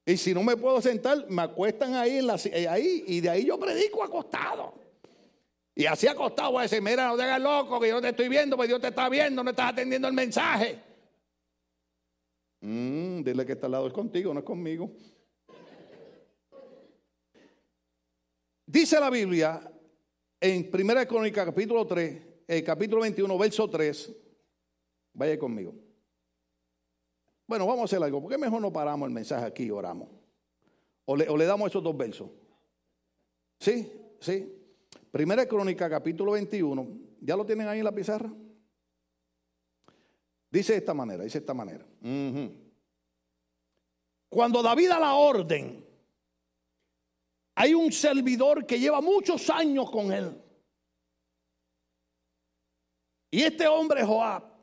Y 0.05 0.17
si 0.17 0.33
no 0.33 0.43
me 0.43 0.57
puedo 0.57 0.81
sentar, 0.81 1.29
me 1.29 1.43
acuestan 1.43 1.95
ahí, 1.95 2.19
en 2.19 2.29
la, 2.29 2.37
eh, 2.45 2.69
ahí 2.69 3.05
y 3.09 3.21
de 3.21 3.29
ahí 3.29 3.45
yo 3.45 3.59
predico 3.59 4.05
acostado. 4.05 4.75
Y 5.75 5.85
así 5.87 6.07
acostado 6.07 6.53
voy 6.53 6.61
a 6.61 6.63
decir, 6.63 6.81
mira, 6.81 7.09
no 7.09 7.17
te 7.17 7.25
hagas 7.25 7.41
loco, 7.41 7.81
que 7.81 7.89
yo 7.89 8.01
te 8.01 8.11
estoy 8.11 8.29
viendo, 8.29 8.57
pues 8.57 8.69
Dios 8.69 8.81
te 8.81 8.89
está 8.89 9.09
viendo, 9.09 9.43
no 9.43 9.51
estás 9.51 9.73
atendiendo 9.73 10.07
el 10.07 10.15
mensaje. 10.15 10.79
Mm, 12.61 13.23
dile 13.23 13.45
que 13.45 13.53
está 13.53 13.67
al 13.67 13.73
lado 13.73 13.87
es 13.89 13.93
contigo, 13.93 14.33
no 14.33 14.41
es 14.41 14.47
conmigo. 14.47 14.91
Dice 18.65 18.99
la 18.99 19.11
Biblia 19.11 19.61
en 20.47 20.71
1 20.73 21.07
Crónica 21.09 21.45
capítulo 21.45 21.87
3, 21.87 22.23
eh, 22.47 22.63
capítulo 22.63 23.03
21, 23.03 23.39
verso 23.39 23.69
3. 23.69 24.13
Vaya 25.15 25.39
conmigo. 25.39 25.75
Bueno, 27.47 27.67
vamos 27.67 27.83
a 27.83 27.85
hacer 27.85 28.03
algo. 28.03 28.21
¿Por 28.21 28.31
qué 28.31 28.39
mejor 28.39 28.61
no 28.61 28.73
paramos 28.73 29.09
el 29.09 29.15
mensaje 29.15 29.47
aquí 29.47 29.65
y 29.65 29.71
oramos? 29.71 30.09
O 31.05 31.17
le, 31.17 31.47
damos 31.47 31.71
esos 31.71 31.83
dos 31.83 31.97
versos. 31.97 32.29
¿Sí? 33.59 33.91
¿Sí? 34.21 34.53
Primera 35.11 35.47
Crónica, 35.47 35.89
capítulo 35.89 36.33
21. 36.33 36.89
¿Ya 37.21 37.37
lo 37.37 37.47
tienen 37.47 37.69
ahí 37.69 37.79
en 37.79 37.85
la 37.85 37.93
pizarra? 37.93 38.33
Dice 40.51 40.73
de 40.73 40.79
esta 40.79 40.95
manera, 40.95 41.25
dice 41.25 41.39
de 41.39 41.43
esta 41.43 41.55
manera. 41.55 41.87
Cuando 44.29 44.63
David 44.63 44.89
da 44.89 45.01
la 45.01 45.15
orden, 45.15 45.86
hay 47.57 47.75
un 47.75 47.91
servidor 47.91 48.65
que 48.65 48.79
lleva 48.79 49.01
muchos 49.01 49.51
años 49.51 49.91
con 49.91 50.13
él. 50.13 50.41
Y 53.33 53.43
este 53.43 53.67
hombre 53.67 54.05
Joab 54.05 54.57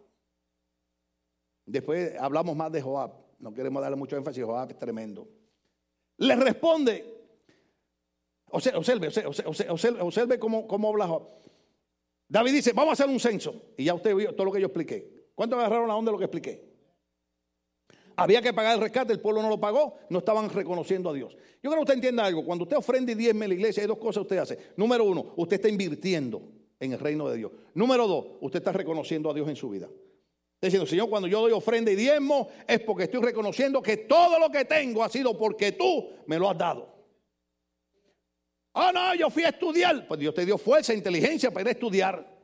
Después 1.65 2.13
hablamos 2.19 2.55
más 2.55 2.71
de 2.71 2.81
Joab. 2.81 3.13
No 3.39 3.53
queremos 3.53 3.81
darle 3.81 3.95
mucho 3.95 4.17
énfasis. 4.17 4.43
Joab 4.43 4.71
es 4.71 4.77
tremendo. 4.77 5.27
Le 6.17 6.35
responde. 6.35 7.09
Observe, 8.49 9.09
observe, 10.01 10.39
cómo, 10.39 10.67
cómo 10.67 10.89
habla 10.89 11.07
Joab. 11.07 11.23
David 12.27 12.51
dice, 12.51 12.73
vamos 12.73 12.91
a 12.91 12.93
hacer 12.93 13.11
un 13.11 13.19
censo. 13.19 13.73
Y 13.77 13.85
ya 13.85 13.93
usted 13.93 14.15
vio 14.15 14.35
todo 14.35 14.45
lo 14.45 14.51
que 14.51 14.59
yo 14.59 14.67
expliqué. 14.67 15.31
¿Cuánto 15.35 15.55
agarraron 15.55 15.87
la 15.87 15.95
onda 15.95 16.11
de 16.11 16.13
lo 16.13 16.19
que 16.19 16.25
expliqué? 16.25 16.72
Había 18.15 18.41
que 18.41 18.53
pagar 18.53 18.75
el 18.75 18.81
rescate, 18.81 19.13
el 19.13 19.19
pueblo 19.19 19.41
no 19.41 19.49
lo 19.49 19.59
pagó, 19.59 19.97
no 20.09 20.19
estaban 20.19 20.49
reconociendo 20.49 21.09
a 21.09 21.13
Dios. 21.13 21.35
Yo 21.61 21.69
creo 21.69 21.75
que 21.75 21.81
usted 21.81 21.93
entienda 21.95 22.25
algo. 22.25 22.45
Cuando 22.45 22.63
usted 22.63 22.77
ofrende 22.77 23.13
y 23.13 23.15
diezme 23.15 23.45
en 23.45 23.49
la 23.49 23.55
iglesia, 23.55 23.81
hay 23.81 23.87
dos 23.87 23.97
cosas 23.97 24.15
que 24.15 24.21
usted 24.21 24.37
hace. 24.37 24.57
Número 24.75 25.03
uno, 25.03 25.33
usted 25.37 25.55
está 25.55 25.69
invirtiendo 25.69 26.41
en 26.79 26.93
el 26.93 26.99
reino 26.99 27.27
de 27.29 27.37
Dios. 27.37 27.51
Número 27.73 28.07
dos, 28.07 28.25
usted 28.41 28.59
está 28.59 28.71
reconociendo 28.71 29.29
a 29.29 29.33
Dios 29.33 29.47
en 29.49 29.55
su 29.55 29.69
vida 29.69 29.89
diciendo, 30.67 30.87
Señor, 30.87 31.09
cuando 31.09 31.27
yo 31.27 31.41
doy 31.41 31.51
ofrenda 31.51 31.91
y 31.91 31.95
diezmo 31.95 32.49
es 32.67 32.79
porque 32.79 33.03
estoy 33.03 33.21
reconociendo 33.21 33.81
que 33.81 33.97
todo 33.97 34.39
lo 34.39 34.49
que 34.49 34.65
tengo 34.65 35.03
ha 35.03 35.09
sido 35.09 35.37
porque 35.37 35.73
tú 35.73 36.09
me 36.25 36.39
lo 36.39 36.49
has 36.49 36.57
dado. 36.57 36.93
Ah, 38.73 38.89
oh, 38.89 38.91
no, 38.91 39.15
yo 39.15 39.29
fui 39.29 39.43
a 39.43 39.49
estudiar. 39.49 40.07
Pues 40.07 40.19
Dios 40.19 40.33
te 40.33 40.45
dio 40.45 40.57
fuerza, 40.57 40.93
inteligencia 40.93 41.51
para 41.51 41.61
ir 41.61 41.67
a 41.67 41.71
estudiar. 41.71 42.37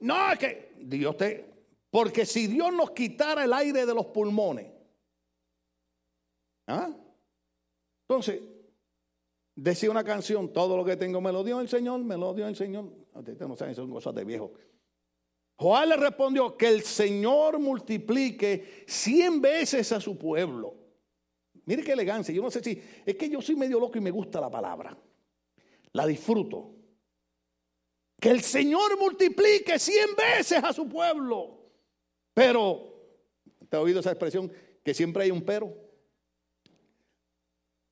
No, 0.00 0.32
es 0.32 0.38
que 0.38 0.72
Dios 0.78 1.16
te... 1.16 1.53
Porque 1.94 2.26
si 2.26 2.48
Dios 2.48 2.72
nos 2.72 2.90
quitara 2.90 3.44
el 3.44 3.52
aire 3.52 3.86
de 3.86 3.94
los 3.94 4.06
pulmones, 4.06 4.66
¿ah? 6.66 6.92
Entonces, 8.08 8.42
decía 9.54 9.92
una 9.92 10.02
canción, 10.02 10.52
todo 10.52 10.76
lo 10.76 10.84
que 10.84 10.96
tengo 10.96 11.20
me 11.20 11.30
lo 11.30 11.44
dio 11.44 11.60
el 11.60 11.68
Señor, 11.68 12.02
me 12.02 12.16
lo 12.16 12.34
dio 12.34 12.48
el 12.48 12.56
Señor. 12.56 12.90
Ustedes 13.14 13.38
no 13.46 13.54
saben, 13.54 13.76
son 13.76 13.92
cosas 13.92 14.12
de 14.12 14.24
viejo. 14.24 14.54
Joab 15.54 15.86
le 15.90 15.96
respondió 15.96 16.56
que 16.56 16.66
el 16.66 16.82
Señor 16.82 17.60
multiplique 17.60 18.82
cien 18.88 19.40
veces 19.40 19.92
a 19.92 20.00
su 20.00 20.18
pueblo. 20.18 20.74
Mire 21.64 21.84
qué 21.84 21.92
elegancia. 21.92 22.34
Yo 22.34 22.42
no 22.42 22.50
sé 22.50 22.60
si 22.60 22.82
es 23.06 23.14
que 23.14 23.28
yo 23.28 23.40
soy 23.40 23.54
medio 23.54 23.78
loco 23.78 23.98
y 23.98 24.00
me 24.00 24.10
gusta 24.10 24.40
la 24.40 24.50
palabra. 24.50 24.98
La 25.92 26.08
disfruto. 26.08 26.74
Que 28.20 28.30
el 28.30 28.40
Señor 28.40 28.98
multiplique 28.98 29.78
cien 29.78 30.08
veces 30.16 30.60
a 30.60 30.72
su 30.72 30.88
pueblo. 30.88 31.63
Pero, 32.34 32.92
¿te 33.68 33.76
has 33.76 33.82
oído 33.82 34.00
esa 34.00 34.10
expresión? 34.10 34.52
Que 34.82 34.92
siempre 34.92 35.22
hay 35.22 35.30
un 35.30 35.42
pero. 35.42 35.72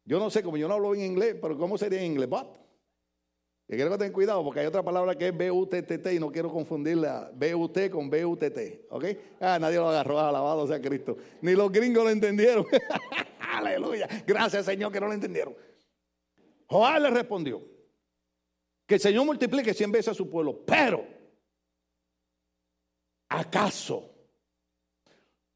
Yo 0.04 0.18
no 0.18 0.28
sé, 0.30 0.42
como 0.42 0.56
yo 0.56 0.68
no 0.68 0.74
hablo 0.74 0.94
en 0.94 1.02
inglés, 1.02 1.36
pero 1.40 1.56
¿cómo 1.56 1.78
sería 1.78 2.00
en 2.00 2.12
inglés? 2.12 2.28
But. 2.28 2.58
Y 3.68 3.76
quiero 3.76 3.90
que 3.90 3.98
tengan 3.98 4.12
cuidado 4.12 4.44
porque 4.44 4.60
hay 4.60 4.66
otra 4.66 4.82
palabra 4.82 5.16
que 5.16 5.28
es 5.28 5.36
B-U-T-T-T 5.36 6.14
y 6.14 6.18
no 6.18 6.30
quiero 6.30 6.50
confundirla 6.52 7.30
B-U-T 7.32 7.90
con 7.90 8.10
B-U-T-T. 8.10 8.86
¿Ok? 8.90 9.04
Ah, 9.40 9.58
nadie 9.58 9.76
lo 9.76 9.88
agarró, 9.88 10.18
alabado 10.18 10.66
sea 10.66 10.80
Cristo. 10.80 11.16
Ni 11.40 11.52
los 11.52 11.72
gringos 11.72 12.04
lo 12.04 12.10
entendieron. 12.10 12.66
Aleluya. 13.38 14.08
Gracias, 14.26 14.66
Señor, 14.66 14.92
que 14.92 15.00
no 15.00 15.06
lo 15.06 15.14
entendieron. 15.14 15.56
Joab 16.66 17.00
le 17.00 17.10
respondió 17.10 17.62
que 18.86 18.96
el 18.96 19.00
Señor 19.00 19.24
multiplique 19.24 19.72
cien 19.72 19.90
veces 19.90 20.08
a 20.08 20.14
su 20.14 20.28
pueblo, 20.28 20.64
pero 20.66 21.06
¿acaso 23.28 24.11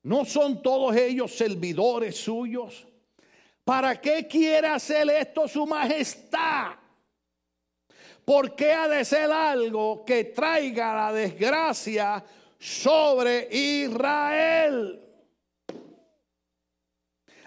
no 0.06 0.24
son 0.24 0.62
todos 0.62 0.94
ellos 0.94 1.36
servidores 1.36 2.16
suyos? 2.16 2.86
¿Para 3.64 4.00
qué 4.00 4.28
quiere 4.28 4.68
hacer 4.68 5.10
esto 5.10 5.48
su 5.48 5.66
majestad? 5.66 6.76
¿Por 8.24 8.54
qué 8.54 8.72
ha 8.72 8.86
de 8.86 9.04
ser 9.04 9.32
algo 9.32 10.04
que 10.04 10.22
traiga 10.26 10.94
la 10.94 11.12
desgracia 11.12 12.24
sobre 12.56 13.48
Israel? 13.50 15.02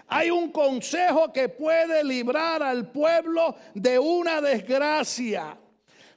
Hay 0.08 0.30
un 0.30 0.52
consejo 0.52 1.32
que 1.32 1.48
puede 1.48 2.04
librar 2.04 2.62
al 2.62 2.90
pueblo 2.90 3.56
de 3.72 3.98
una 3.98 4.42
desgracia. 4.42 5.56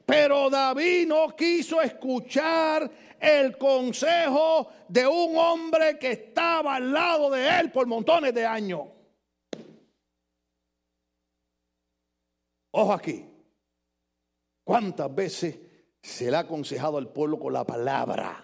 Pero 0.04 0.50
David 0.50 1.06
no 1.06 1.34
quiso 1.34 1.80
escuchar 1.80 2.90
el 3.24 3.56
consejo 3.56 4.68
de 4.88 5.06
un 5.06 5.36
hombre 5.36 5.98
que 5.98 6.12
estaba 6.12 6.76
al 6.76 6.92
lado 6.92 7.30
de 7.30 7.60
él 7.60 7.72
por 7.72 7.86
montones 7.86 8.34
de 8.34 8.44
años. 8.44 8.82
Ojo 12.72 12.92
aquí. 12.92 13.24
¿Cuántas 14.64 15.14
veces 15.14 15.58
se 16.02 16.30
le 16.30 16.36
ha 16.36 16.40
aconsejado 16.40 16.98
al 16.98 17.12
pueblo 17.12 17.38
con 17.38 17.52
la 17.52 17.64
palabra? 17.64 18.43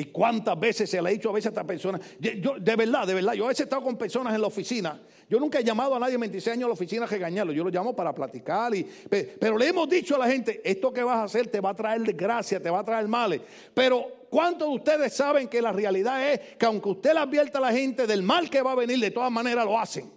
¿Y 0.00 0.06
cuántas 0.06 0.58
veces 0.58 0.88
se 0.88 1.02
le 1.02 1.10
ha 1.10 1.12
dicho 1.12 1.28
a 1.28 1.32
veces 1.32 1.48
a 1.48 1.50
esta 1.50 1.66
persona? 1.66 2.00
Yo, 2.18 2.58
de 2.58 2.74
verdad, 2.74 3.06
de 3.06 3.12
verdad, 3.12 3.34
yo 3.34 3.44
a 3.44 3.48
veces 3.48 3.60
he 3.60 3.62
estado 3.64 3.82
con 3.82 3.98
personas 3.98 4.34
en 4.34 4.40
la 4.40 4.46
oficina. 4.46 4.98
Yo 5.28 5.38
nunca 5.38 5.58
he 5.60 5.62
llamado 5.62 5.94
a 5.94 5.98
nadie 5.98 6.14
en 6.14 6.20
26 6.22 6.54
años 6.54 6.64
a 6.64 6.68
la 6.68 6.72
oficina 6.72 7.04
a 7.04 7.06
regañarlo. 7.06 7.52
Yo 7.52 7.62
lo 7.62 7.68
llamo 7.68 7.94
para 7.94 8.14
platicar. 8.14 8.74
Y, 8.74 8.82
pero 9.10 9.58
le 9.58 9.68
hemos 9.68 9.86
dicho 9.90 10.14
a 10.14 10.18
la 10.18 10.26
gente, 10.26 10.62
esto 10.64 10.90
que 10.90 11.02
vas 11.02 11.18
a 11.18 11.24
hacer 11.24 11.48
te 11.48 11.60
va 11.60 11.70
a 11.70 11.74
traer 11.74 12.00
desgracia, 12.00 12.62
te 12.62 12.70
va 12.70 12.78
a 12.78 12.84
traer 12.84 13.06
males. 13.08 13.42
Pero 13.74 14.26
¿cuántos 14.30 14.68
de 14.68 14.74
ustedes 14.74 15.12
saben 15.12 15.48
que 15.48 15.60
la 15.60 15.70
realidad 15.70 16.32
es 16.32 16.56
que 16.56 16.64
aunque 16.64 16.88
usted 16.88 17.12
le 17.12 17.18
advierta 17.18 17.58
a 17.58 17.60
la 17.60 17.72
gente 17.72 18.06
del 18.06 18.22
mal 18.22 18.48
que 18.48 18.62
va 18.62 18.72
a 18.72 18.76
venir, 18.76 18.98
de 19.00 19.10
todas 19.10 19.30
maneras 19.30 19.66
lo 19.66 19.78
hacen? 19.78 20.10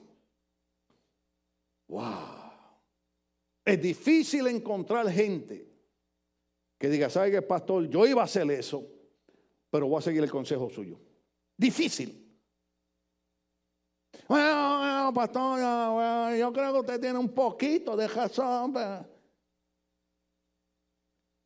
Wow. 1.89 2.41
Es 3.65 3.81
difícil 3.81 4.47
encontrar 4.47 5.11
gente 5.11 5.67
que 6.79 6.87
diga, 6.87 7.09
¿sabe 7.09 7.31
qué, 7.31 7.41
pastor? 7.41 7.89
Yo 7.89 8.05
iba 8.05 8.21
a 8.21 8.25
hacer 8.25 8.49
eso 8.49 8.92
pero 9.73 9.87
voy 9.87 9.97
a 9.97 10.01
seguir 10.01 10.21
el 10.21 10.29
consejo 10.29 10.69
suyo. 10.69 10.99
Difícil. 11.57 12.31
Bueno, 14.27 15.11
pastor, 15.15 16.37
yo 16.37 16.53
creo 16.53 16.73
que 16.73 16.79
usted 16.81 17.01
tiene 17.01 17.17
un 17.17 17.33
poquito 17.33 17.97
de 17.97 18.07
razón. 18.07 18.71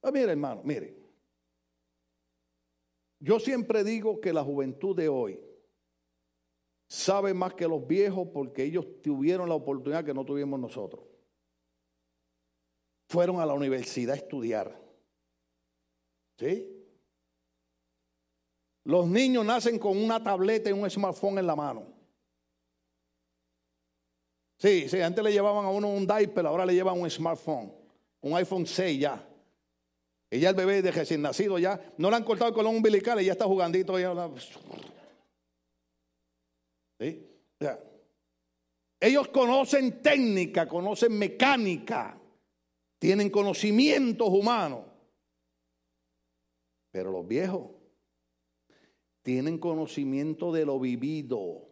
Pues 0.02 0.14
mire, 0.14 0.32
hermano, 0.32 0.62
mire. 0.66 0.94
Yo 3.22 3.40
siempre 3.40 3.86
digo 3.86 4.20
que 4.20 4.34
la 4.34 4.44
juventud 4.44 4.94
de 4.94 5.08
hoy 5.08 5.40
sabe 6.90 7.34
más 7.34 7.54
que 7.54 7.66
los 7.66 7.88
viejos 7.88 8.28
porque 8.34 8.66
ellos 8.66 9.02
tuvieron 9.02 9.48
la 9.48 9.56
oportunidad 9.56 10.04
que 10.04 10.14
no 10.14 10.26
tuvimos 10.26 10.60
nosotros. 10.60 11.06
Fueron 13.08 13.40
a 13.40 13.46
la 13.46 13.54
universidad 13.54 14.16
a 14.16 14.18
estudiar. 14.18 14.78
¿Sí? 16.38 16.77
Los 18.88 19.06
niños 19.06 19.44
nacen 19.44 19.80
con 19.80 19.98
una 20.02 20.24
tableta 20.24 20.70
y 20.70 20.72
un 20.72 20.90
smartphone 20.90 21.40
en 21.40 21.46
la 21.46 21.58
mano. 21.58 21.84
Sí, 24.58 24.88
sí, 24.88 25.02
antes 25.02 25.22
le 25.22 25.34
llevaban 25.34 25.66
a 25.66 25.70
uno 25.70 25.90
un 25.90 26.08
diaper, 26.08 26.46
ahora 26.46 26.66
le 26.66 26.74
llevan 26.74 26.98
un 26.98 27.10
smartphone, 27.10 27.70
un 28.22 28.38
iPhone 28.38 28.66
6 28.66 28.98
ya. 28.98 29.28
Y 30.32 30.40
ya 30.40 30.52
el 30.52 30.56
bebé 30.56 30.82
de 30.82 30.92
recién 30.92 31.22
nacido 31.22 31.60
ya, 31.60 31.94
no 31.98 32.10
le 32.10 32.16
han 32.16 32.24
cortado 32.24 32.48
el 32.48 32.56
colón 32.56 32.78
umbilical 32.78 33.22
y 33.22 33.26
ya 33.26 33.34
está 33.34 33.44
jugandito. 33.44 34.00
Ya. 34.00 34.32
¿Sí? 36.98 37.30
Ellos 39.02 39.28
conocen 39.28 40.02
técnica, 40.02 40.66
conocen 40.66 41.12
mecánica, 41.12 42.18
tienen 42.98 43.30
conocimientos 43.30 44.30
humanos. 44.30 44.86
Pero 46.90 47.12
los 47.12 47.28
viejos 47.28 47.77
tienen 49.28 49.58
conocimiento 49.58 50.54
de 50.54 50.66
lo 50.66 50.80
vivido. 50.80 51.68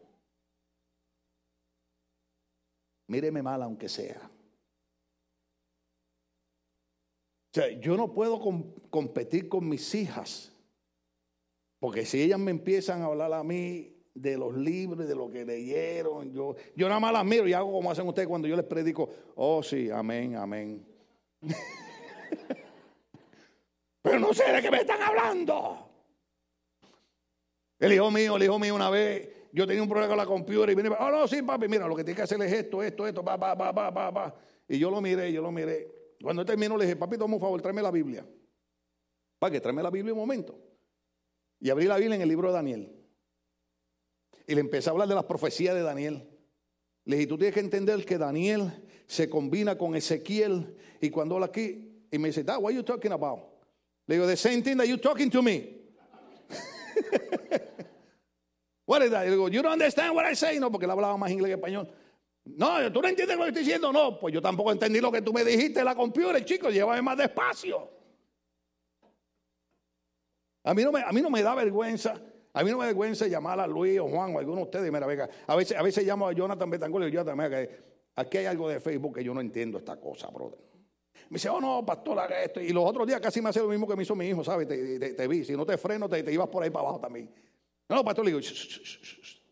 Míreme 3.07 3.41
mal 3.41 3.63
aunque 3.63 3.87
sea. 3.87 4.29
O 7.49 7.53
sea, 7.53 7.71
yo 7.79 7.95
no 7.95 8.11
puedo 8.13 8.41
competir 8.89 9.47
con 9.47 9.69
mis 9.69 9.95
hijas, 9.95 10.51
porque 11.79 12.05
si 12.05 12.21
ellas 12.21 12.39
me 12.39 12.51
empiezan 12.51 13.01
a 13.01 13.05
hablar 13.05 13.31
a 13.31 13.41
mí 13.41 14.03
de 14.13 14.37
los 14.37 14.53
libros, 14.53 15.07
de 15.07 15.15
lo 15.15 15.31
que 15.31 15.45
leyeron, 15.45 16.33
yo, 16.33 16.57
yo 16.75 16.89
nada 16.89 16.99
más 16.99 17.13
las 17.13 17.23
miro 17.23 17.47
y 17.47 17.53
hago 17.53 17.71
como 17.71 17.89
hacen 17.89 18.05
ustedes 18.05 18.27
cuando 18.27 18.49
yo 18.49 18.57
les 18.57 18.65
predico, 18.65 19.09
oh 19.35 19.63
sí, 19.63 19.89
amén, 19.89 20.35
amén. 20.35 20.85
Pero 24.01 24.19
no 24.19 24.33
sé 24.33 24.51
de 24.51 24.61
qué 24.61 24.69
me 24.69 24.81
están 24.81 25.01
hablando. 25.01 25.84
El 27.79 27.93
hijo 27.93 28.09
mío, 28.09 28.37
el 28.37 28.43
hijo 28.43 28.57
mío 28.57 28.75
una 28.75 28.89
vez, 28.89 29.29
yo 29.51 29.65
tenía 29.65 29.81
un 29.81 29.89
problema 29.89 30.09
con 30.09 30.17
la 30.17 30.25
computadora 30.25 30.71
y 30.71 30.75
viene, 30.75 30.89
oh 30.89 31.11
no, 31.11 31.27
sí, 31.27 31.41
papi, 31.41 31.67
mira, 31.67 31.87
lo 31.87 31.95
que 31.95 32.03
tiene 32.03 32.15
que 32.15 32.23
hacer 32.23 32.41
es 32.41 32.51
esto, 32.51 32.81
esto, 32.81 33.07
esto, 33.07 33.23
pa, 33.23 33.37
pa, 33.37 33.57
pa, 33.57 33.73
pa, 33.73 33.93
pa, 33.93 34.13
pa. 34.13 34.35
Y 34.67 34.79
yo 34.79 34.89
lo 34.89 35.01
miré, 35.01 35.31
yo 35.31 35.41
lo 35.41 35.51
miré. 35.51 35.87
Cuando 36.21 36.45
terminó 36.45 36.77
le 36.77 36.85
dije, 36.85 36.95
papi, 36.95 37.17
toma 37.17 37.35
un 37.35 37.41
favor, 37.41 37.61
tráeme 37.61 37.81
la 37.81 37.91
Biblia. 37.91 38.25
Para 39.39 39.51
que 39.51 39.61
tráeme 39.61 39.83
la 39.83 39.89
Biblia 39.89 40.13
un 40.13 40.19
momento. 40.19 40.57
Y 41.59 41.69
abrí 41.69 41.85
la 41.85 41.97
Biblia 41.97 42.15
en 42.15 42.21
el 42.21 42.29
libro 42.29 42.49
de 42.49 42.53
Daniel. 42.53 42.95
Y 44.47 44.55
le 44.55 44.61
empecé 44.61 44.89
a 44.89 44.91
hablar 44.91 45.07
de 45.07 45.15
las 45.15 45.25
profecías 45.25 45.75
de 45.75 45.81
Daniel. 45.81 46.27
Le 47.05 47.17
dije, 47.17 47.27
tú 47.27 47.37
tienes 47.37 47.53
que 47.53 47.59
entender 47.59 48.05
que 48.05 48.17
Daniel 48.17 48.71
se 49.07 49.29
combina 49.29 49.77
con 49.77 49.95
Ezequiel. 49.95 50.75
Y 51.01 51.09
cuando 51.09 51.35
habla 51.35 51.47
aquí, 51.47 52.07
y 52.11 52.17
me 52.17 52.29
dice, 52.29 52.43
what 52.43 52.65
are 52.65 52.73
you 52.73 52.83
talking 52.83 53.11
about? 53.11 53.39
Le 54.07 54.15
digo, 54.15 54.27
the 54.27 54.37
same 54.37 54.61
thing 54.61 54.77
that 54.77 54.85
you 54.85 54.97
talking 54.97 55.29
to 55.29 55.41
me. 55.41 55.74
What 58.85 59.01
is 59.03 59.11
that? 59.11 59.25
digo, 59.25 59.49
you 59.51 59.61
don't 59.61 59.73
understand 59.73 60.15
what 60.15 60.25
I 60.25 60.35
say? 60.35 60.59
No, 60.59 60.71
porque 60.71 60.85
él 60.85 60.91
hablaba 60.91 61.17
más 61.17 61.31
inglés 61.31 61.49
que 61.49 61.55
español. 61.55 61.87
No, 62.45 62.91
tú 62.91 63.01
no 63.01 63.07
entiendes 63.07 63.35
lo 63.35 63.43
que 63.43 63.49
estoy 63.49 63.63
diciendo. 63.63 63.91
No, 63.91 64.19
pues 64.19 64.33
yo 64.33 64.41
tampoco 64.41 64.71
entendí 64.71 65.01
lo 65.01 65.11
que 65.11 65.21
tú 65.21 65.33
me 65.33 65.43
dijiste 65.43 65.79
en 65.79 65.85
la 65.85 65.95
computadora, 65.95 66.43
chico. 66.45 66.69
Llévame 66.69 67.01
más 67.01 67.17
despacio. 67.17 67.89
A 70.63 70.73
mí, 70.73 70.83
no 70.83 70.91
me, 70.91 71.01
a 71.01 71.11
mí 71.11 71.21
no 71.21 71.31
me 71.31 71.41
da 71.41 71.55
vergüenza. 71.55 72.13
A 72.53 72.63
mí 72.63 72.69
no 72.69 72.77
me 72.77 72.83
da 72.83 72.89
vergüenza 72.89 73.27
llamar 73.27 73.59
a 73.59 73.67
Luis 73.67 73.99
o 73.99 74.07
Juan 74.07 74.35
o 74.35 74.39
alguno 74.39 74.57
de 74.57 74.63
ustedes. 74.63 74.91
Mira, 74.91 75.07
venga, 75.07 75.27
a 75.47 75.55
veces, 75.55 75.77
a 75.77 75.81
veces 75.81 76.05
llamo 76.05 76.27
a 76.27 76.33
Jonathan 76.33 76.69
Betancourt 76.69 77.07
y 77.07 77.11
yo 77.11 77.25
también. 77.25 77.69
Aquí 78.15 78.37
hay 78.37 78.45
algo 78.45 78.69
de 78.69 78.79
Facebook 78.79 79.15
que 79.15 79.23
yo 79.23 79.33
no 79.33 79.41
entiendo 79.41 79.79
esta 79.79 79.99
cosa, 79.99 80.27
brother. 80.27 80.59
Me 81.29 81.35
dice, 81.35 81.49
oh 81.49 81.59
no, 81.59 81.85
pastor, 81.85 82.19
haga 82.19 82.43
esto. 82.43 82.61
Y 82.61 82.69
los 82.69 82.83
otros 82.85 83.07
días 83.07 83.19
casi 83.19 83.41
me 83.41 83.49
hace 83.49 83.59
lo 83.59 83.67
mismo 83.67 83.87
que 83.87 83.95
me 83.95 84.03
hizo 84.03 84.15
mi 84.15 84.27
hijo, 84.27 84.43
¿sabes? 84.43 84.67
Te, 84.67 85.27
vi. 85.27 85.43
Si 85.43 85.53
no 85.53 85.65
te 85.65 85.77
freno, 85.77 86.07
te, 86.07 86.21
te 86.23 86.31
ibas 86.31 86.47
por 86.47 86.63
ahí 86.63 86.69
para 86.69 86.83
abajo 86.83 86.99
también. 86.99 87.29
No, 87.87 88.03
pastor, 88.03 88.25
le 88.25 88.31
digo, 88.31 88.41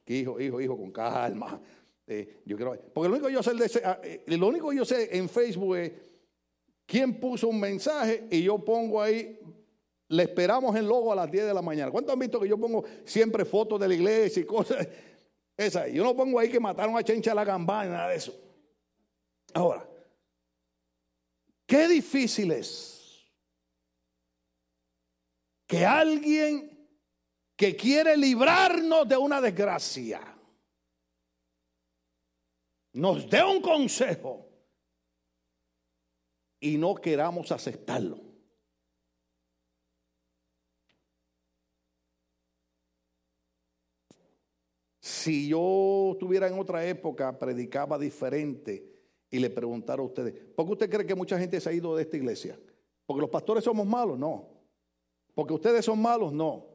hijo, 0.07 0.39
hijo, 0.39 0.61
hijo, 0.61 0.77
con 0.77 0.91
calma. 0.91 1.59
Eh, 2.05 2.41
yo 2.45 2.57
quiero, 2.57 2.77
porque 2.93 3.07
lo 3.07 3.15
único 3.15 3.27
que 3.27 3.33
yo 3.33 3.43
sé, 3.43 3.81
ah, 3.85 3.99
eh, 4.03 4.23
lo 4.27 4.47
único 4.47 4.73
yo 4.73 4.83
sé 4.83 5.15
en 5.15 5.29
Facebook 5.29 5.77
es 5.77 5.91
quién 6.85 7.19
puso 7.19 7.47
un 7.47 7.59
mensaje 7.59 8.27
y 8.29 8.43
yo 8.43 8.57
pongo 8.59 9.01
ahí, 9.01 9.39
le 10.09 10.23
esperamos 10.23 10.75
el 10.75 10.85
logo 10.85 11.13
a 11.13 11.15
las 11.15 11.31
10 11.31 11.45
de 11.45 11.53
la 11.53 11.61
mañana. 11.61 11.91
¿Cuántos 11.91 12.11
han 12.11 12.19
visto 12.19 12.39
que 12.39 12.49
yo 12.49 12.57
pongo 12.57 12.83
siempre 13.05 13.45
fotos 13.45 13.79
de 13.79 13.87
la 13.87 13.93
iglesia 13.93 14.41
y 14.41 14.45
cosas? 14.45 14.87
Esa, 15.57 15.87
yo 15.87 16.03
no 16.03 16.15
pongo 16.15 16.39
ahí 16.39 16.49
que 16.49 16.59
mataron 16.59 16.97
a 16.97 17.03
Chencha 17.03 17.33
la 17.33 17.45
gambana, 17.45 17.91
nada 17.91 18.09
de 18.09 18.15
eso. 18.15 18.33
Ahora, 19.53 19.87
qué 21.73 21.87
difícil 21.87 22.51
es 22.51 23.27
que 25.65 25.83
alguien 25.83 26.87
que 27.55 27.75
quiere 27.75 28.15
librarnos 28.15 29.07
de 29.07 29.17
una 29.17 29.41
desgracia, 29.41 30.21
nos 32.91 33.27
dé 33.27 33.43
un 33.43 33.59
consejo 33.59 34.47
y 36.59 36.77
no 36.77 36.93
queramos 36.93 37.51
aceptarlo. 37.51 38.21
Si 44.99 45.47
yo 45.49 46.11
estuviera 46.11 46.47
en 46.47 46.59
otra 46.59 46.85
época, 46.85 47.39
predicaba 47.39 47.97
diferente 47.97 48.92
y 49.33 49.39
le 49.39 49.49
preguntara 49.49 49.99
a 49.99 50.05
ustedes, 50.05 50.31
¿por 50.55 50.63
qué 50.67 50.71
usted 50.73 50.89
cree 50.91 51.07
que 51.07 51.15
mucha 51.15 51.39
gente 51.39 51.59
se 51.59 51.67
ha 51.67 51.73
ido 51.73 51.95
de 51.95 52.03
esta 52.03 52.15
iglesia? 52.15 52.55
¿Porque 53.03 53.19
los 53.19 53.31
pastores 53.31 53.63
somos 53.63 53.83
malos? 53.83 54.19
No. 54.19 54.47
¿Porque 55.33 55.53
ustedes 55.53 55.83
son 55.83 55.99
malos? 55.99 56.31
No. 56.31 56.67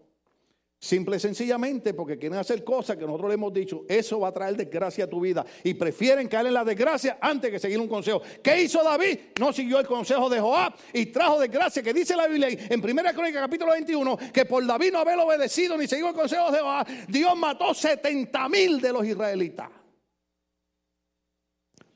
Simple 0.80 1.18
y 1.18 1.20
sencillamente 1.20 1.94
porque 1.94 2.18
quieren 2.18 2.36
hacer 2.36 2.64
cosas 2.64 2.96
que 2.96 3.04
nosotros 3.04 3.28
le 3.28 3.34
hemos 3.34 3.52
dicho, 3.52 3.84
eso 3.88 4.18
va 4.18 4.28
a 4.28 4.32
traer 4.32 4.56
desgracia 4.56 5.04
a 5.04 5.06
tu 5.06 5.20
vida. 5.20 5.46
Y 5.62 5.74
prefieren 5.74 6.26
caer 6.26 6.48
en 6.48 6.54
la 6.54 6.64
desgracia 6.64 7.18
antes 7.20 7.48
que 7.48 7.60
seguir 7.60 7.78
un 7.78 7.86
consejo. 7.86 8.22
¿Qué 8.42 8.60
hizo 8.60 8.82
David? 8.82 9.18
No 9.38 9.52
siguió 9.52 9.78
el 9.78 9.86
consejo 9.86 10.28
de 10.28 10.40
Joab 10.40 10.74
y 10.92 11.06
trajo 11.06 11.38
desgracia, 11.38 11.80
que 11.80 11.94
dice 11.94 12.16
la 12.16 12.26
Biblia 12.26 12.48
en 12.48 12.84
1 12.84 13.02
Crónica 13.14 13.38
capítulo 13.38 13.70
21, 13.70 14.18
que 14.32 14.44
por 14.44 14.66
David 14.66 14.94
no 14.94 14.98
haber 14.98 15.20
obedecido 15.20 15.76
ni 15.76 15.86
seguido 15.86 16.08
el 16.08 16.14
consejo 16.14 16.50
de 16.50 16.58
Joab, 16.58 16.88
Dios 17.06 17.36
mató 17.36 17.72
70 17.72 18.48
mil 18.48 18.80
de 18.80 18.92
los 18.92 19.06
israelitas. 19.06 19.77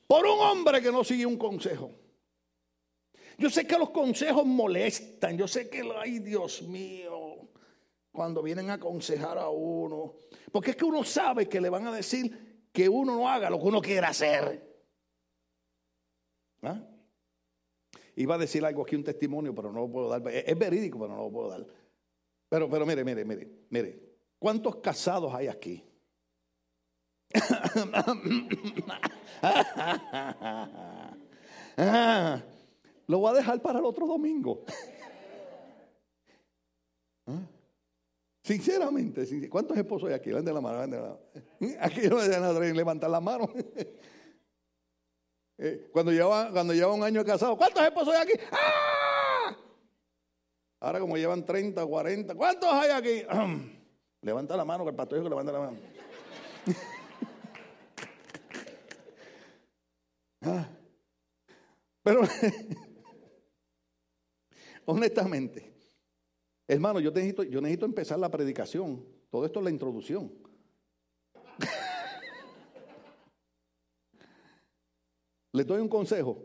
Por 0.07 0.25
un 0.25 0.39
hombre 0.39 0.81
que 0.81 0.91
no 0.91 1.03
siguió 1.03 1.29
un 1.29 1.37
consejo. 1.37 1.91
Yo 3.37 3.49
sé 3.49 3.65
que 3.65 3.77
los 3.77 3.89
consejos 3.89 4.45
molestan, 4.45 5.37
yo 5.37 5.47
sé 5.47 5.69
que, 5.69 5.81
ay 5.97 6.19
Dios 6.19 6.61
mío, 6.63 7.49
cuando 8.11 8.43
vienen 8.43 8.69
a 8.69 8.73
aconsejar 8.73 9.37
a 9.37 9.49
uno, 9.49 10.15
porque 10.51 10.71
es 10.71 10.77
que 10.77 10.85
uno 10.85 11.03
sabe 11.03 11.49
que 11.49 11.59
le 11.59 11.69
van 11.69 11.87
a 11.87 11.91
decir 11.91 12.67
que 12.71 12.87
uno 12.87 13.15
no 13.15 13.27
haga 13.27 13.49
lo 13.49 13.59
que 13.59 13.65
uno 13.65 13.81
quiere 13.81 14.05
hacer. 14.05 14.73
¿Ah? 16.61 16.81
Iba 18.15 18.35
a 18.35 18.37
decir 18.37 18.63
algo 18.63 18.83
aquí, 18.83 18.95
un 18.95 19.03
testimonio, 19.03 19.55
pero 19.55 19.71
no 19.71 19.81
lo 19.81 19.91
puedo 19.91 20.09
dar. 20.09 20.21
Es, 20.27 20.57
verídico, 20.57 20.99
pero 20.99 21.15
no 21.15 21.23
lo 21.23 21.31
puedo 21.31 21.49
dar. 21.49 21.65
Pero, 22.47 22.69
pero 22.69 22.85
mire, 22.85 23.03
mire, 23.03 23.25
mire, 23.25 23.49
mire. 23.69 23.99
¿Cuántos 24.37 24.75
casados 24.77 25.33
hay 25.33 25.47
aquí? 25.47 25.83
lo 33.07 33.19
voy 33.19 33.31
a 33.31 33.33
dejar 33.33 33.61
para 33.61 33.79
el 33.79 33.85
otro 33.85 34.07
domingo. 34.07 34.63
¿Ah? 37.25 37.39
Sinceramente, 38.43 39.49
¿cuántos 39.49 39.77
esposos 39.77 40.09
hay 40.09 40.15
aquí? 40.15 40.29
De 40.29 40.53
la 40.53 40.59
mano, 40.59 40.81
de 40.81 40.87
la 40.87 41.01
mano. 41.01 41.19
Aquí 41.79 42.01
no 42.09 42.21
dejan 42.21 42.75
levantar 42.75 43.09
la 43.09 43.19
mano. 43.19 43.49
Eh, 45.55 45.87
cuando, 45.93 46.11
lleva, 46.11 46.49
cuando 46.51 46.73
lleva 46.73 46.91
un 46.91 47.03
año 47.03 47.23
casado, 47.23 47.55
¿cuántos 47.55 47.83
esposos 47.83 48.15
hay 48.15 48.23
aquí? 48.23 48.33
¡Ah! 48.51 49.55
Ahora 50.79 50.99
como 50.99 51.15
llevan 51.15 51.45
30, 51.45 51.85
40, 51.85 52.33
¿cuántos 52.33 52.73
hay 52.73 52.89
aquí? 52.89 53.23
levanta 54.21 54.57
la 54.57 54.65
mano, 54.65 54.83
que 54.83 54.89
el 54.89 54.95
pastor 54.95 55.19
dijo 55.19 55.25
que 55.25 55.29
levanta 55.29 55.51
la 55.51 55.59
mano. 55.59 55.77
Ah. 60.45 60.69
Pero, 62.03 62.21
honestamente, 64.85 65.73
hermano, 66.67 66.99
yo 66.99 67.11
necesito, 67.11 67.85
empezar 67.85 68.19
la 68.19 68.29
predicación. 68.29 69.03
Todo 69.29 69.45
esto 69.45 69.59
es 69.59 69.63
la 69.63 69.71
introducción. 69.71 70.33
Le 75.53 75.63
doy 75.63 75.79
un 75.79 75.87
consejo. 75.87 76.43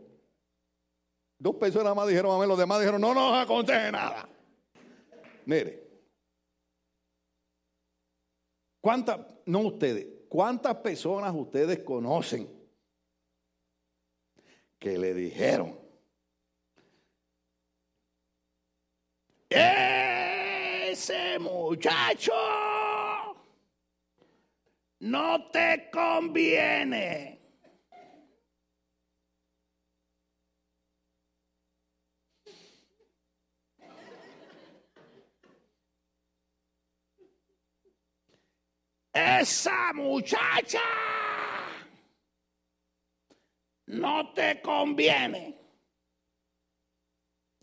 Dos 1.37 1.55
personas 1.55 1.93
más 1.95 2.07
dijeron 2.07 2.33
a 2.35 2.39
mí, 2.41 2.47
los 2.47 2.57
demás 2.57 2.79
dijeron, 2.79 3.01
no 3.01 3.13
nos 3.13 3.37
aconseje 3.37 3.91
nada. 3.91 4.27
Mire, 5.45 5.87
¿cuántas, 8.81 9.19
no 9.45 9.59
ustedes, 9.61 10.07
cuántas 10.27 10.75
personas 10.77 11.35
ustedes 11.35 11.79
conocen 11.79 12.58
que 14.79 14.97
le 14.97 15.13
dijeron, 15.13 15.77
ese 19.49 21.37
muchacho 21.39 22.33
no 24.99 25.49
te 25.51 25.89
conviene? 25.91 27.39
esa 39.13 39.91
muchacha 39.93 40.79
no 43.89 44.33
te 44.33 44.61
conviene. 44.61 45.57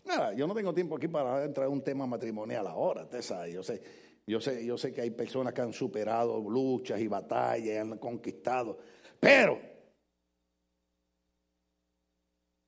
Nada, 0.05 0.33
yo 0.33 0.47
no 0.47 0.55
tengo 0.55 0.73
tiempo 0.73 0.95
aquí 0.95 1.07
para 1.07 1.43
entrar 1.43 1.67
en 1.67 1.73
un 1.73 1.83
tema 1.83 2.07
matrimonial 2.07 2.67
ahora, 2.67 3.03
usted 3.03 3.21
sabe, 3.21 3.51
yo 3.51 3.61
sé, 3.61 3.81
yo 4.25 4.39
sé, 4.39 4.65
yo 4.65 4.77
sé 4.77 4.93
que 4.93 5.01
hay 5.01 5.11
personas 5.11 5.53
que 5.53 5.61
han 5.61 5.73
superado 5.73 6.39
luchas 6.49 6.99
y 7.01 7.07
batallas 7.07 7.67
y 7.67 7.75
han 7.75 7.97
conquistado, 7.97 8.77
pero 9.19 9.59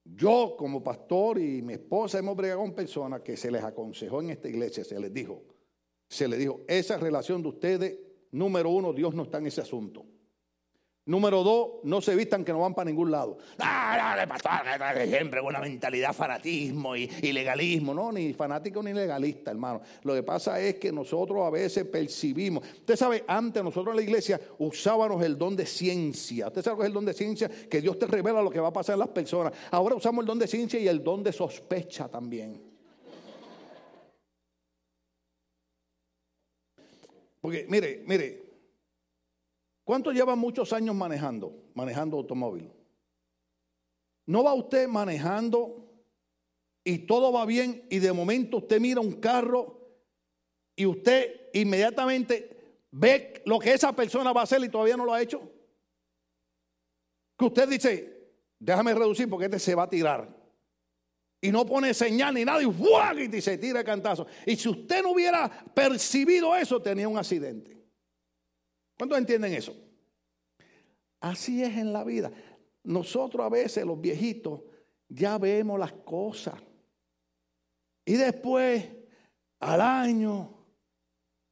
yo 0.03 0.55
como 0.57 0.83
pastor 0.83 1.39
y 1.39 1.61
mi 1.61 1.73
esposa 1.73 2.19
hemos 2.19 2.35
bregado 2.35 2.59
con 2.59 2.73
personas 2.73 3.21
que 3.21 3.37
se 3.37 3.51
les 3.51 3.63
aconsejó 3.63 4.21
en 4.21 4.31
esta 4.31 4.49
iglesia, 4.49 4.83
se 4.83 4.99
les 4.99 5.13
dijo, 5.13 5.43
se 6.09 6.27
les 6.27 6.39
dijo, 6.39 6.65
esa 6.67 6.97
relación 6.97 7.41
de 7.41 7.47
ustedes 7.47 7.99
Número 8.31 8.69
uno, 8.69 8.93
Dios 8.93 9.15
no 9.15 9.23
está 9.23 9.39
en 9.39 9.47
ese 9.47 9.61
asunto. 9.61 10.05
Número 11.09 11.41
dos, 11.41 11.69
no 11.85 12.01
se 12.01 12.15
vistan 12.15 12.45
que 12.45 12.51
no 12.51 12.59
van 12.59 12.75
para 12.75 12.87
ningún 12.87 13.09
lado. 13.09 13.39
Ah, 13.57 14.27
pastor, 14.29 15.07
siempre 15.07 15.41
una 15.41 15.59
mentalidad 15.59 16.13
fanatismo 16.13 16.95
y, 16.95 17.07
legalismo. 17.33 17.95
No, 17.95 18.11
ni 18.11 18.31
fanático 18.33 18.83
ni 18.83 18.93
legalista, 18.93 19.49
hermano. 19.49 19.81
Lo 20.03 20.13
que 20.13 20.21
pasa 20.21 20.61
es 20.61 20.75
que 20.75 20.91
nosotros 20.91 21.43
a 21.43 21.49
veces 21.49 21.85
percibimos. 21.85 22.63
Usted 22.63 22.95
sabe, 22.95 23.23
antes 23.27 23.63
nosotros 23.63 23.93
en 23.93 23.95
la 23.95 24.03
iglesia 24.03 24.39
usábamos 24.59 25.23
el 25.25 25.35
don 25.35 25.55
de 25.55 25.65
ciencia. 25.65 26.45
Usted 26.45 26.61
sabe 26.61 26.77
que 26.77 26.83
es 26.83 26.87
el 26.89 26.93
don 26.93 27.05
de 27.05 27.13
ciencia, 27.15 27.49
que 27.49 27.81
Dios 27.81 27.97
te 27.97 28.05
revela 28.05 28.43
lo 28.43 28.51
que 28.51 28.59
va 28.59 28.67
a 28.67 28.73
pasar 28.73 28.93
en 28.93 28.99
las 28.99 29.09
personas. 29.09 29.51
Ahora 29.71 29.95
usamos 29.95 30.21
el 30.21 30.27
don 30.27 30.37
de 30.37 30.45
ciencia 30.45 30.79
y 30.79 30.87
el 30.87 31.03
don 31.03 31.23
de 31.23 31.33
sospecha 31.33 32.07
también. 32.07 32.61
Porque, 37.41 37.65
mire, 37.67 38.03
mire, 38.05 38.48
¿cuánto 39.89 40.11
lleva 40.11 40.35
muchos 40.35 40.71
años 40.71 40.93
manejando, 40.93 41.51
manejando 41.73 42.17
automóvil? 42.17 42.71
¿No 44.27 44.43
va 44.43 44.53
usted 44.53 44.87
manejando 44.87 45.83
y 46.83 47.07
todo 47.07 47.31
va 47.31 47.43
bien 47.47 47.87
y 47.89 47.97
de 47.97 48.13
momento 48.13 48.57
usted 48.57 48.79
mira 48.79 49.01
un 49.01 49.13
carro 49.13 49.89
y 50.75 50.85
usted 50.85 51.49
inmediatamente 51.53 52.85
ve 52.91 53.41
lo 53.47 53.57
que 53.57 53.73
esa 53.73 53.91
persona 53.95 54.31
va 54.31 54.41
a 54.41 54.43
hacer 54.43 54.63
y 54.63 54.69
todavía 54.69 54.95
no 54.95 55.05
lo 55.05 55.13
ha 55.15 55.23
hecho? 55.23 55.41
Que 57.35 57.45
usted 57.45 57.67
dice, 57.67 58.29
déjame 58.59 58.93
reducir 58.93 59.27
porque 59.27 59.45
este 59.45 59.57
se 59.57 59.73
va 59.73 59.85
a 59.85 59.89
tirar 59.89 60.29
y 61.41 61.51
no 61.51 61.65
pone 61.65 61.95
señal 61.95 62.35
ni 62.35 62.45
nada 62.45 62.61
y, 62.61 63.41
se 63.41 63.57
tira 63.57 63.79
el 63.79 63.85
cantazo. 63.87 64.27
Y 64.45 64.55
si 64.55 64.69
usted 64.69 65.01
no 65.01 65.13
hubiera 65.13 65.49
percibido 65.73 66.55
eso, 66.55 66.79
tenía 66.79 67.09
un 67.09 67.17
accidente. 67.17 67.78
¿Cuántos 68.99 69.17
entienden 69.17 69.53
eso? 69.53 69.73
Así 71.21 71.63
es 71.63 71.77
en 71.77 71.93
la 71.93 72.03
vida. 72.03 72.33
Nosotros 72.83 73.45
a 73.45 73.47
veces, 73.47 73.85
los 73.85 74.01
viejitos, 74.01 74.59
ya 75.07 75.37
vemos 75.37 75.79
las 75.79 75.93
cosas. 75.93 76.61
Y 78.03 78.15
después, 78.15 78.85
al 79.61 79.79
año, 79.79 80.53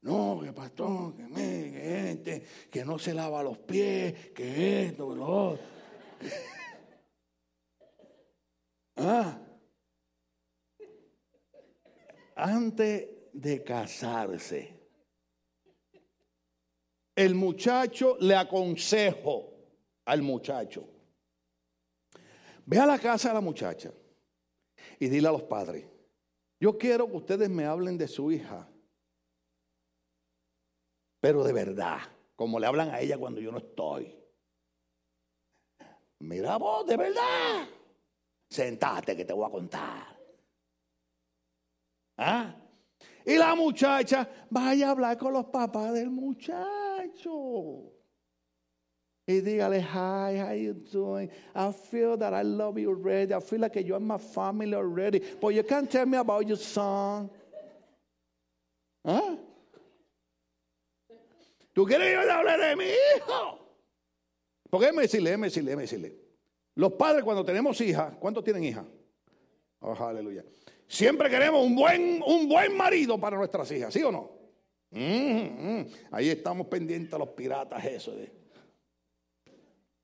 no, 0.01 0.41
que 0.43 0.51
pastor, 0.51 1.15
que, 1.15 1.23
me, 1.23 2.11
este, 2.11 2.43
que 2.69 2.83
no 2.83 2.99
se 2.99 3.13
lava 3.13 3.41
los 3.41 3.59
pies, 3.59 4.31
que 4.31 4.87
esto, 4.87 5.09
que 5.09 5.15
lo 5.15 5.25
otro. 5.25 5.65
ah, 8.97 9.39
antes 12.35 13.07
de 13.31 13.63
casarse. 13.63 14.76
El 17.17 17.33
muchacho 17.33 18.15
le 18.19 18.35
aconsejo 18.35 19.51
al 20.05 20.21
muchacho. 20.21 20.87
Ve 22.63 22.77
a 22.77 22.85
la 22.85 22.99
casa 22.99 23.29
de 23.29 23.33
la 23.33 23.41
muchacha 23.41 23.91
y 24.99 25.09
dile 25.09 25.27
a 25.27 25.31
los 25.31 25.41
padres, 25.41 25.83
yo 26.59 26.77
quiero 26.77 27.07
que 27.07 27.17
ustedes 27.17 27.49
me 27.49 27.65
hablen 27.65 27.97
de 27.97 28.07
su 28.07 28.31
hija, 28.31 28.69
pero 31.19 31.43
de 31.43 31.53
verdad, 31.53 32.01
como 32.35 32.59
le 32.59 32.67
hablan 32.67 32.91
a 32.91 33.01
ella 33.01 33.17
cuando 33.17 33.41
yo 33.41 33.51
no 33.51 33.57
estoy. 33.57 34.15
Mira 36.19 36.57
vos, 36.57 36.85
de 36.85 36.97
verdad. 36.97 37.67
Sentate 38.47 39.17
que 39.17 39.25
te 39.25 39.33
voy 39.33 39.47
a 39.47 39.51
contar. 39.51 40.19
¿Ah? 42.17 42.55
Y 43.25 43.37
la 43.37 43.55
muchacha, 43.55 44.29
vaya 44.51 44.89
a 44.89 44.91
hablar 44.91 45.17
con 45.17 45.33
los 45.33 45.45
papás 45.45 45.93
del 45.93 46.11
muchacho. 46.11 46.86
Y 49.29 49.41
dígale, 49.41 49.81
hi, 49.81 50.37
how 50.37 50.53
you 50.53 50.73
doing? 50.73 51.29
I 51.53 51.71
feel 51.73 52.15
that 52.17 52.33
I 52.33 52.43
love 52.43 52.77
you 52.77 52.89
already. 52.89 53.33
I 53.33 53.41
feel 53.41 53.59
like 53.59 53.75
you're 53.75 53.99
my 53.99 54.17
family 54.17 54.73
already. 54.73 55.21
But 55.41 55.49
you 55.49 55.63
can't 55.63 55.91
tell 55.91 56.05
me 56.05 56.17
about 56.17 56.47
your 56.47 56.57
son. 56.57 57.29
¿Ah? 59.03 59.35
¿Tú 61.73 61.85
quieres 61.85 62.07
que 62.07 62.25
yo 62.25 62.31
hable 62.31 62.57
de 62.57 62.75
mi 62.75 62.85
hijo? 62.85 63.59
Porque 64.69 64.85
déjeme 64.87 65.01
decirle, 65.03 65.31
déjeme 65.31 65.81
decirle. 65.81 66.15
Los 66.75 66.93
padres 66.93 67.23
cuando 67.23 67.43
tenemos 67.43 67.79
hijas, 67.81 68.13
¿cuántos 68.19 68.43
tienen 68.43 68.63
hijas? 68.63 68.85
Oh, 69.81 69.93
aleluya. 69.93 70.45
Siempre 70.87 71.29
queremos 71.29 71.65
un 71.65 71.75
buen, 71.75 72.23
un 72.25 72.47
buen 72.47 72.75
marido 72.77 73.19
para 73.19 73.35
nuestras 73.35 73.69
hijas, 73.71 73.93
¿sí 73.93 74.01
o 74.03 74.11
no? 74.11 74.36
Mm, 74.91 75.79
mm. 75.79 75.87
Ahí 76.11 76.29
estamos 76.29 76.67
pendientes 76.67 77.13
a 77.13 77.17
los 77.17 77.29
piratas, 77.29 77.83
eso. 77.85 78.13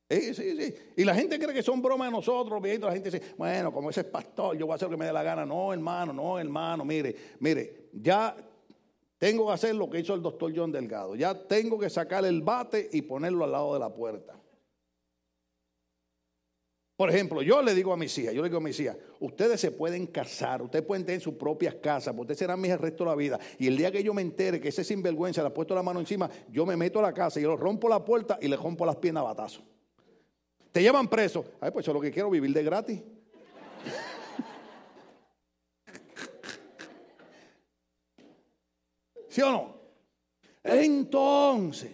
Sí, 0.09 0.33
sí, 0.33 0.55
sí. 0.57 0.75
Y 0.97 1.05
la 1.05 1.15
gente 1.15 1.39
cree 1.39 1.53
que 1.53 1.63
son 1.63 1.81
bromas 1.81 2.09
de 2.09 2.11
nosotros, 2.11 2.61
viendo 2.61 2.87
la 2.87 2.93
gente 2.93 3.09
dice, 3.09 3.33
bueno, 3.37 3.71
como 3.73 3.89
ese 3.89 4.01
es 4.01 4.07
pastor, 4.07 4.57
yo 4.57 4.65
voy 4.65 4.73
a 4.73 4.75
hacer 4.75 4.87
lo 4.87 4.91
que 4.91 4.99
me 4.99 5.05
dé 5.05 5.13
la 5.13 5.23
gana. 5.23 5.45
No, 5.45 5.73
hermano, 5.73 6.13
no, 6.13 6.37
hermano, 6.37 6.85
mire, 6.85 7.15
mire, 7.39 7.89
ya 7.93 8.35
tengo 9.17 9.47
que 9.47 9.53
hacer 9.53 9.73
lo 9.73 9.89
que 9.89 9.99
hizo 9.99 10.13
el 10.13 10.21
doctor 10.21 10.51
John 10.55 10.71
Delgado. 10.71 11.15
Ya 11.15 11.33
tengo 11.47 11.79
que 11.79 11.89
sacar 11.89 12.25
el 12.25 12.41
bate 12.41 12.89
y 12.91 13.01
ponerlo 13.03 13.45
al 13.45 13.51
lado 13.53 13.73
de 13.73 13.79
la 13.79 13.93
puerta. 13.93 14.42
Por 17.03 17.09
ejemplo, 17.09 17.41
yo 17.41 17.61
le 17.61 17.75
digo 17.75 17.91
a 17.91 17.97
mis 17.97 18.17
hijas, 18.17 18.33
yo 18.33 18.41
le 18.41 18.47
digo 18.47 18.59
a 18.59 18.61
mis 18.61 18.79
hijas, 18.79 18.95
ustedes 19.19 19.59
se 19.59 19.71
pueden 19.71 20.07
casar, 20.07 20.61
ustedes 20.61 20.85
pueden 20.85 21.05
tener 21.05 21.19
sus 21.19 21.33
propias 21.33 21.75
casas, 21.75 22.15
ustedes 22.17 22.37
serán 22.37 22.61
mis 22.61 22.71
el 22.71 22.79
resto 22.79 23.03
de 23.03 23.09
la 23.09 23.15
vida. 23.17 23.37
Y 23.59 23.67
el 23.67 23.75
día 23.75 23.91
que 23.91 24.01
yo 24.01 24.13
me 24.13 24.21
entere 24.21 24.61
que 24.61 24.69
ese 24.69 24.85
sinvergüenza 24.85 25.41
le 25.41 25.49
ha 25.49 25.53
puesto 25.53 25.75
la 25.75 25.83
mano 25.83 25.99
encima, 25.99 26.31
yo 26.49 26.65
me 26.65 26.77
meto 26.77 26.99
a 26.99 27.01
la 27.01 27.13
casa 27.13 27.41
y 27.41 27.43
yo 27.43 27.49
lo 27.49 27.57
rompo 27.57 27.89
la 27.89 28.05
puerta 28.05 28.39
y 28.41 28.47
le 28.47 28.55
rompo 28.55 28.85
las 28.85 28.95
piernas 28.95 29.19
a 29.19 29.25
batazo. 29.25 29.63
Te 30.71 30.81
llevan 30.81 31.09
preso. 31.09 31.43
Ay, 31.59 31.71
pues 31.71 31.85
es 31.85 31.93
lo 31.93 31.99
que 31.99 32.09
quiero, 32.09 32.29
vivir 32.29 32.53
de 32.53 32.63
gratis. 32.63 33.01
¿Sí 39.27 39.41
o 39.41 39.51
no? 39.51 39.75
Entonces, 40.63 41.91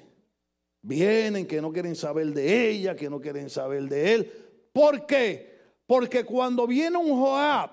vienen 0.83 1.47
que 1.47 1.59
no 1.63 1.71
quieren 1.71 1.95
saber 1.95 2.27
de 2.27 2.69
ella, 2.69 2.95
que 2.95 3.09
no 3.09 3.19
quieren 3.19 3.49
saber 3.49 3.89
de 3.89 4.13
él. 4.13 4.48
¿Por 4.71 5.05
qué? 5.05 5.59
Porque 5.85 6.23
cuando 6.23 6.67
viene 6.67 6.97
un 6.97 7.19
Joab 7.19 7.71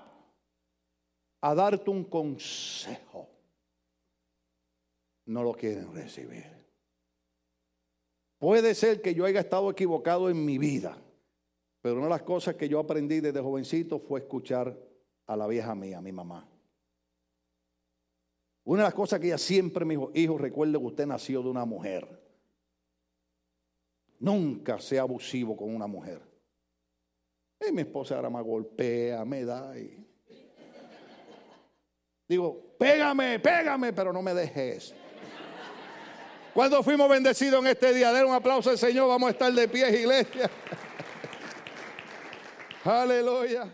a 1.41 1.55
darte 1.55 1.89
un 1.89 2.03
consejo, 2.03 3.29
no 5.25 5.43
lo 5.43 5.53
quieren 5.53 5.93
recibir. 5.93 6.45
Puede 8.39 8.75
ser 8.75 9.01
que 9.01 9.13
yo 9.13 9.25
haya 9.25 9.39
estado 9.39 9.69
equivocado 9.69 10.29
en 10.29 10.43
mi 10.45 10.57
vida, 10.57 10.97
pero 11.81 11.95
una 11.95 12.05
de 12.05 12.11
las 12.11 12.21
cosas 12.23 12.55
que 12.55 12.69
yo 12.69 12.79
aprendí 12.79 13.19
desde 13.19 13.41
jovencito 13.41 13.99
fue 13.99 14.21
escuchar 14.21 14.77
a 15.25 15.35
la 15.35 15.47
vieja 15.47 15.73
mía, 15.75 15.97
a 15.97 16.01
mi 16.01 16.11
mamá. 16.11 16.47
Una 18.63 18.81
de 18.81 18.87
las 18.87 18.93
cosas 18.93 19.19
que 19.19 19.27
ella 19.27 19.37
siempre 19.37 19.85
me 19.85 19.93
dijo, 19.93 20.11
hijo, 20.13 20.37
recuerde 20.37 20.73
que 20.73 20.85
usted 20.85 21.07
nació 21.07 21.41
de 21.41 21.49
una 21.49 21.65
mujer. 21.65 22.05
Nunca 24.19 24.79
sea 24.79 25.03
abusivo 25.03 25.55
con 25.55 25.73
una 25.73 25.87
mujer. 25.87 26.21
Y 27.65 27.71
mi 27.71 27.81
esposa 27.81 28.15
ahora 28.15 28.29
me 28.29 28.41
golpea, 28.41 29.25
me 29.25 29.43
da 29.43 29.77
y... 29.77 30.05
Digo, 32.27 32.75
pégame, 32.77 33.39
pégame, 33.39 33.93
pero 33.93 34.11
no 34.11 34.21
me 34.21 34.33
dejes. 34.33 34.93
Cuando 36.53 36.83
fuimos 36.83 37.07
bendecidos 37.09 37.61
en 37.61 37.67
este 37.67 37.93
día, 37.93 38.11
den 38.11 38.25
un 38.25 38.33
aplauso 38.33 38.69
al 38.69 38.77
Señor, 38.77 39.07
vamos 39.07 39.27
a 39.27 39.31
estar 39.31 39.53
de 39.53 39.67
pie, 39.67 40.01
iglesia. 40.01 40.49
Aleluya. 42.83 43.73